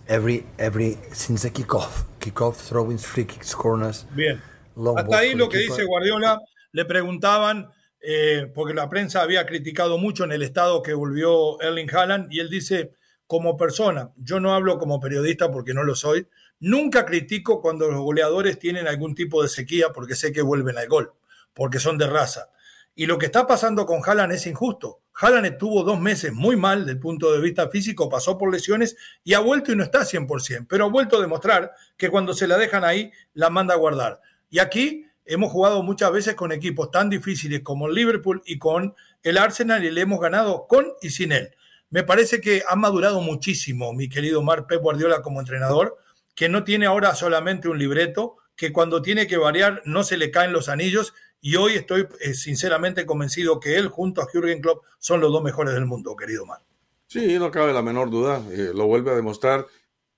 every 0.07 0.45
every 0.57 0.97
since 1.11 1.43
the 1.43 1.49
kickoff, 1.49 2.03
kickoff, 2.19 2.55
throwing 2.55 2.97
free 2.97 3.25
kicks, 3.25 3.53
corners. 3.53 4.05
Bien. 4.15 4.41
Hasta 4.75 5.17
ahí 5.17 5.35
lo 5.35 5.49
que 5.49 5.59
dice 5.59 5.83
Guardiola. 5.83 6.39
Le 6.71 6.85
preguntaban 6.85 7.69
eh, 8.05 8.51
porque 8.53 8.73
la 8.73 8.89
prensa 8.89 9.21
había 9.21 9.45
criticado 9.45 9.97
mucho 9.97 10.25
en 10.25 10.33
el 10.33 10.41
estado 10.41 10.83
que 10.83 10.93
volvió 10.93 11.59
Erling 11.61 11.89
Haaland 11.89 12.33
y 12.33 12.41
él 12.41 12.49
dice 12.49 12.91
como 13.27 13.55
persona, 13.55 14.11
yo 14.17 14.41
no 14.41 14.53
hablo 14.53 14.77
como 14.77 14.99
periodista 14.99 15.49
porque 15.49 15.73
no 15.73 15.83
lo 15.83 15.95
soy, 15.95 16.27
nunca 16.59 17.05
critico 17.05 17.61
cuando 17.61 17.89
los 17.89 18.01
goleadores 18.01 18.59
tienen 18.59 18.89
algún 18.89 19.15
tipo 19.15 19.41
de 19.41 19.47
sequía 19.47 19.93
porque 19.93 20.15
sé 20.15 20.33
que 20.33 20.41
vuelven 20.41 20.77
al 20.77 20.89
gol, 20.89 21.13
porque 21.53 21.79
son 21.79 21.97
de 21.97 22.07
raza. 22.07 22.49
Y 22.93 23.05
lo 23.05 23.17
que 23.17 23.27
está 23.27 23.47
pasando 23.47 23.85
con 23.85 24.01
Haaland 24.05 24.33
es 24.33 24.47
injusto. 24.47 24.99
Haaland 25.15 25.45
estuvo 25.45 25.83
dos 25.83 25.99
meses 25.99 26.33
muy 26.33 26.57
mal 26.57 26.85
del 26.85 26.99
punto 26.99 27.31
de 27.31 27.39
vista 27.39 27.69
físico, 27.69 28.09
pasó 28.09 28.37
por 28.37 28.51
lesiones 28.51 28.97
y 29.23 29.33
ha 29.33 29.39
vuelto 29.39 29.71
y 29.71 29.77
no 29.77 29.83
está 29.83 30.01
100%, 30.01 30.65
pero 30.67 30.85
ha 30.85 30.89
vuelto 30.89 31.17
a 31.17 31.21
demostrar 31.21 31.71
que 31.95 32.09
cuando 32.09 32.33
se 32.33 32.47
la 32.47 32.57
dejan 32.57 32.83
ahí, 32.83 33.13
la 33.33 33.49
manda 33.49 33.75
a 33.75 33.77
guardar. 33.77 34.19
Y 34.49 34.59
aquí 34.59 35.07
hemos 35.25 35.51
jugado 35.51 35.83
muchas 35.83 36.11
veces 36.11 36.35
con 36.35 36.51
equipos 36.51 36.91
tan 36.91 37.09
difíciles 37.09 37.61
como 37.61 37.87
el 37.87 37.95
Liverpool 37.95 38.41
y 38.45 38.57
con 38.57 38.95
el 39.23 39.37
Arsenal 39.37 39.83
y 39.83 39.91
le 39.91 40.01
hemos 40.01 40.19
ganado 40.19 40.67
con 40.67 40.93
y 41.01 41.09
sin 41.09 41.31
él. 41.31 41.55
Me 41.89 42.03
parece 42.03 42.41
que 42.41 42.63
ha 42.67 42.75
madurado 42.75 43.21
muchísimo 43.21 43.93
mi 43.93 44.09
querido 44.09 44.41
Mar 44.41 44.65
Pep 44.67 44.81
Guardiola 44.81 45.21
como 45.21 45.39
entrenador, 45.39 45.97
que 46.35 46.49
no 46.49 46.63
tiene 46.63 46.87
ahora 46.87 47.13
solamente 47.13 47.69
un 47.69 47.77
libreto, 47.77 48.37
que 48.55 48.73
cuando 48.73 49.01
tiene 49.01 49.27
que 49.27 49.37
variar 49.37 49.81
no 49.85 50.03
se 50.03 50.17
le 50.17 50.31
caen 50.31 50.53
los 50.53 50.69
anillos 50.69 51.13
y 51.39 51.55
hoy 51.57 51.73
estoy 51.73 52.07
eh, 52.21 52.33
sinceramente 52.33 53.05
convencido 53.05 53.59
que 53.59 53.75
él 53.75 53.89
junto 53.89 54.21
a 54.21 54.27
Jürgen 54.27 54.61
Klopp 54.61 54.85
son 54.97 55.21
los 55.21 55.31
dos 55.31 55.43
mejores 55.43 55.73
del 55.73 55.85
mundo, 55.85 56.15
querido 56.15 56.45
Mar. 56.45 56.61
Sí, 57.07 57.37
no 57.37 57.51
cabe 57.51 57.73
la 57.73 57.81
menor 57.81 58.09
duda, 58.09 58.41
eh, 58.51 58.71
lo 58.73 58.87
vuelve 58.87 59.11
a 59.11 59.15
demostrar 59.15 59.67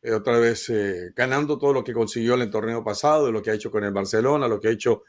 eh, 0.05 0.13
otra 0.13 0.39
vez 0.39 0.71
ganando 1.15 1.57
todo 1.57 1.73
lo 1.73 1.83
que 1.83 1.93
consiguió 1.93 2.35
en 2.35 2.41
el 2.41 2.49
torneo 2.49 2.83
pasado, 2.83 3.31
lo 3.31 3.41
que 3.41 3.51
ha 3.51 3.55
hecho 3.55 3.71
con 3.71 3.83
el 3.83 3.91
Barcelona, 3.91 4.47
lo 4.47 4.59
que 4.59 4.69
ha 4.69 4.71
hecho 4.71 5.03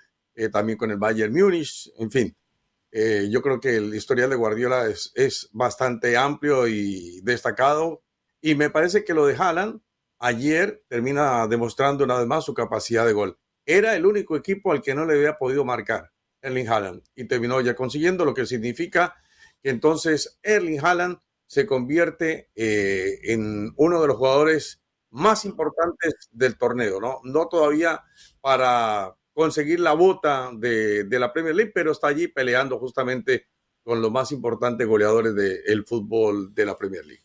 también 0.53 0.77
con 0.77 0.91
el 0.91 0.99
Bayern 0.99 1.33
Múnich, 1.33 1.91
en 1.97 2.11
fin. 2.11 2.37
yo 2.93 3.41
creo 3.41 3.59
que 3.59 3.77
el 3.77 3.95
historial 3.95 4.29
de 4.29 4.37
Guardiola 4.37 4.87
es, 4.87 5.49
bastante 5.53 6.17
amplio 6.17 6.69
y 6.69 7.21
destacado 7.23 8.03
y 8.43 8.55
me 8.55 8.69
parece 8.69 9.03
que 9.03 9.15
lo 9.15 9.27
de 9.27 9.35
Haaland 9.35 9.81
ayer 10.19 10.85
termina 10.89 11.47
demostrando 11.47 12.05
una 12.05 12.19
vez 12.19 12.27
más 12.27 12.45
su 12.45 12.53
capacidad 12.53 13.07
de 13.07 13.15
gol 13.15 13.39
era 13.67 13.97
el 13.97 14.07
único 14.07 14.37
equipo 14.37 14.73
al 14.73 14.81
que 14.81 14.95
no 14.95 15.05
le 15.05 15.15
había 15.15 15.37
podido 15.37 15.65
marcar 15.65 16.13
Erling 16.41 16.69
Haaland 16.69 17.03
y 17.17 17.25
terminó 17.25 17.61
ya 17.61 17.75
consiguiendo, 17.75 18.25
lo 18.25 18.33
que 18.33 18.47
significa 18.47 19.15
que 19.63 19.71
entonces 19.71 20.39
Erling 20.43 20.81
Haaland 20.81 21.19
se 21.49 21.67
convierte 21.67 22.51
eh, 22.55 23.19
en 23.25 23.73
uno 23.77 24.01
de 24.01 24.07
los 24.07 24.17
jugadores 24.17 24.83
más 25.17 25.45
importantes 25.45 26.29
del 26.31 26.57
torneo, 26.57 27.01
¿no? 27.01 27.21
No 27.25 27.49
todavía 27.49 28.03
para 28.41 29.14
conseguir 29.33 29.81
la 29.81 29.93
bota 29.93 30.51
de, 30.55 31.05
de 31.05 31.19
la 31.19 31.33
Premier 31.33 31.55
League, 31.55 31.73
pero 31.75 31.93
está 31.93 32.09
allí 32.09 32.29
peleando 32.29 32.79
justamente 32.79 33.49
con 33.83 34.03
los 34.03 34.11
más 34.11 34.33
importantes 34.33 34.87
goleadores 34.87 35.35
del 35.35 35.85
fútbol 35.85 36.53
de 36.55 36.67
la 36.67 36.77
Premier 36.77 37.07
League. 37.07 37.23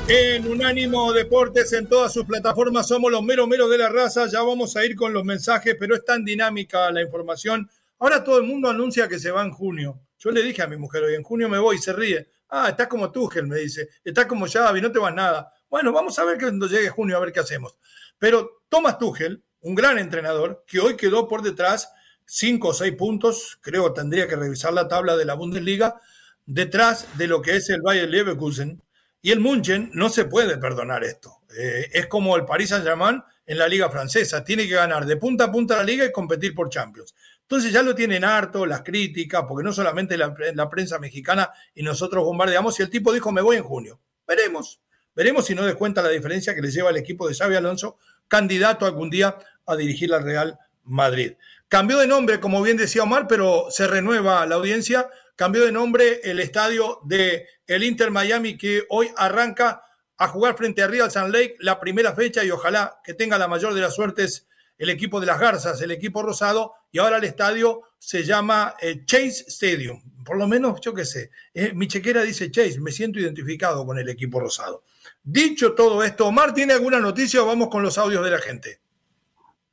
En 0.07 0.47
Unánimo 0.47 1.11
Deportes 1.13 1.73
en 1.73 1.87
todas 1.87 2.13
sus 2.13 2.25
plataformas. 2.25 2.87
Somos 2.87 3.11
los 3.11 3.23
meros 3.23 3.47
meros 3.47 3.69
de 3.69 3.77
la 3.77 3.89
raza. 3.89 4.27
Ya 4.27 4.41
vamos 4.41 4.75
a 4.75 4.85
ir 4.85 4.95
con 4.95 5.13
los 5.13 5.23
mensajes, 5.23 5.75
pero 5.79 5.95
es 5.95 6.05
tan 6.05 6.23
dinámica 6.23 6.91
la 6.91 7.01
información. 7.01 7.69
Ahora 7.99 8.23
todo 8.23 8.37
el 8.37 8.43
mundo 8.43 8.69
anuncia 8.69 9.07
que 9.07 9.19
se 9.19 9.31
va 9.31 9.43
en 9.43 9.51
junio. 9.51 10.01
Yo 10.19 10.31
le 10.31 10.43
dije 10.43 10.61
a 10.61 10.67
mi 10.67 10.77
mujer, 10.77 11.03
hoy 11.03 11.15
en 11.15 11.23
junio 11.23 11.49
me 11.49 11.59
voy 11.59 11.77
y 11.77 11.79
se 11.79 11.93
ríe. 11.93 12.27
Ah, 12.49 12.69
estás 12.69 12.87
como 12.87 13.11
Tuchel, 13.11 13.47
me 13.47 13.57
dice. 13.57 13.89
Estás 14.03 14.25
como 14.25 14.47
Xavi, 14.47 14.81
no 14.81 14.91
te 14.91 14.99
vas 14.99 15.13
nada. 15.13 15.51
Bueno, 15.69 15.91
vamos 15.91 16.17
a 16.19 16.25
ver 16.25 16.39
cuando 16.39 16.67
llegue 16.67 16.89
junio, 16.89 17.17
a 17.17 17.19
ver 17.19 17.31
qué 17.31 17.39
hacemos. 17.39 17.77
Pero 18.17 18.63
Thomas 18.69 18.97
Tuchel, 18.97 19.43
un 19.61 19.75
gran 19.75 19.97
entrenador, 19.97 20.63
que 20.67 20.79
hoy 20.79 20.95
quedó 20.95 21.27
por 21.27 21.41
detrás 21.41 21.91
cinco 22.25 22.69
o 22.69 22.73
seis 22.73 22.93
puntos, 22.95 23.57
creo 23.61 23.93
tendría 23.93 24.27
que 24.27 24.35
revisar 24.35 24.73
la 24.73 24.87
tabla 24.87 25.15
de 25.17 25.25
la 25.25 25.33
Bundesliga, 25.33 25.99
detrás 26.45 27.17
de 27.17 27.27
lo 27.27 27.41
que 27.41 27.55
es 27.55 27.69
el 27.69 27.81
Bayern 27.81 28.11
Leverkusen. 28.11 28.81
Y 29.25 29.31
el 29.31 29.39
Munchen 29.39 29.89
no 29.95 30.09
se 30.09 30.25
puede 30.25 30.55
perdonar 30.59 31.03
esto. 31.03 31.39
Eh, 31.57 31.89
es 31.93 32.05
como 32.05 32.35
el 32.35 32.45
Paris 32.45 32.69
Saint-Germain 32.69 33.23
en 33.47 33.57
la 33.57 33.67
liga 33.67 33.89
francesa. 33.89 34.43
Tiene 34.43 34.67
que 34.67 34.75
ganar 34.75 35.07
de 35.07 35.17
punta 35.17 35.45
a 35.45 35.51
punta 35.51 35.77
la 35.77 35.83
liga 35.83 36.05
y 36.05 36.11
competir 36.11 36.53
por 36.53 36.69
Champions. 36.69 37.15
Entonces 37.41 37.73
ya 37.73 37.81
lo 37.81 37.95
tienen 37.95 38.23
harto, 38.23 38.67
las 38.67 38.83
críticas, 38.83 39.45
porque 39.47 39.63
no 39.63 39.73
solamente 39.73 40.15
la, 40.15 40.69
prensa 40.69 40.99
mexicana 40.99 41.49
y 41.73 41.81
nosotros 41.81 42.23
bombardeamos, 42.23 42.79
y 42.79 42.83
el 42.83 42.91
tipo 42.91 43.11
dijo, 43.11 43.31
me 43.31 43.41
voy 43.41 43.57
en 43.57 43.63
junio. 43.63 43.99
Veremos, 44.27 44.79
veremos 45.15 45.47
si 45.47 45.55
no 45.55 45.63
descuenta 45.63 46.03
la 46.03 46.09
diferencia 46.09 46.53
que 46.53 46.61
le 46.61 46.69
lleva 46.69 46.91
el 46.91 46.97
equipo 46.97 47.27
de 47.27 47.33
Xavi 47.33 47.55
Alonso, 47.55 47.97
candidato 48.27 48.85
algún 48.85 49.09
día 49.09 49.39
a 49.65 49.75
dirigir 49.75 50.11
la 50.11 50.19
Real 50.19 50.59
Madrid. 50.83 51.33
Cambió 51.67 51.97
de 51.97 52.05
nombre, 52.05 52.39
como 52.39 52.61
bien 52.61 52.77
decía 52.77 53.01
Omar, 53.01 53.25
pero 53.27 53.71
se 53.71 53.87
renueva 53.87 54.45
la 54.45 54.53
audiencia. 54.53 55.09
Cambió 55.35 55.65
de 55.65 55.71
nombre 55.71 56.21
el 56.23 56.39
estadio 56.39 56.99
de 57.03 57.47
el 57.67 57.83
Inter 57.83 58.11
Miami 58.11 58.57
que 58.57 58.85
hoy 58.89 59.09
arranca 59.17 59.81
a 60.17 60.27
jugar 60.27 60.55
frente 60.55 60.81
a 60.81 60.87
Real 60.87 61.11
San 61.11 61.31
Lake 61.31 61.57
la 61.59 61.79
primera 61.79 62.13
fecha 62.13 62.43
y 62.43 62.51
ojalá 62.51 62.99
que 63.03 63.13
tenga 63.13 63.37
la 63.37 63.47
mayor 63.47 63.73
de 63.73 63.81
las 63.81 63.95
suertes 63.95 64.47
el 64.77 64.89
equipo 64.89 65.19
de 65.19 65.25
las 65.25 65.39
Garzas, 65.39 65.81
el 65.81 65.91
equipo 65.91 66.21
rosado, 66.21 66.73
y 66.91 66.99
ahora 66.99 67.17
el 67.17 67.23
estadio 67.23 67.83
se 67.97 68.23
llama 68.23 68.75
eh, 68.81 69.03
Chase 69.05 69.45
Stadium. 69.47 70.01
Por 70.23 70.37
lo 70.37 70.47
menos, 70.47 70.79
yo 70.81 70.93
qué 70.93 71.05
sé, 71.05 71.31
eh, 71.53 71.71
mi 71.73 71.87
chequera 71.87 72.23
dice 72.23 72.51
Chase, 72.51 72.79
me 72.79 72.91
siento 72.91 73.19
identificado 73.19 73.85
con 73.85 73.97
el 73.97 74.09
equipo 74.09 74.39
rosado. 74.39 74.83
Dicho 75.23 75.73
todo 75.73 76.03
esto, 76.03 76.27
Omar, 76.27 76.53
¿tiene 76.53 76.73
alguna 76.73 76.99
noticia 76.99 77.41
o 77.41 77.45
vamos 77.45 77.69
con 77.69 77.83
los 77.83 77.97
audios 77.97 78.23
de 78.23 78.31
la 78.31 78.39
gente? 78.39 78.79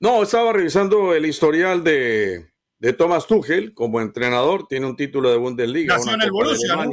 No, 0.01 0.23
estaba 0.23 0.53
revisando 0.53 1.15
el 1.15 1.27
historial 1.27 1.83
de, 1.85 2.52
de 2.83 2.93
Thomas 2.93 3.29
Tuchel 3.29 3.75
como 3.75 4.01
entrenador. 4.01 4.67
Tiene 4.67 4.87
un 4.87 4.97
título 4.97 5.31
de 5.31 5.37
Bundesliga. 5.37 5.97
Nació 5.97 6.15
en 6.15 6.23
el 6.23 6.33
Borussia, 6.33 6.75
¿no? 6.75 6.91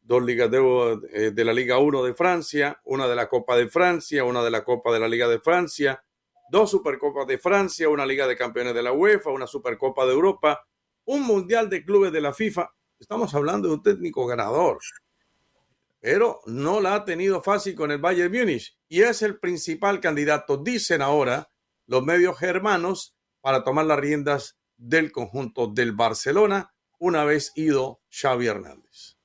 Dos 0.00 0.24
ligas 0.24 0.50
de, 0.50 0.98
eh, 1.12 1.30
de, 1.30 1.44
la 1.44 1.52
Liga 1.52 1.78
1 1.78 2.04
de 2.04 2.14
Francia, 2.14 2.80
una 2.84 3.06
de 3.06 3.14
la 3.14 3.28
Copa 3.28 3.54
de 3.54 3.68
Francia, 3.68 4.24
una 4.24 4.42
de 4.42 4.50
la 4.50 4.64
Copa 4.64 4.92
de 4.94 5.00
la 5.00 5.06
Liga 5.06 5.28
de 5.28 5.40
Francia, 5.40 6.02
dos 6.50 6.70
Supercopas 6.70 7.26
de 7.26 7.36
Francia, 7.38 7.90
una 7.90 8.06
Liga 8.06 8.26
de 8.26 8.34
Campeones 8.34 8.74
de 8.74 8.82
la 8.82 8.92
UEFA, 8.92 9.30
una 9.30 9.46
Supercopa 9.46 10.06
de 10.06 10.12
Europa, 10.12 10.66
un 11.04 11.22
Mundial 11.22 11.68
de 11.68 11.84
Clubes 11.84 12.10
de 12.10 12.22
la 12.22 12.32
FIFA. 12.32 12.70
Estamos 12.98 13.34
hablando 13.34 13.68
de 13.68 13.74
un 13.74 13.82
técnico 13.82 14.26
ganador, 14.26 14.78
pero 16.00 16.40
no 16.46 16.80
la 16.80 16.94
ha 16.94 17.04
tenido 17.04 17.42
fácil 17.42 17.74
con 17.74 17.90
el 17.90 17.98
Bayern 17.98 18.32
Múnich 18.32 18.78
y 18.88 19.02
es 19.02 19.20
el 19.20 19.38
principal 19.38 20.00
candidato, 20.00 20.56
dicen 20.56 21.02
ahora, 21.02 21.50
los 21.86 22.02
medios 22.02 22.38
germanos 22.38 23.14
para 23.42 23.64
tomar 23.64 23.84
las 23.84 23.98
riendas 23.98 24.58
del 24.76 25.12
conjunto 25.12 25.66
del 25.66 25.92
Barcelona 25.92 26.74
una 26.98 27.24
vez 27.24 27.52
ido 27.54 28.00
Xavi 28.10 28.46
Hernández. 28.46 29.16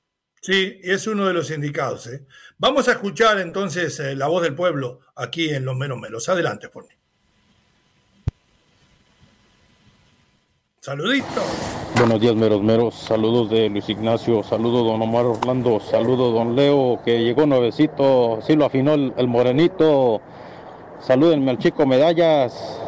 Sí, 0.42 0.80
es 0.82 1.06
uno 1.06 1.26
de 1.26 1.34
los 1.34 1.50
indicados. 1.50 2.06
¿eh? 2.06 2.26
Vamos 2.56 2.88
a 2.88 2.92
escuchar 2.92 3.38
entonces 3.40 4.00
eh, 4.00 4.14
la 4.16 4.26
voz 4.26 4.42
del 4.42 4.54
pueblo 4.54 5.00
aquí 5.14 5.50
en 5.50 5.66
Los 5.66 5.76
Menos 5.76 5.98
Melos. 5.98 6.28
Adelante, 6.28 6.68
por 6.70 6.88
mí. 6.88 6.94
Saluditos. 10.80 11.44
Buenos 11.96 12.20
días, 12.22 12.34
meros 12.34 12.62
meros. 12.62 12.94
Saludos 12.94 13.50
de 13.50 13.68
Luis 13.68 13.86
Ignacio. 13.90 14.42
Saludos, 14.42 14.86
don 14.86 15.02
Omar 15.02 15.26
Orlando. 15.26 15.78
Saludos, 15.78 16.32
don 16.32 16.56
Leo, 16.56 17.02
que 17.04 17.22
llegó 17.22 17.44
nuevecito. 17.44 18.40
Sí 18.46 18.56
lo 18.56 18.64
afinó 18.64 18.94
el, 18.94 19.12
el 19.18 19.28
morenito. 19.28 20.22
Salúdenme 21.00 21.50
al 21.50 21.58
chico 21.58 21.84
Medallas. 21.84 22.80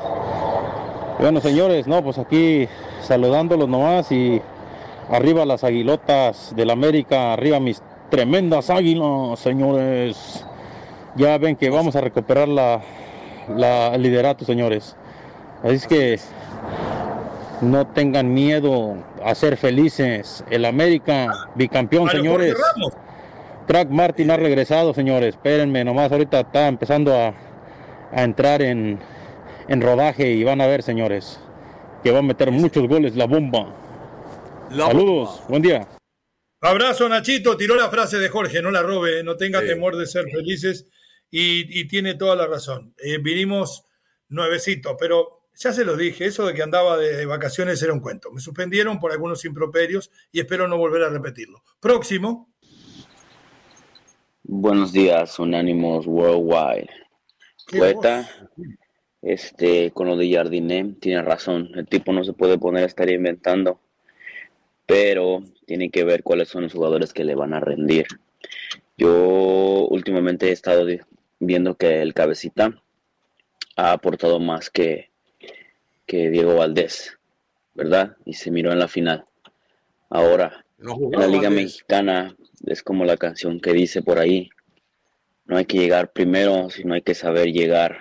Bueno, 1.18 1.40
señores, 1.40 1.86
no, 1.86 2.02
pues 2.02 2.18
aquí 2.18 2.68
saludándolos 3.00 3.68
nomás 3.68 4.10
y 4.10 4.40
arriba 5.08 5.44
las 5.44 5.62
aguilotas 5.62 6.54
del 6.56 6.70
América, 6.70 7.32
arriba 7.34 7.60
mis 7.60 7.82
tremendas 8.10 8.70
águilas, 8.70 9.38
señores. 9.38 10.44
Ya 11.14 11.36
ven 11.38 11.56
que 11.56 11.70
vamos 11.70 11.94
a 11.94 12.00
recuperar 12.00 12.48
la, 12.48 12.80
la 13.54 13.94
el 13.94 14.02
liderato, 14.02 14.44
señores. 14.44 14.96
Así 15.62 15.74
es 15.74 15.86
que 15.86 16.20
no 17.60 17.86
tengan 17.86 18.32
miedo 18.32 18.96
a 19.24 19.34
ser 19.34 19.56
felices. 19.56 20.42
El 20.50 20.64
América, 20.64 21.32
bicampeón, 21.54 22.08
señores. 22.10 22.56
Crack 23.66 23.90
Martin 23.90 24.30
ha 24.30 24.36
regresado, 24.36 24.92
señores. 24.92 25.36
Espérenme, 25.36 25.84
nomás 25.84 26.10
ahorita 26.10 26.40
está 26.40 26.66
empezando 26.66 27.14
a, 27.14 27.34
a 28.12 28.22
entrar 28.24 28.60
en, 28.62 28.98
en, 29.72 29.80
rodaje 29.80 30.30
y 30.32 30.44
van 30.44 30.60
a 30.60 30.66
ver, 30.66 30.82
señores, 30.82 31.40
que 32.02 32.10
va 32.10 32.20
a 32.20 32.22
meter 32.22 32.50
muchos 32.50 32.86
goles 32.88 33.16
la 33.16 33.26
bomba. 33.26 33.74
La 34.70 34.86
Saludos, 34.86 35.28
bomba. 35.30 35.46
buen 35.48 35.62
día. 35.62 35.88
Abrazo, 36.60 37.08
Nachito. 37.08 37.56
Tiró 37.56 37.74
la 37.74 37.90
frase 37.90 38.18
de 38.18 38.28
Jorge, 38.28 38.62
no 38.62 38.70
la 38.70 38.82
robe, 38.82 39.22
no 39.24 39.36
tenga 39.36 39.60
sí. 39.60 39.66
temor 39.66 39.96
de 39.96 40.06
ser 40.06 40.24
felices 40.30 40.88
y, 41.30 41.80
y, 41.80 41.88
tiene 41.88 42.14
toda 42.14 42.36
la 42.36 42.46
razón. 42.46 42.94
Eh, 42.98 43.18
vinimos 43.18 43.84
nuevecito, 44.28 44.96
pero 44.96 45.42
ya 45.54 45.72
se 45.72 45.84
lo 45.84 45.96
dije, 45.96 46.26
eso 46.26 46.46
de 46.46 46.54
que 46.54 46.62
andaba 46.62 46.96
de 46.96 47.26
vacaciones 47.26 47.82
era 47.82 47.92
un 47.92 48.00
cuento. 48.00 48.30
Me 48.30 48.40
suspendieron 48.40 48.98
por 48.98 49.12
algunos 49.12 49.44
improperios 49.44 50.10
y 50.30 50.40
espero 50.40 50.68
no 50.68 50.76
volver 50.76 51.02
a 51.02 51.08
repetirlo. 51.08 51.62
Próximo. 51.80 52.52
Buenos 54.44 54.92
días, 54.92 55.38
Unánimos 55.38 56.06
Worldwide. 56.06 56.90
Poeta, 57.70 58.28
este, 59.22 59.92
con 59.92 60.08
lo 60.08 60.16
de 60.16 60.32
Jardiné, 60.32 60.94
tiene 61.00 61.22
razón. 61.22 61.70
El 61.74 61.86
tipo 61.86 62.12
no 62.12 62.24
se 62.24 62.32
puede 62.32 62.58
poner 62.58 62.82
a 62.82 62.86
estar 62.86 63.08
inventando, 63.08 63.80
pero 64.86 65.42
tiene 65.64 65.90
que 65.90 66.04
ver 66.04 66.22
cuáles 66.22 66.48
son 66.48 66.64
los 66.64 66.72
jugadores 66.72 67.12
que 67.12 67.24
le 67.24 67.34
van 67.34 67.54
a 67.54 67.60
rendir. 67.60 68.06
Yo 68.98 69.86
últimamente 69.88 70.48
he 70.48 70.52
estado 70.52 70.86
viendo 71.38 71.76
que 71.76 72.02
el 72.02 72.14
cabecita 72.14 72.82
ha 73.76 73.92
aportado 73.92 74.38
más 74.38 74.70
que, 74.70 75.10
que 76.06 76.30
Diego 76.30 76.56
Valdés, 76.56 77.18
¿verdad? 77.74 78.16
Y 78.24 78.34
se 78.34 78.50
miró 78.50 78.72
en 78.72 78.78
la 78.78 78.88
final. 78.88 79.24
Ahora, 80.10 80.64
no 80.78 80.94
en 80.94 81.12
la 81.12 81.26
Liga 81.26 81.48
Valdés. 81.48 81.64
Mexicana 81.64 82.36
es 82.66 82.82
como 82.82 83.04
la 83.04 83.16
canción 83.16 83.60
que 83.60 83.72
dice 83.72 84.02
por 84.02 84.18
ahí, 84.18 84.50
no 85.46 85.56
hay 85.56 85.64
que 85.64 85.78
llegar 85.78 86.12
primero, 86.12 86.70
sino 86.70 86.94
hay 86.94 87.02
que 87.02 87.14
saber 87.14 87.48
llegar. 87.48 87.98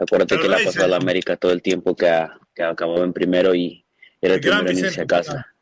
Acuérdate 0.00 0.36
Pero 0.36 0.42
que 0.42 0.48
le 0.48 0.62
ha 0.62 0.64
pasado 0.64 0.86
a 0.86 0.88
la 0.88 0.96
América 0.96 1.36
todo 1.36 1.52
el 1.52 1.60
tiempo 1.60 1.94
que, 1.94 2.08
ha, 2.08 2.38
que 2.54 2.62
acabó 2.62 3.04
en 3.04 3.12
primero 3.12 3.54
y 3.54 3.84
era 4.20 4.34
el, 4.34 4.40
primero 4.40 4.68
en 4.68 4.78
irse 4.78 5.02
a 5.02 5.06
casa. 5.06 5.54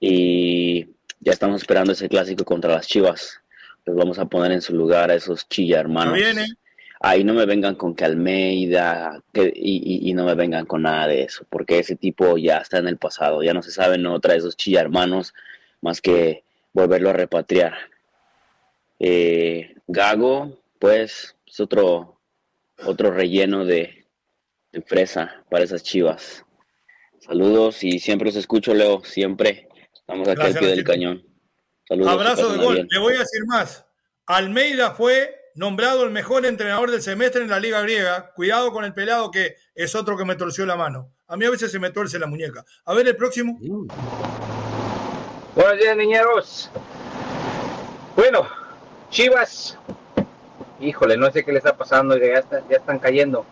Y 0.00 0.86
ya 1.20 1.32
estamos 1.32 1.60
esperando 1.60 1.92
ese 1.92 2.08
clásico 2.08 2.44
contra 2.44 2.72
las 2.72 2.86
Chivas. 2.86 3.40
Los 3.84 3.96
vamos 3.96 4.18
a 4.18 4.24
poner 4.24 4.52
en 4.52 4.62
su 4.62 4.74
lugar 4.74 5.10
a 5.10 5.14
esos 5.14 5.48
chilla 5.48 5.80
hermanos. 5.80 6.14
Viene. 6.14 6.46
Ahí 7.00 7.24
no 7.24 7.34
me 7.34 7.46
vengan 7.46 7.74
con 7.74 7.96
que 7.96 8.04
Almeida 8.04 9.20
que, 9.32 9.52
y, 9.54 9.76
y, 9.76 10.08
y, 10.08 10.14
no 10.14 10.24
me 10.24 10.34
vengan 10.34 10.66
con 10.66 10.82
nada 10.82 11.08
de 11.08 11.24
eso, 11.24 11.44
porque 11.50 11.80
ese 11.80 11.96
tipo 11.96 12.38
ya 12.38 12.58
está 12.58 12.78
en 12.78 12.86
el 12.86 12.96
pasado, 12.96 13.42
ya 13.42 13.52
no 13.52 13.60
se 13.60 13.72
sabe, 13.72 13.98
no 13.98 14.20
trae 14.20 14.36
esos 14.36 14.56
chilla 14.56 14.80
hermanos 14.80 15.34
más 15.80 16.00
que 16.00 16.44
volverlo 16.72 17.10
a 17.10 17.14
repatriar. 17.14 17.74
Eh, 19.00 19.74
Gago, 19.88 20.58
pues, 20.78 21.34
es 21.44 21.60
otro, 21.60 22.20
otro 22.84 23.10
relleno 23.10 23.64
de, 23.64 24.06
de, 24.72 24.82
fresa 24.82 25.44
para 25.50 25.64
esas 25.64 25.82
chivas. 25.82 26.44
Saludos 27.20 27.82
y 27.84 27.98
siempre 27.98 28.30
os 28.30 28.36
escucho, 28.36 28.74
Leo, 28.74 29.02
siempre. 29.04 29.68
Estamos 29.94 30.28
aquí 30.28 30.36
Gracias, 30.36 30.56
al 30.56 30.60
pie 30.60 30.68
del 30.70 30.84
cañón. 30.84 31.22
Saludos. 31.86 32.12
Abrazo 32.12 32.52
de 32.52 32.58
gol. 32.58 32.74
Bien. 32.74 32.88
Le 32.90 32.98
voy 32.98 33.14
a 33.14 33.20
decir 33.20 33.44
más. 33.46 33.86
Almeida 34.26 34.92
fue 34.92 35.36
nombrado 35.54 36.04
el 36.04 36.10
mejor 36.10 36.46
entrenador 36.46 36.90
del 36.90 37.02
semestre 37.02 37.42
en 37.42 37.50
la 37.50 37.60
Liga 37.60 37.80
Griega. 37.82 38.32
Cuidado 38.34 38.72
con 38.72 38.84
el 38.84 38.94
pelado 38.94 39.30
que 39.30 39.56
es 39.74 39.94
otro 39.94 40.16
que 40.16 40.24
me 40.24 40.36
torció 40.36 40.66
la 40.66 40.76
mano. 40.76 41.14
A 41.26 41.36
mí 41.36 41.44
a 41.44 41.50
veces 41.50 41.70
se 41.70 41.78
me 41.78 41.90
torce 41.90 42.18
la 42.18 42.26
muñeca. 42.26 42.64
A 42.84 42.94
ver 42.94 43.06
el 43.06 43.16
próximo. 43.16 43.58
Buenos 45.54 45.78
días, 45.78 45.96
niñeros. 45.96 46.70
Bueno, 48.16 48.48
Chivas. 49.12 49.78
Híjole, 50.82 51.16
no 51.16 51.30
sé 51.30 51.44
qué 51.44 51.52
le 51.52 51.58
está 51.58 51.76
pasando, 51.76 52.16
ya, 52.18 52.40
está, 52.40 52.60
ya 52.68 52.76
están 52.76 52.98
cayendo. 52.98 53.46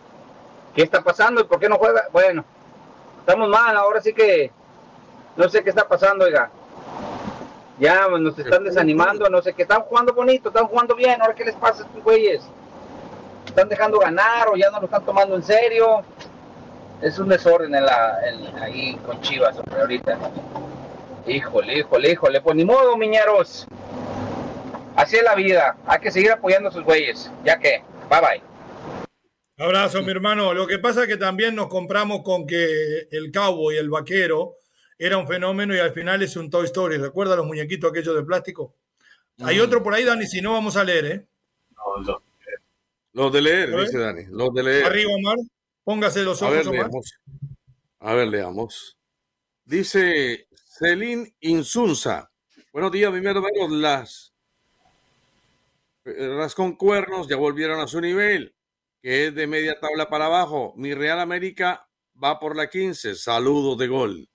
¿Qué 0.75 0.83
está 0.83 1.01
pasando 1.01 1.39
y 1.39 1.45
por 1.45 1.59
qué 1.59 1.69
no 1.69 1.77
juega? 1.77 2.09
Bueno, 2.11 2.43
estamos 3.19 3.47
mal, 3.47 3.75
ahora 3.77 4.01
sí 4.01 4.13
que 4.13 4.51
no 5.37 5.47
sé 5.47 5.63
qué 5.63 5.69
está 5.69 5.87
pasando, 5.87 6.25
oiga. 6.25 6.51
Ya 7.79 8.05
nos 8.09 8.37
están 8.37 8.65
desanimando, 8.65 9.29
no 9.29 9.41
sé 9.41 9.53
qué, 9.53 9.61
están 9.61 9.83
jugando 9.83 10.13
bonito, 10.13 10.49
están 10.49 10.67
jugando 10.67 10.93
bien, 10.93 11.21
ahora 11.21 11.33
qué 11.33 11.45
les 11.45 11.55
pasa 11.55 11.83
a 11.83 11.85
estos 11.85 12.03
güeyes. 12.03 12.41
Están 13.45 13.69
dejando 13.69 13.97
ganar 13.97 14.49
o 14.49 14.57
ya 14.57 14.69
no 14.69 14.79
lo 14.79 14.85
están 14.85 15.05
tomando 15.05 15.35
en 15.35 15.43
serio. 15.43 16.03
Es 17.01 17.17
un 17.17 17.29
desorden 17.29 17.73
ahí 18.61 18.99
con 19.05 19.19
Chivas, 19.21 19.55
ahorita. 19.79 20.17
Híjole, 21.25 21.79
híjole, 21.79 22.11
híjole, 22.11 22.41
pues 22.41 22.55
ni 22.57 22.65
modo, 22.65 22.97
miñeros. 22.97 23.67
Así 25.01 25.15
es 25.15 25.23
la 25.23 25.33
vida, 25.33 25.77
hay 25.87 25.99
que 25.99 26.11
seguir 26.11 26.31
apoyando 26.31 26.69
a 26.69 26.71
sus 26.71 26.83
güeyes, 26.83 27.31
ya 27.43 27.57
que, 27.57 27.81
bye 28.07 28.21
bye. 28.21 28.43
Abrazo, 29.57 30.03
mi 30.03 30.11
hermano. 30.11 30.53
Lo 30.53 30.67
que 30.67 30.77
pasa 30.77 31.01
es 31.01 31.07
que 31.07 31.17
también 31.17 31.55
nos 31.55 31.69
compramos 31.69 32.21
con 32.21 32.45
que 32.45 33.07
el 33.09 33.31
cabo 33.31 33.71
y 33.71 33.77
el 33.77 33.89
vaquero 33.89 34.57
era 34.99 35.17
un 35.17 35.27
fenómeno 35.27 35.73
y 35.73 35.79
al 35.79 35.91
final 35.91 36.21
es 36.21 36.35
un 36.35 36.51
Toy 36.51 36.65
Story. 36.65 36.97
¿Recuerda 36.97 37.35
los 37.35 37.47
muñequitos 37.47 37.89
aquellos 37.89 38.15
de 38.15 38.21
plástico? 38.21 38.75
Hay 39.39 39.57
mm. 39.57 39.63
otro 39.63 39.81
por 39.81 39.95
ahí, 39.95 40.03
Dani, 40.03 40.27
si 40.27 40.39
no 40.39 40.53
vamos 40.53 40.77
a 40.77 40.83
leer, 40.83 41.05
¿eh? 41.07 41.25
No, 42.03 42.21
Los 43.13 43.33
de 43.33 43.41
leer, 43.41 43.75
dice 43.75 43.97
Dani. 43.97 44.25
Los 44.29 44.53
de 44.53 44.61
leer. 44.61 44.85
Arriba, 44.85 45.13
Omar. 45.15 45.37
Póngase 45.83 46.21
los 46.21 46.39
ojos, 46.43 46.67
a 46.67 46.69
ver, 46.69 46.89
A 48.01 48.13
ver, 48.13 48.27
leamos. 48.27 48.95
Dice 49.65 50.45
Celín 50.77 51.33
Insunza. 51.39 52.29
Buenos 52.71 52.91
días, 52.91 53.11
mi 53.11 53.17
hermano. 53.17 53.41
Las, 53.69 54.30
las 56.03 56.55
con 56.55 56.75
cuernos 56.75 57.27
ya 57.27 57.35
volvieron 57.35 57.79
a 57.79 57.87
su 57.87 58.01
nivel 58.01 58.55
que 59.01 59.27
es 59.27 59.35
de 59.35 59.47
media 59.47 59.79
tabla 59.79 60.09
para 60.09 60.27
abajo. 60.27 60.73
Mi 60.77 60.93
Real 60.93 61.19
América 61.19 61.87
va 62.21 62.39
por 62.39 62.55
la 62.55 62.69
15. 62.69 63.15
Saludos 63.15 63.77
de 63.77 63.87
gol. 63.87 64.29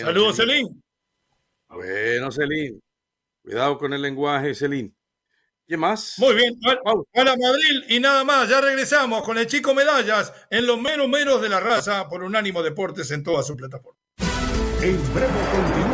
Saludos, 0.00 0.36
Celín. 0.36 0.82
Bueno, 1.68 2.30
Celín. 2.30 2.80
Cuidado 3.42 3.78
con 3.78 3.92
el 3.92 4.02
lenguaje, 4.02 4.54
Celín. 4.54 4.94
¿Qué 5.66 5.78
más? 5.78 6.18
Muy 6.18 6.34
bien. 6.34 6.58
Para 7.12 7.36
Madrid 7.36 7.84
y 7.88 8.00
nada 8.00 8.22
más. 8.22 8.50
Ya 8.50 8.60
regresamos 8.60 9.22
con 9.22 9.38
el 9.38 9.46
chico 9.46 9.74
Medallas 9.74 10.32
en 10.50 10.66
los 10.66 10.78
menos 10.78 11.08
menos 11.08 11.40
de 11.40 11.48
la 11.48 11.60
raza 11.60 12.06
por 12.08 12.22
Unánimo 12.22 12.62
Deportes 12.62 13.10
en 13.10 13.22
toda 13.22 13.42
su 13.42 13.56
plataforma. 13.56 13.98
En 14.82 15.14
breve 15.14 15.32
continúan 15.52 15.93